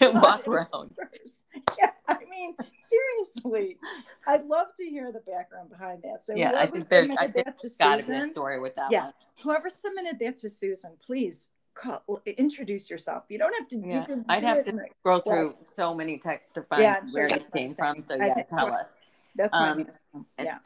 and 0.00 0.14
walk 0.14 0.46
around. 0.46 0.94
First. 0.96 1.40
Yeah, 1.78 1.90
I 2.06 2.18
mean, 2.30 2.54
seriously, 2.80 3.76
I'd 4.26 4.46
love 4.46 4.68
to 4.76 4.84
hear 4.84 5.10
the 5.12 5.20
background 5.20 5.70
behind 5.70 6.02
that. 6.02 6.24
So 6.24 6.34
yeah, 6.34 6.52
I 6.56 6.66
think 6.66 6.86
there's 6.88 7.10
I 7.18 7.28
think 7.28 7.46
that 7.46 7.56
to 7.56 7.68
Susan, 7.68 8.30
story 8.30 8.60
with 8.60 8.76
that. 8.76 8.92
Yeah, 8.92 9.04
one. 9.04 9.12
whoever 9.42 9.68
submitted 9.68 10.18
that 10.20 10.38
to 10.38 10.48
Susan, 10.48 10.92
please 11.04 11.48
call, 11.78 12.22
introduce 12.26 12.90
yourself. 12.90 13.24
You 13.28 13.38
don't 13.38 13.54
have 13.54 13.68
to. 13.68 13.82
Yeah. 13.84 14.06
I'd 14.28 14.40
have 14.42 14.64
to 14.64 14.78
scroll 15.00 15.20
through 15.20 15.54
so 15.62 15.94
many 15.94 16.18
texts 16.18 16.52
to 16.52 16.62
find 16.62 16.82
yeah, 16.82 17.00
where 17.12 17.28
this 17.28 17.48
came 17.48 17.70
from. 17.70 18.02
So 18.02 18.16
yeah, 18.16 18.42
tell 18.42 18.72
us. 18.72 18.96
That's 19.36 19.56
um, 19.56 19.86
yeah. 20.38 20.58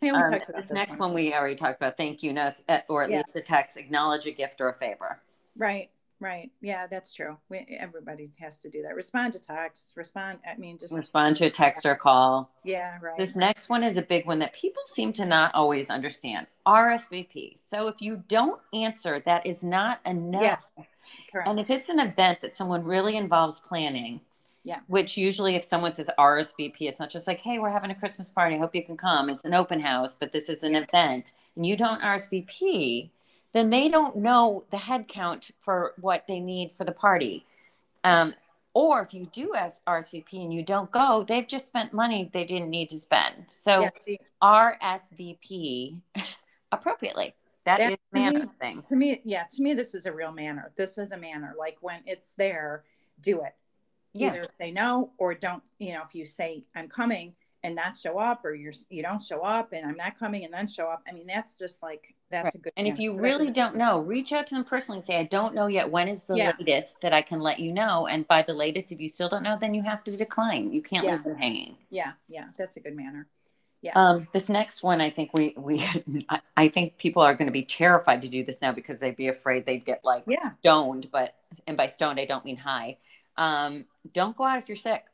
Hey, 0.00 0.10
um, 0.10 0.22
this, 0.30 0.50
this 0.54 0.70
next 0.70 0.90
one. 0.90 0.98
one. 0.98 1.14
we 1.14 1.32
already 1.32 1.54
talked 1.54 1.80
about. 1.80 1.96
Thank 1.96 2.22
you 2.22 2.32
notes, 2.32 2.62
or 2.88 3.04
at 3.04 3.10
yeah. 3.10 3.18
least 3.18 3.36
a 3.36 3.40
text, 3.40 3.76
acknowledge 3.76 4.26
a 4.26 4.32
gift 4.32 4.60
or 4.60 4.68
a 4.68 4.74
favor. 4.74 5.20
Right. 5.56 5.90
Right. 6.18 6.50
Yeah, 6.62 6.86
that's 6.86 7.12
true. 7.12 7.36
We, 7.50 7.66
everybody 7.78 8.30
has 8.40 8.58
to 8.58 8.70
do 8.70 8.82
that. 8.82 8.94
Respond 8.94 9.34
to 9.34 9.38
text. 9.38 9.92
Respond. 9.94 10.38
I 10.50 10.56
mean, 10.56 10.78
just 10.78 10.96
respond 10.96 11.36
to 11.36 11.46
a 11.46 11.50
text 11.50 11.84
or 11.84 11.94
call. 11.94 12.50
Yeah. 12.64 12.98
Right. 13.02 13.18
This 13.18 13.36
next 13.36 13.68
one 13.68 13.82
is 13.82 13.98
a 13.98 14.02
big 14.02 14.26
one 14.26 14.38
that 14.38 14.54
people 14.54 14.82
seem 14.86 15.12
to 15.14 15.26
not 15.26 15.54
always 15.54 15.90
understand. 15.90 16.46
RSVP. 16.66 17.60
So 17.60 17.88
if 17.88 18.00
you 18.00 18.22
don't 18.28 18.60
answer, 18.72 19.22
that 19.26 19.44
is 19.44 19.62
not 19.62 20.00
enough. 20.06 20.42
Yeah. 20.78 20.84
Correct. 21.30 21.48
And 21.48 21.60
if 21.60 21.70
it's 21.70 21.90
an 21.90 22.00
event 22.00 22.40
that 22.40 22.56
someone 22.56 22.82
really 22.82 23.16
involves 23.16 23.60
planning, 23.60 24.20
yeah. 24.66 24.80
Which 24.88 25.16
usually, 25.16 25.54
if 25.54 25.64
someone 25.64 25.94
says 25.94 26.10
RSVP, 26.18 26.74
it's 26.80 26.98
not 26.98 27.08
just 27.08 27.28
like, 27.28 27.38
hey, 27.38 27.60
we're 27.60 27.70
having 27.70 27.92
a 27.92 27.94
Christmas 27.94 28.28
party. 28.28 28.56
I 28.56 28.58
hope 28.58 28.74
you 28.74 28.84
can 28.84 28.96
come. 28.96 29.30
It's 29.30 29.44
an 29.44 29.54
open 29.54 29.78
house, 29.78 30.16
but 30.18 30.32
this 30.32 30.48
is 30.48 30.64
an 30.64 30.74
event. 30.74 31.34
And 31.54 31.64
you 31.64 31.76
don't 31.76 32.02
RSVP, 32.02 33.10
then 33.56 33.70
they 33.70 33.88
don't 33.88 34.16
know 34.16 34.64
the 34.70 34.76
head 34.76 35.08
count 35.08 35.50
for 35.60 35.94
what 36.00 36.24
they 36.28 36.40
need 36.40 36.72
for 36.76 36.84
the 36.84 36.92
party. 36.92 37.46
Um, 38.04 38.34
or 38.74 39.00
if 39.00 39.14
you 39.14 39.26
do 39.32 39.54
ask 39.54 39.82
RSVP 39.86 40.34
and 40.34 40.52
you 40.52 40.62
don't 40.62 40.90
go, 40.90 41.24
they've 41.26 41.48
just 41.48 41.64
spent 41.64 41.94
money 41.94 42.30
they 42.34 42.44
didn't 42.44 42.68
need 42.68 42.90
to 42.90 43.00
spend. 43.00 43.46
So 43.50 43.88
yeah. 44.06 44.16
RSVP 44.42 45.98
appropriately. 46.72 47.34
That, 47.64 47.78
that 47.78 47.92
is 47.92 47.98
manner 48.12 48.40
me, 48.40 48.46
thing. 48.60 48.82
To 48.82 48.94
me, 48.94 49.20
yeah, 49.24 49.44
to 49.50 49.62
me, 49.62 49.74
this 49.74 49.94
is 49.94 50.06
a 50.06 50.12
real 50.12 50.30
manner. 50.30 50.70
This 50.76 50.98
is 50.98 51.10
a 51.12 51.16
manner. 51.16 51.54
Like 51.58 51.78
when 51.80 52.00
it's 52.04 52.34
there, 52.34 52.84
do 53.22 53.42
it. 53.42 53.54
Yeah. 54.12 54.28
Either 54.28 54.44
say 54.60 54.70
no 54.70 55.10
or 55.18 55.34
don't, 55.34 55.62
you 55.78 55.94
know, 55.94 56.02
if 56.06 56.14
you 56.14 56.26
say 56.26 56.64
I'm 56.74 56.88
coming, 56.88 57.34
and 57.66 57.74
not 57.74 57.96
show 57.96 58.16
up 58.18 58.44
or 58.44 58.54
you're 58.54 58.72
you 58.90 59.02
don't 59.02 59.20
show 59.22 59.40
up 59.40 59.72
and 59.72 59.84
i'm 59.84 59.96
not 59.96 60.16
coming 60.16 60.44
and 60.44 60.54
then 60.54 60.68
show 60.68 60.86
up 60.86 61.02
i 61.08 61.12
mean 61.12 61.26
that's 61.26 61.58
just 61.58 61.82
like 61.82 62.14
that's 62.30 62.44
right. 62.44 62.54
a 62.54 62.58
good 62.58 62.72
and 62.76 62.86
if 62.86 63.00
you 63.00 63.12
really 63.18 63.50
don't 63.50 63.74
know 63.74 63.98
reach 63.98 64.32
out 64.32 64.46
to 64.46 64.54
them 64.54 64.64
personally 64.64 64.98
and 64.98 65.06
say 65.06 65.16
i 65.16 65.24
don't 65.24 65.52
know 65.52 65.66
yet 65.66 65.90
when 65.90 66.06
is 66.06 66.22
the 66.22 66.36
yeah. 66.36 66.52
latest 66.60 66.96
that 67.02 67.12
i 67.12 67.20
can 67.20 67.40
let 67.40 67.58
you 67.58 67.72
know 67.72 68.06
and 68.06 68.26
by 68.28 68.40
the 68.40 68.54
latest 68.54 68.92
if 68.92 69.00
you 69.00 69.08
still 69.08 69.28
don't 69.28 69.42
know 69.42 69.58
then 69.60 69.74
you 69.74 69.82
have 69.82 70.04
to 70.04 70.16
decline 70.16 70.72
you 70.72 70.80
can't 70.80 71.04
yeah. 71.04 71.12
leave 71.12 71.24
them 71.24 71.36
hanging 71.36 71.76
yeah 71.90 72.12
yeah 72.28 72.46
that's 72.56 72.76
a 72.76 72.80
good 72.80 72.94
manner 72.96 73.26
yeah. 73.82 73.92
Um, 73.94 74.26
this 74.32 74.48
next 74.48 74.82
one, 74.82 75.00
I 75.00 75.10
think 75.10 75.32
we 75.32 75.54
we 75.56 75.86
I 76.56 76.68
think 76.68 76.96
people 76.96 77.22
are 77.22 77.34
going 77.34 77.46
to 77.46 77.52
be 77.52 77.64
terrified 77.64 78.22
to 78.22 78.28
do 78.28 78.42
this 78.42 78.60
now 78.60 78.72
because 78.72 78.98
they'd 78.98 79.14
be 79.14 79.28
afraid 79.28 79.64
they'd 79.64 79.84
get 79.84 80.00
like 80.02 80.24
yeah. 80.26 80.50
stoned. 80.60 81.08
But 81.12 81.34
and 81.68 81.76
by 81.76 81.86
stoned, 81.86 82.18
I 82.18 82.24
don't 82.24 82.44
mean 82.44 82.56
high. 82.56 82.96
Um, 83.36 83.84
don't 84.12 84.36
go 84.36 84.44
out 84.44 84.58
if 84.58 84.68
you're 84.68 84.76
sick. 84.76 85.04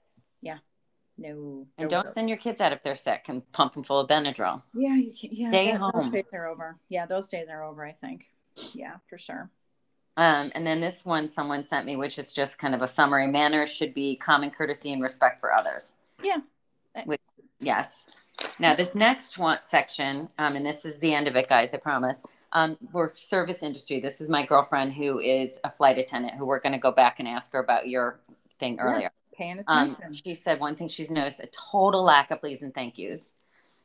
No. 1.19 1.67
And 1.79 1.89
no, 1.91 2.03
don't 2.03 2.15
send 2.15 2.29
your 2.29 2.39
kids 2.39 2.61
out 2.61 2.73
if 2.73 2.83
they're 2.83 2.97
sick 2.97 3.27
and 3.29 3.51
pump 3.53 3.75
them 3.75 3.85
full 3.85 4.01
of 4.01 4.09
Benadryl. 4.09 4.63
Yeah, 4.75 4.97
you 4.97 5.13
can, 5.19 5.31
yeah. 5.33 5.49
Stay 5.51 5.71
that, 5.73 5.81
home. 5.81 5.93
Those 5.95 6.09
days 6.09 6.33
are 6.33 6.47
over. 6.47 6.77
Yeah, 6.89 7.07
those 7.07 7.29
days 7.29 7.49
are 7.51 7.63
over. 7.63 7.85
I 7.85 7.93
think. 7.93 8.27
Yeah, 8.75 8.97
for 9.09 9.19
sure. 9.19 9.51
Um, 10.17 10.53
and 10.55 10.67
then 10.67 10.81
this 10.81 11.05
one 11.05 11.29
someone 11.29 11.65
sent 11.65 11.87
me, 11.87 11.97
which 11.97 12.19
is 12.19 12.33
just 12.33 12.59
kind 12.59 12.75
of 12.75 12.83
a 12.83 12.89
summary. 12.89 13.27
Manners 13.27 13.71
should 13.71 13.95
be 13.95 14.17
common 14.17 14.51
courtesy 14.51 14.93
and 14.93 15.03
respect 15.03 15.41
for 15.41 15.53
others. 15.53 15.93
Yeah. 16.23 16.39
Which, 17.05 17.21
yes. 17.61 18.07
Now 18.59 18.75
this 18.75 18.95
next 18.95 19.39
one 19.39 19.59
section, 19.63 20.29
um, 20.39 20.57
and 20.57 20.67
this 20.67 20.85
is 20.85 20.99
the 20.99 21.15
end 21.15 21.29
of 21.29 21.37
it, 21.37 21.49
guys. 21.49 21.75
I 21.75 21.79
promise. 21.79 22.21
Um, 22.55 22.77
we're 22.93 23.15
service 23.15 23.63
industry. 23.63 24.01
This 24.01 24.21
is 24.21 24.29
my 24.29 24.45
girlfriend 24.45 24.93
who 24.93 25.19
is 25.21 25.59
a 25.65 25.71
flight 25.71 25.97
attendant. 25.97 26.35
Who 26.35 26.45
we're 26.45 26.61
going 26.61 26.75
to 26.75 26.79
go 26.79 26.93
back 26.93 27.19
and 27.19 27.27
ask 27.27 27.51
her 27.53 27.61
about 27.61 27.89
your 27.89 28.21
thing 28.59 28.79
earlier 28.79 29.11
paying 29.43 29.61
um, 29.67 29.89
attention. 29.89 30.05
Um, 30.07 30.15
she 30.15 30.35
said 30.35 30.61
one 30.61 30.77
thing 30.77 30.89
she's 30.89 31.11
noticed 31.11 31.41
a 31.41 31.49
total 31.49 32.03
lack 32.03 32.31
of 32.31 32.41
please 32.41 32.63
and 32.63 32.75
thank 32.75 32.99
yous. 32.99 33.33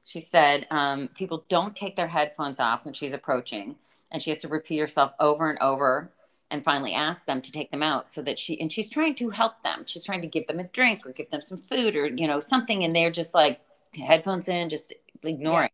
She 0.04 0.22
said 0.22 0.68
um, 0.72 1.10
people 1.16 1.46
don't 1.50 1.76
take 1.76 1.96
their 1.96 2.08
headphones 2.08 2.60
off 2.60 2.86
when 2.86 2.94
she's 2.94 3.14
approaching, 3.14 3.76
and 4.12 4.22
she 4.22 4.30
has 4.30 4.40
to 4.40 4.48
repeat 4.48 4.80
herself 4.80 5.12
over 5.20 5.50
and 5.50 5.60
over 5.60 6.12
and 6.50 6.64
finally 6.64 6.94
ask 6.94 7.26
them 7.26 7.42
to 7.42 7.52
take 7.52 7.72
them 7.72 7.84
out 7.84 8.10
so 8.10 8.22
that 8.22 8.40
she 8.40 8.60
and 8.62 8.72
she's 8.72 8.90
trying 8.90 9.16
to 9.16 9.30
help 9.30 9.62
them. 9.64 9.84
She's 9.86 10.06
trying 10.06 10.22
to 10.22 10.28
give 10.28 10.48
them 10.48 10.60
a 10.60 10.64
drink 10.66 11.06
or 11.06 11.12
give 11.12 11.30
them 11.30 11.42
some 11.42 11.58
food 11.58 11.96
or 11.96 12.08
you 12.08 12.28
know 12.28 12.40
something, 12.40 12.84
and 12.84 12.96
they're 12.96 13.12
just 13.12 13.34
like 13.34 13.60
headphones 13.94 14.48
in, 14.48 14.70
just 14.70 14.94
ignoring. 15.24 15.70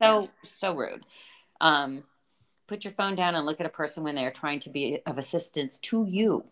Yeah. 0.00 0.06
So 0.06 0.20
yeah. 0.22 0.28
so 0.44 0.74
rude. 0.74 1.04
Um, 1.60 2.02
put 2.66 2.84
your 2.84 2.92
phone 2.94 3.14
down 3.14 3.34
and 3.34 3.46
look 3.46 3.60
at 3.60 3.66
a 3.66 3.70
person 3.70 4.02
when 4.02 4.14
they 4.16 4.24
are 4.24 4.32
trying 4.32 4.60
to 4.60 4.70
be 4.70 5.00
of 5.06 5.18
assistance 5.18 5.78
to 5.78 6.04
you. 6.08 6.44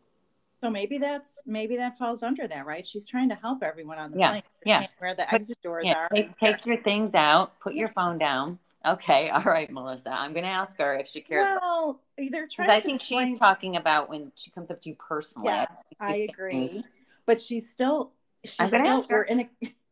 So 0.64 0.70
maybe 0.70 0.96
that's 0.96 1.42
maybe 1.44 1.76
that 1.76 1.98
falls 1.98 2.22
under 2.22 2.48
that, 2.48 2.64
right? 2.64 2.86
She's 2.86 3.06
trying 3.06 3.28
to 3.28 3.34
help 3.34 3.62
everyone 3.62 3.98
on 3.98 4.12
the 4.12 4.18
yeah, 4.18 4.30
plane. 4.30 4.42
Yeah. 4.64 4.86
Where 4.96 5.14
the 5.14 5.24
put, 5.24 5.34
exit 5.34 5.58
doors 5.62 5.86
yeah, 5.86 5.98
are. 5.98 6.08
Take, 6.08 6.38
take 6.38 6.64
your 6.64 6.80
things 6.80 7.12
out. 7.12 7.60
Put 7.60 7.74
yeah. 7.74 7.80
your 7.80 7.88
phone 7.90 8.16
down. 8.16 8.58
Okay, 8.86 9.28
all 9.34 9.42
right, 9.42 9.70
Melissa. 9.70 10.10
I'm 10.10 10.32
going 10.32 10.44
to 10.44 10.48
ask 10.48 10.78
her 10.78 10.96
if 10.96 11.06
she 11.06 11.20
cares. 11.20 11.58
Well, 11.60 12.00
they're 12.16 12.48
trying. 12.48 12.68
To 12.68 12.74
I 12.74 12.80
think 12.80 12.98
explain... 12.98 13.32
she's 13.32 13.38
talking 13.38 13.76
about 13.76 14.08
when 14.08 14.32
she 14.36 14.50
comes 14.52 14.70
up 14.70 14.80
to 14.80 14.88
you 14.88 14.96
personally. 14.98 15.48
Yes, 15.48 15.92
I, 16.00 16.06
I 16.06 16.16
agree. 16.30 16.82
But 17.26 17.42
she's 17.42 17.68
still. 17.68 18.12
She's 18.42 18.68
still. 18.68 19.06
We're 19.10 19.24
in 19.24 19.40
a. 19.40 19.50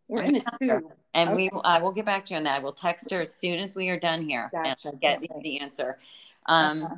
We're 0.09 0.23
in 0.23 0.37
a 0.37 0.45
tube. 0.59 0.85
And 1.13 1.29
okay. 1.29 1.51
we, 1.53 1.61
I 1.65 1.81
will 1.81 1.93
get 1.93 2.07
back 2.07 2.25
to 2.27 2.33
you 2.33 2.39
on 2.39 2.45
that. 2.45 2.57
I 2.57 2.61
will 2.61 2.73
text 2.73 3.11
her 3.11 3.21
as 3.21 3.35
soon 3.35 3.59
as 3.59 3.75
we 3.75 3.91
are 3.91 4.01
done 4.01 4.27
here 4.27 4.49
gotcha. 4.51 4.89
and 4.89 5.01
get 5.03 5.19
okay. 5.19 5.29
the 5.43 5.61
answer. 5.61 5.99
Um, 6.47 6.85
uh-huh 6.85 6.97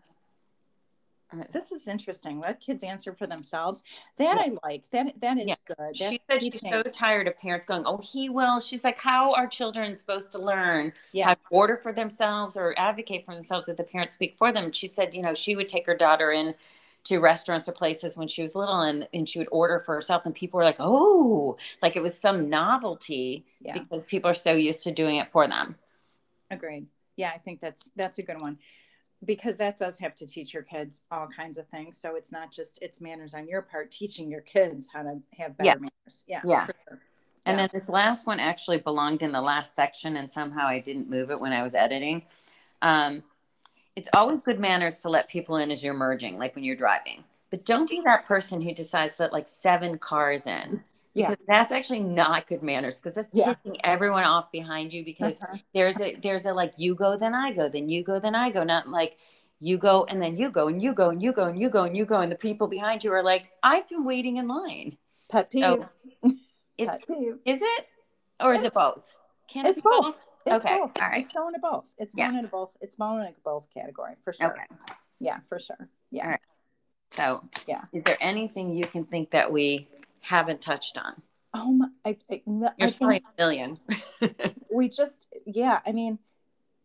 this 1.52 1.72
is 1.72 1.88
interesting. 1.88 2.40
Let 2.40 2.60
kids 2.60 2.84
answer 2.84 3.12
for 3.12 3.26
themselves. 3.26 3.82
That 4.16 4.36
yeah. 4.36 4.52
I 4.52 4.68
like. 4.68 4.88
That 4.90 5.20
that 5.20 5.38
is 5.38 5.46
yeah. 5.46 5.54
good. 5.66 5.76
That's 5.78 5.98
she 5.98 6.18
said 6.18 6.40
teaching. 6.40 6.52
she's 6.52 6.70
so 6.70 6.82
tired 6.82 7.28
of 7.28 7.36
parents 7.38 7.64
going, 7.64 7.84
"Oh, 7.86 7.98
he 7.98 8.28
will." 8.28 8.60
She's 8.60 8.84
like, 8.84 8.98
"How 8.98 9.34
are 9.34 9.46
children 9.46 9.94
supposed 9.94 10.32
to 10.32 10.38
learn 10.38 10.92
yeah. 11.12 11.26
how 11.26 11.34
to 11.34 11.40
order 11.50 11.76
for 11.76 11.92
themselves 11.92 12.56
or 12.56 12.74
advocate 12.78 13.24
for 13.24 13.34
themselves 13.34 13.68
if 13.68 13.76
the 13.76 13.84
parents 13.84 14.12
speak 14.12 14.36
for 14.36 14.52
them?" 14.52 14.72
She 14.72 14.88
said, 14.88 15.14
you 15.14 15.22
know, 15.22 15.34
she 15.34 15.56
would 15.56 15.68
take 15.68 15.86
her 15.86 15.96
daughter 15.96 16.32
in 16.32 16.54
to 17.04 17.18
restaurants 17.18 17.68
or 17.68 17.72
places 17.72 18.16
when 18.16 18.28
she 18.28 18.42
was 18.42 18.54
little 18.54 18.80
and, 18.80 19.06
and 19.12 19.28
she 19.28 19.38
would 19.38 19.48
order 19.52 19.78
for 19.78 19.94
herself 19.94 20.22
and 20.24 20.34
people 20.34 20.58
were 20.58 20.64
like 20.64 20.76
oh 20.78 21.56
like 21.82 21.96
it 21.96 22.02
was 22.02 22.18
some 22.18 22.48
novelty 22.48 23.44
yeah. 23.60 23.78
because 23.78 24.06
people 24.06 24.30
are 24.30 24.34
so 24.34 24.52
used 24.52 24.82
to 24.82 24.90
doing 24.90 25.16
it 25.16 25.28
for 25.28 25.46
them 25.46 25.76
agreed 26.50 26.86
yeah 27.16 27.30
i 27.34 27.38
think 27.38 27.60
that's 27.60 27.90
that's 27.94 28.18
a 28.18 28.22
good 28.22 28.40
one 28.40 28.58
because 29.24 29.56
that 29.58 29.76
does 29.76 29.98
have 29.98 30.14
to 30.16 30.26
teach 30.26 30.52
your 30.52 30.62
kids 30.62 31.02
all 31.10 31.26
kinds 31.26 31.58
of 31.58 31.66
things. 31.68 31.98
So 31.98 32.16
it's 32.16 32.32
not 32.32 32.52
just 32.52 32.78
it's 32.82 33.00
manners 33.00 33.34
on 33.34 33.46
your 33.48 33.62
part, 33.62 33.90
teaching 33.90 34.30
your 34.30 34.40
kids 34.40 34.88
how 34.92 35.02
to 35.02 35.20
have 35.36 35.56
better 35.56 35.68
yeah. 35.68 35.74
manners. 35.74 36.24
Yeah. 36.26 36.40
Yeah. 36.44 36.66
Sure. 36.66 37.00
And 37.46 37.56
yeah. 37.56 37.56
then 37.56 37.68
this 37.72 37.88
last 37.88 38.26
one 38.26 38.40
actually 38.40 38.78
belonged 38.78 39.22
in 39.22 39.32
the 39.32 39.40
last 39.40 39.74
section, 39.74 40.16
and 40.16 40.30
somehow 40.30 40.66
I 40.66 40.78
didn't 40.78 41.10
move 41.10 41.30
it 41.30 41.40
when 41.40 41.52
I 41.52 41.62
was 41.62 41.74
editing. 41.74 42.22
Um, 42.82 43.22
it's 43.96 44.08
always 44.14 44.40
good 44.44 44.58
manners 44.58 45.00
to 45.00 45.08
let 45.08 45.28
people 45.28 45.56
in 45.56 45.70
as 45.70 45.84
you're 45.84 45.94
merging, 45.94 46.38
like 46.38 46.54
when 46.54 46.64
you're 46.64 46.76
driving. 46.76 47.22
But 47.50 47.64
don't 47.64 47.88
be 47.88 48.00
that 48.04 48.26
person 48.26 48.60
who 48.60 48.74
decides 48.74 49.16
to 49.16 49.24
let 49.24 49.32
like 49.32 49.46
seven 49.46 49.98
cars 49.98 50.46
in 50.46 50.82
because 51.14 51.36
yeah. 51.40 51.44
that's 51.46 51.72
actually 51.72 52.00
not 52.00 52.46
good 52.46 52.62
manners 52.62 52.98
because 52.98 53.14
that's 53.14 53.28
yeah. 53.32 53.54
pissing 53.54 53.76
everyone 53.84 54.24
off 54.24 54.50
behind 54.50 54.92
you 54.92 55.04
because 55.04 55.36
uh-huh. 55.40 55.56
there's 55.72 56.00
a 56.00 56.16
there's 56.22 56.46
a 56.46 56.52
like 56.52 56.72
you 56.76 56.94
go 56.94 57.16
then 57.16 57.34
I 57.34 57.52
go 57.52 57.68
then 57.68 57.88
you 57.88 58.02
go 58.02 58.18
then 58.18 58.34
I 58.34 58.50
go 58.50 58.64
not 58.64 58.88
like 58.88 59.16
you 59.60 59.78
go 59.78 60.04
and 60.04 60.20
then 60.20 60.36
you 60.36 60.50
go 60.50 60.68
and 60.68 60.82
you 60.82 60.92
go 60.92 61.10
and 61.10 61.22
you 61.22 61.32
go 61.32 61.44
and 61.44 61.58
you 61.58 61.68
go 61.70 61.84
and 61.84 61.96
you 61.96 62.04
go 62.04 62.20
and 62.20 62.30
the 62.30 62.36
people 62.36 62.66
behind 62.66 63.04
you 63.04 63.12
are 63.12 63.22
like 63.22 63.48
I've 63.62 63.88
been 63.88 64.04
waiting 64.04 64.38
in 64.38 64.48
line. 64.48 64.96
Pet 65.30 65.50
peeve. 65.50 65.62
So 65.62 65.88
it's, 66.78 66.90
Pet 66.90 67.00
peeve. 67.08 67.38
Is 67.44 67.62
it 67.62 67.86
or 68.40 68.54
is 68.54 68.64
it 68.64 68.74
both? 68.74 69.06
Can 69.48 69.66
it's 69.66 69.78
it 69.78 69.84
both? 69.84 70.04
both? 70.04 70.16
It's 70.46 70.64
okay. 70.64 70.78
Both. 70.78 71.00
All 71.00 71.08
right. 71.08 71.22
It's 71.22 71.32
going 71.32 71.54
to 71.54 71.60
both. 71.60 71.84
It's 71.98 72.14
going 72.14 72.32
yeah. 72.32 72.38
into 72.38 72.50
both. 72.50 72.70
It's 72.80 72.96
going 72.96 73.24
into 73.24 73.40
both 73.44 73.66
category 73.72 74.14
for 74.22 74.32
sure. 74.32 74.52
Okay. 74.52 74.64
Yeah, 75.20 75.38
for 75.48 75.58
sure. 75.58 75.88
Yeah. 76.10 76.36
So 77.12 77.44
yeah. 77.66 77.82
Is 77.92 78.02
there 78.02 78.18
anything 78.20 78.76
you 78.76 78.84
can 78.84 79.04
think 79.04 79.30
that 79.30 79.50
we 79.50 79.88
haven't 80.24 80.60
touched 80.60 80.98
on? 80.98 81.22
Oh 81.52 81.72
my, 81.72 81.88
I, 82.04 82.16
I, 82.30 82.42
You're 82.46 82.90
I 83.02 83.16
a 83.16 83.20
million. 83.38 83.78
we 84.72 84.88
just, 84.88 85.28
yeah, 85.46 85.80
I 85.86 85.92
mean, 85.92 86.18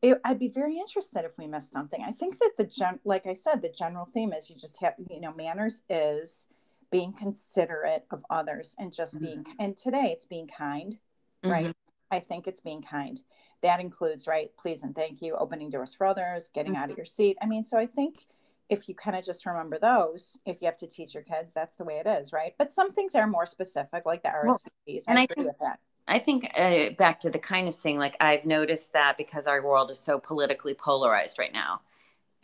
it, 0.01 0.19
I'd 0.23 0.39
be 0.39 0.49
very 0.49 0.77
interested 0.77 1.25
if 1.25 1.37
we 1.37 1.47
missed 1.47 1.73
something. 1.73 2.03
I 2.05 2.11
think 2.11 2.39
that 2.39 2.51
the 2.57 2.65
gen, 2.65 2.99
like 3.03 3.25
I 3.25 3.33
said, 3.33 3.61
the 3.61 3.69
general 3.69 4.07
theme 4.13 4.33
is 4.33 4.49
you 4.49 4.55
just 4.55 4.79
have, 4.81 4.93
you 5.09 5.19
know, 5.19 5.33
manners 5.33 5.81
is 5.89 6.47
being 6.91 7.13
considerate 7.13 8.05
of 8.11 8.23
others 8.29 8.75
and 8.77 8.93
just 8.93 9.15
mm-hmm. 9.15 9.25
being, 9.25 9.45
and 9.59 9.75
today 9.75 10.11
it's 10.11 10.25
being 10.25 10.47
kind, 10.47 10.99
mm-hmm. 11.43 11.51
right? 11.51 11.75
I 12.11 12.19
think 12.19 12.47
it's 12.47 12.61
being 12.61 12.81
kind. 12.81 13.19
That 13.61 13.79
includes, 13.79 14.27
right, 14.27 14.51
please 14.57 14.83
and 14.83 14.95
thank 14.95 15.21
you, 15.21 15.35
opening 15.35 15.69
doors 15.69 15.93
for 15.93 16.05
others, 16.05 16.51
getting 16.53 16.73
mm-hmm. 16.73 16.83
out 16.83 16.91
of 16.91 16.97
your 16.97 17.05
seat. 17.05 17.37
I 17.41 17.45
mean, 17.45 17.63
so 17.63 17.77
I 17.77 17.87
think 17.87 18.25
if 18.70 18.88
you 18.88 18.95
kind 18.95 19.17
of 19.17 19.26
just 19.26 19.45
remember 19.45 19.80
those, 19.80 20.38
if 20.45 20.61
you 20.61 20.67
have 20.67 20.78
to 20.78 20.88
teach 20.88 21.15
your 21.15 21.24
kids, 21.24 21.53
that's 21.53 21.76
the 21.76 21.84
way 21.84 22.01
it 22.03 22.07
is, 22.07 22.32
right? 22.32 22.53
But 22.57 22.72
some 22.72 22.93
things 22.93 23.15
are 23.15 23.26
more 23.26 23.45
specific, 23.45 24.05
like 24.05 24.22
the 24.24 24.30
RSVPs. 24.30 24.47
Well, 24.47 24.99
and 25.07 25.17
I, 25.17 25.22
I 25.22 25.24
agree 25.24 25.36
think, 25.36 25.47
with 25.47 25.59
that. 25.59 25.80
I 26.07 26.20
think 26.20 26.51
uh, 26.55 26.95
back 26.97 27.20
to 27.22 27.30
the 27.32 27.39
kindness 27.39 27.78
thing, 27.78 27.97
like 27.97 28.15
I've 28.20 28.45
noticed 28.45 28.93
that 28.93 29.17
because 29.17 29.47
our 29.47 29.61
world 29.63 29.89
is 29.89 29.99
so 29.99 30.20
politically 30.20 30.76
polarized 30.76 31.39
right 31.39 31.53
now, 31.53 31.82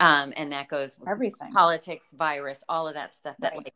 um, 0.00 0.32
and 0.36 0.50
that 0.52 0.68
goes 0.68 0.98
everything, 1.06 1.52
politics, 1.52 2.06
virus, 2.16 2.64
all 2.68 2.88
of 2.88 2.94
that 2.94 3.14
stuff. 3.14 3.36
That 3.38 3.52
right. 3.52 3.64
like 3.64 3.74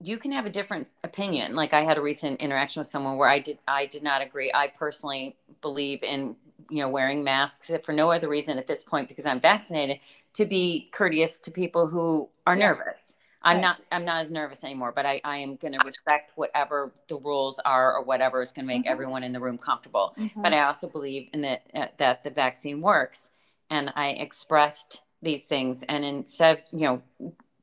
you 0.00 0.18
can 0.18 0.32
have 0.32 0.46
a 0.46 0.50
different 0.50 0.86
opinion. 1.04 1.54
Like 1.54 1.74
I 1.74 1.82
had 1.82 1.98
a 1.98 2.02
recent 2.02 2.40
interaction 2.40 2.80
with 2.80 2.88
someone 2.88 3.16
where 3.16 3.28
I 3.28 3.38
did 3.38 3.58
I 3.66 3.86
did 3.86 4.02
not 4.02 4.22
agree. 4.22 4.52
I 4.52 4.68
personally 4.68 5.36
believe 5.60 6.02
in 6.02 6.36
you 6.70 6.82
know 6.82 6.88
wearing 6.88 7.24
masks 7.24 7.70
for 7.84 7.92
no 7.92 8.10
other 8.10 8.28
reason 8.28 8.58
at 8.58 8.66
this 8.66 8.82
point 8.82 9.08
because 9.08 9.26
I'm 9.26 9.40
vaccinated 9.40 10.00
to 10.34 10.44
be 10.44 10.88
courteous 10.92 11.38
to 11.40 11.50
people 11.50 11.86
who 11.86 12.28
are 12.46 12.56
yeah. 12.56 12.68
nervous. 12.68 13.14
I'm 13.42 13.56
right. 13.56 13.62
not 13.62 13.80
I'm 13.92 14.04
not 14.04 14.22
as 14.22 14.30
nervous 14.30 14.64
anymore, 14.64 14.92
but 14.94 15.06
I, 15.06 15.20
I 15.24 15.38
am 15.38 15.56
going 15.56 15.72
to 15.72 15.84
respect 15.84 16.32
whatever 16.34 16.92
the 17.08 17.16
rules 17.16 17.60
are 17.64 17.96
or 17.96 18.02
whatever 18.02 18.42
is 18.42 18.50
going 18.50 18.64
to 18.64 18.66
make 18.66 18.82
mm-hmm. 18.82 18.92
everyone 18.92 19.22
in 19.22 19.32
the 19.32 19.40
room 19.40 19.58
comfortable. 19.58 20.12
Mm-hmm. 20.18 20.42
But 20.42 20.52
I 20.52 20.64
also 20.64 20.88
believe 20.88 21.28
in 21.32 21.42
that 21.42 21.62
uh, 21.74 21.86
that 21.98 22.22
the 22.22 22.30
vaccine 22.30 22.80
works, 22.80 23.30
and 23.70 23.92
I 23.94 24.08
expressed 24.08 25.02
these 25.22 25.44
things. 25.44 25.84
And 25.88 26.04
instead, 26.04 26.64
you 26.72 26.80
know, 26.80 27.02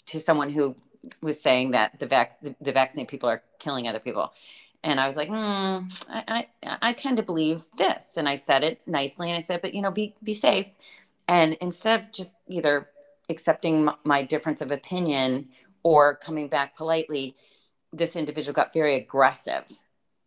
to 0.07 0.19
someone 0.19 0.49
who 0.49 0.75
was 1.21 1.41
saying 1.41 1.71
that 1.71 1.99
the 1.99 2.07
vac 2.07 2.39
the, 2.41 2.55
the 2.61 2.71
vaccine 2.71 3.05
people 3.05 3.27
are 3.27 3.43
killing 3.59 3.87
other 3.87 3.99
people, 3.99 4.31
and 4.81 4.97
I 4.97 5.07
was 5.07 5.17
like, 5.17 5.27
hmm, 5.27 5.87
I, 6.09 6.47
I 6.63 6.77
I 6.81 6.93
tend 6.93 7.17
to 7.17 7.23
believe 7.23 7.63
this, 7.77 8.13
and 8.15 8.29
I 8.29 8.37
said 8.37 8.63
it 8.63 8.79
nicely, 8.87 9.29
and 9.29 9.37
I 9.37 9.41
said, 9.41 9.61
but 9.61 9.73
you 9.73 9.81
know, 9.81 9.91
be 9.91 10.15
be 10.23 10.33
safe 10.33 10.67
and 11.27 11.57
instead 11.61 11.99
of 11.99 12.11
just 12.11 12.35
either 12.47 12.89
accepting 13.29 13.89
my 14.03 14.23
difference 14.23 14.61
of 14.61 14.71
opinion 14.71 15.49
or 15.83 16.15
coming 16.15 16.47
back 16.47 16.75
politely, 16.75 17.35
this 17.93 18.15
individual 18.15 18.53
got 18.53 18.73
very 18.73 18.95
aggressive. 18.95 19.63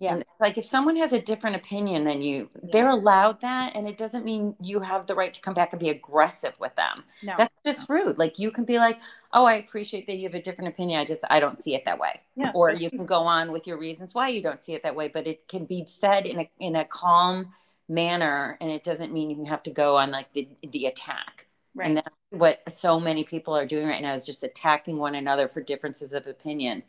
Yeah. 0.01 0.15
And 0.15 0.25
like 0.39 0.57
if 0.57 0.65
someone 0.65 0.95
has 0.97 1.13
a 1.13 1.21
different 1.21 1.57
opinion 1.57 2.05
than 2.05 2.23
you, 2.23 2.49
yeah. 2.55 2.71
they're 2.73 2.91
allowed 2.91 3.41
that. 3.41 3.75
And 3.75 3.89
it 3.89 3.99
doesn't 3.99 4.25
mean 4.25 4.55
you 4.61 4.79
have 4.79 5.09
the 5.09 5.15
right 5.15 5.35
to 5.35 5.41
come 5.41 5.55
back 5.55 5.73
and 5.73 5.81
be 5.81 5.89
aggressive 5.89 6.55
with 6.61 6.75
them. 6.77 7.03
No. 7.23 7.35
That's 7.37 7.55
just 7.65 7.89
no. 7.89 7.97
rude. 7.97 8.19
Like 8.19 8.39
you 8.39 8.53
can 8.53 8.65
be 8.65 8.79
like, 8.79 9.01
oh, 9.33 9.45
I 9.45 9.55
appreciate 9.55 10.07
that 10.07 10.17
you 10.17 10.29
have 10.29 10.37
a 10.37 10.43
different 10.43 10.73
opinion. 10.73 11.01
I 11.01 11.05
just, 11.05 11.25
I 11.29 11.41
don't 11.41 11.61
see 11.61 11.75
it 11.75 11.85
that 11.85 11.99
way. 11.99 12.21
Yes, 12.37 12.55
or 12.55 12.71
you 12.73 12.91
can 12.91 13.07
go 13.07 13.23
on 13.23 13.51
with 13.51 13.67
your 13.67 13.77
reasons 13.77 14.15
why 14.15 14.29
you 14.29 14.41
don't 14.41 14.63
see 14.63 14.75
it 14.75 14.85
that 14.85 14.95
way, 14.95 15.09
but 15.09 15.27
it 15.27 15.49
can 15.49 15.65
be 15.65 15.85
said 15.87 16.27
in 16.27 16.41
a, 16.41 16.51
in 16.61 16.77
a 16.77 16.85
calm, 16.85 17.53
manner 17.89 18.57
and 18.61 18.71
it 18.71 18.85
doesn't 18.85 19.13
mean 19.13 19.31
you 19.31 19.45
have 19.47 19.63
to 19.63 19.71
go 19.71 19.97
on 19.97 20.11
like 20.11 20.33
the 20.33 20.49
the 20.71 20.87
attack. 20.87 21.47
Right. 21.75 21.87
and 21.87 21.97
that's 21.99 22.09
what 22.31 22.61
so 22.73 22.99
many 22.99 23.23
people 23.23 23.57
are 23.57 23.67
doing 23.67 23.87
right 23.87 24.03
now 24.03 24.15
is 24.15 24.27
just 24.27 24.43
attacking 24.43 24.99
one 24.99 25.15
another 25.15 25.47
for 25.47 25.61
differences 25.61 26.13
of 26.13 26.27
opinion. 26.27 26.83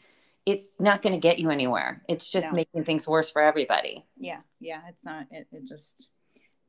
It's 0.45 0.65
not 0.79 1.03
going 1.03 1.13
to 1.13 1.19
get 1.19 1.37
you 1.37 1.51
anywhere. 1.51 2.01
It's 2.07 2.31
just 2.31 2.47
no. 2.47 2.53
making 2.53 2.85
things 2.85 3.07
worse 3.07 3.29
for 3.29 3.41
everybody. 3.41 4.05
Yeah 4.17 4.39
yeah 4.59 4.81
it's 4.89 5.05
not 5.05 5.27
it, 5.31 5.47
it 5.51 5.65
just 5.65 6.07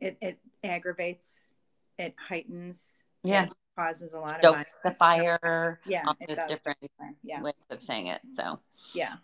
it, 0.00 0.16
it 0.20 0.38
aggravates 0.64 1.54
it 1.98 2.14
heightens 2.18 3.04
yeah. 3.22 3.44
it 3.44 3.52
causes 3.76 4.14
a 4.14 4.18
lot 4.18 4.38
Stokes 4.38 4.72
of 4.84 4.92
the 4.92 4.92
fire 4.92 5.80
yeah 5.86 6.02
all 6.06 6.16
those 6.26 6.38
different 6.48 6.78
yeah. 7.22 7.42
ways 7.42 7.54
of 7.70 7.82
saying 7.82 8.08
it 8.08 8.20
so. 8.36 8.58
Yeah. 8.94 9.14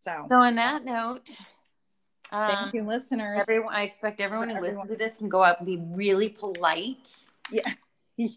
So. 0.00 0.26
So 0.28 0.36
on 0.36 0.54
that 0.54 0.84
note 0.84 1.30
Thank 2.30 2.58
um, 2.58 2.70
you, 2.74 2.82
listeners. 2.84 3.40
Everyone, 3.42 3.74
I 3.74 3.82
expect 3.82 4.20
everyone 4.20 4.50
who 4.50 4.60
listens 4.60 4.88
to 4.90 4.96
this 4.96 5.16
can 5.16 5.28
go 5.28 5.42
out 5.42 5.58
and 5.58 5.66
be 5.66 5.78
really 5.94 6.28
polite. 6.28 7.22
Yeah. 7.50 7.72
yeah. 8.16 8.28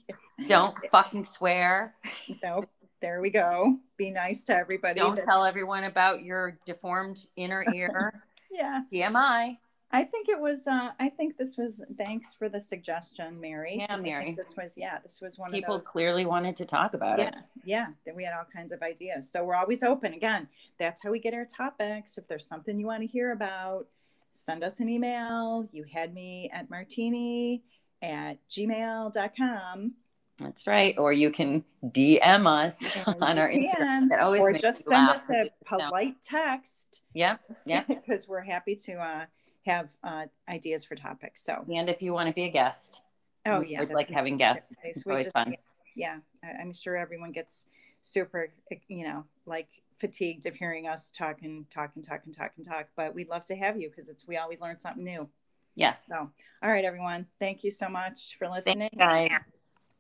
Don't 0.48 0.76
fucking 0.90 1.26
swear. 1.26 1.96
Nope. 2.44 2.70
There 3.02 3.20
we 3.20 3.32
go. 3.32 3.78
Be 3.98 4.12
nice 4.12 4.44
to 4.46 4.56
everybody. 4.56 5.00
Don't 5.00 5.16
that's... 5.16 5.28
tell 5.28 5.44
everyone 5.44 5.86
about 5.86 6.24
your 6.24 6.58
deformed 6.66 7.26
inner 7.36 7.66
ear. 7.74 8.14
yeah. 8.52 8.82
TMI. 8.94 9.58
I 9.94 10.04
think 10.04 10.30
it 10.30 10.40
was. 10.40 10.68
Uh, 10.68 10.92
I 11.00 11.10
think 11.10 11.38
this 11.38 11.58
was. 11.58 11.84
Thanks 11.98 12.34
for 12.34 12.50
the 12.50 12.60
suggestion, 12.60 13.40
Mary. 13.40 13.86
Yeah, 13.90 13.98
Mary. 13.98 14.34
this 14.38 14.56
was. 14.56 14.78
Yeah, 14.78 15.00
this 15.04 15.20
was 15.22 15.38
one 15.38 15.52
People 15.52 15.76
of. 15.76 15.82
People 15.82 15.92
clearly 15.92 16.26
wanted 16.26 16.56
to 16.58 16.66
talk 16.66 16.94
about 16.94 17.20
yeah, 17.20 17.28
it. 17.28 17.36
Yeah, 17.66 17.88
yeah. 18.06 18.14
We 18.14 18.24
had 18.24 18.34
all 18.34 18.46
kinds 18.54 18.72
of 18.72 18.82
ideas. 18.82 19.30
So 19.30 19.44
we're 19.44 19.56
always 19.56 19.84
open. 19.84 20.14
Again, 20.14 20.48
that's 20.78 21.04
how 21.04 21.12
we 21.12 21.20
get 21.20 21.34
our 21.34 21.46
topics. 21.46 22.18
If 22.18 22.28
there's 22.28 22.48
something 22.48 22.80
you 22.80 22.86
want 22.86 23.02
to 23.02 23.08
hear 23.08 23.32
about, 23.32 23.88
send 24.32 24.64
us 24.64 24.80
an 24.80 24.90
email. 24.90 25.68
You 25.72 25.84
had 25.84 26.14
me 26.14 26.50
at 26.54 26.70
martini 26.70 27.64
at 28.02 28.38
gmail.com. 28.50 29.94
That's 30.40 30.66
right. 30.66 30.98
Or 30.98 31.14
you 31.14 31.32
can 31.32 31.64
DM 31.86 32.48
us 32.48 32.78
and 33.06 33.22
on 33.22 33.38
our 33.38 33.50
Instagram. 33.50 34.10
That 34.10 34.22
always 34.22 34.42
or 34.42 34.54
just 34.54 34.86
send 34.86 35.10
us 35.10 35.30
a 35.30 35.52
polite 35.66 36.16
text. 36.22 37.02
Yep. 37.14 37.42
Yep. 37.68 37.88
Because 37.88 38.28
we're 38.28 38.42
happy 38.42 38.76
to 38.76 38.94
uh, 38.94 39.26
have 39.66 39.92
uh, 40.04 40.26
ideas 40.50 40.86
for 40.86 40.96
topics. 40.96 41.44
So, 41.44 41.66
and 41.74 41.90
if 41.90 42.02
you 42.02 42.14
want 42.14 42.28
to 42.28 42.34
be 42.34 42.44
a 42.44 42.50
guest, 42.50 43.02
oh 43.46 43.62
yeah, 43.62 43.82
it's 43.82 43.92
like 43.92 44.10
having 44.10 44.38
guests. 44.38 44.74
It's 44.84 45.06
always 45.06 45.26
just, 45.26 45.34
fun. 45.34 45.56
Yeah, 45.96 46.18
I'm 46.44 46.74
sure 46.74 46.98
everyone 46.98 47.32
gets 47.32 47.68
super, 48.02 48.50
you 48.88 49.04
know, 49.04 49.26
like 49.46 49.68
fatigued 50.00 50.46
of 50.48 50.56
hearing 50.56 50.88
us 50.88 51.12
talk 51.12 51.44
and 51.44 51.70
talk 51.70 51.92
and 51.96 52.04
talk 52.04 52.22
and 52.26 52.36
talk 52.36 52.52
and 52.58 52.66
talk. 52.66 52.88
But 52.96 53.14
we'd 53.14 53.30
love 53.30 53.46
to 53.46 53.56
have 53.56 53.80
you 53.80 53.90
because 53.90 54.10
it's 54.10 54.28
we 54.28 54.38
always 54.38 54.62
learn 54.62 54.80
something 54.80 55.04
new. 55.04 55.30
Yes. 55.76 56.04
So, 56.08 56.30
all 56.64 56.70
right, 56.70 56.84
everyone. 56.84 57.28
Thank 57.40 57.64
you 57.64 57.72
so 57.72 57.88
much 57.88 58.36
for 58.38 58.50
listening. 58.50 58.90
Thanks, 58.98 59.36
guys. 59.36 59.42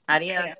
Adios. 0.10 0.56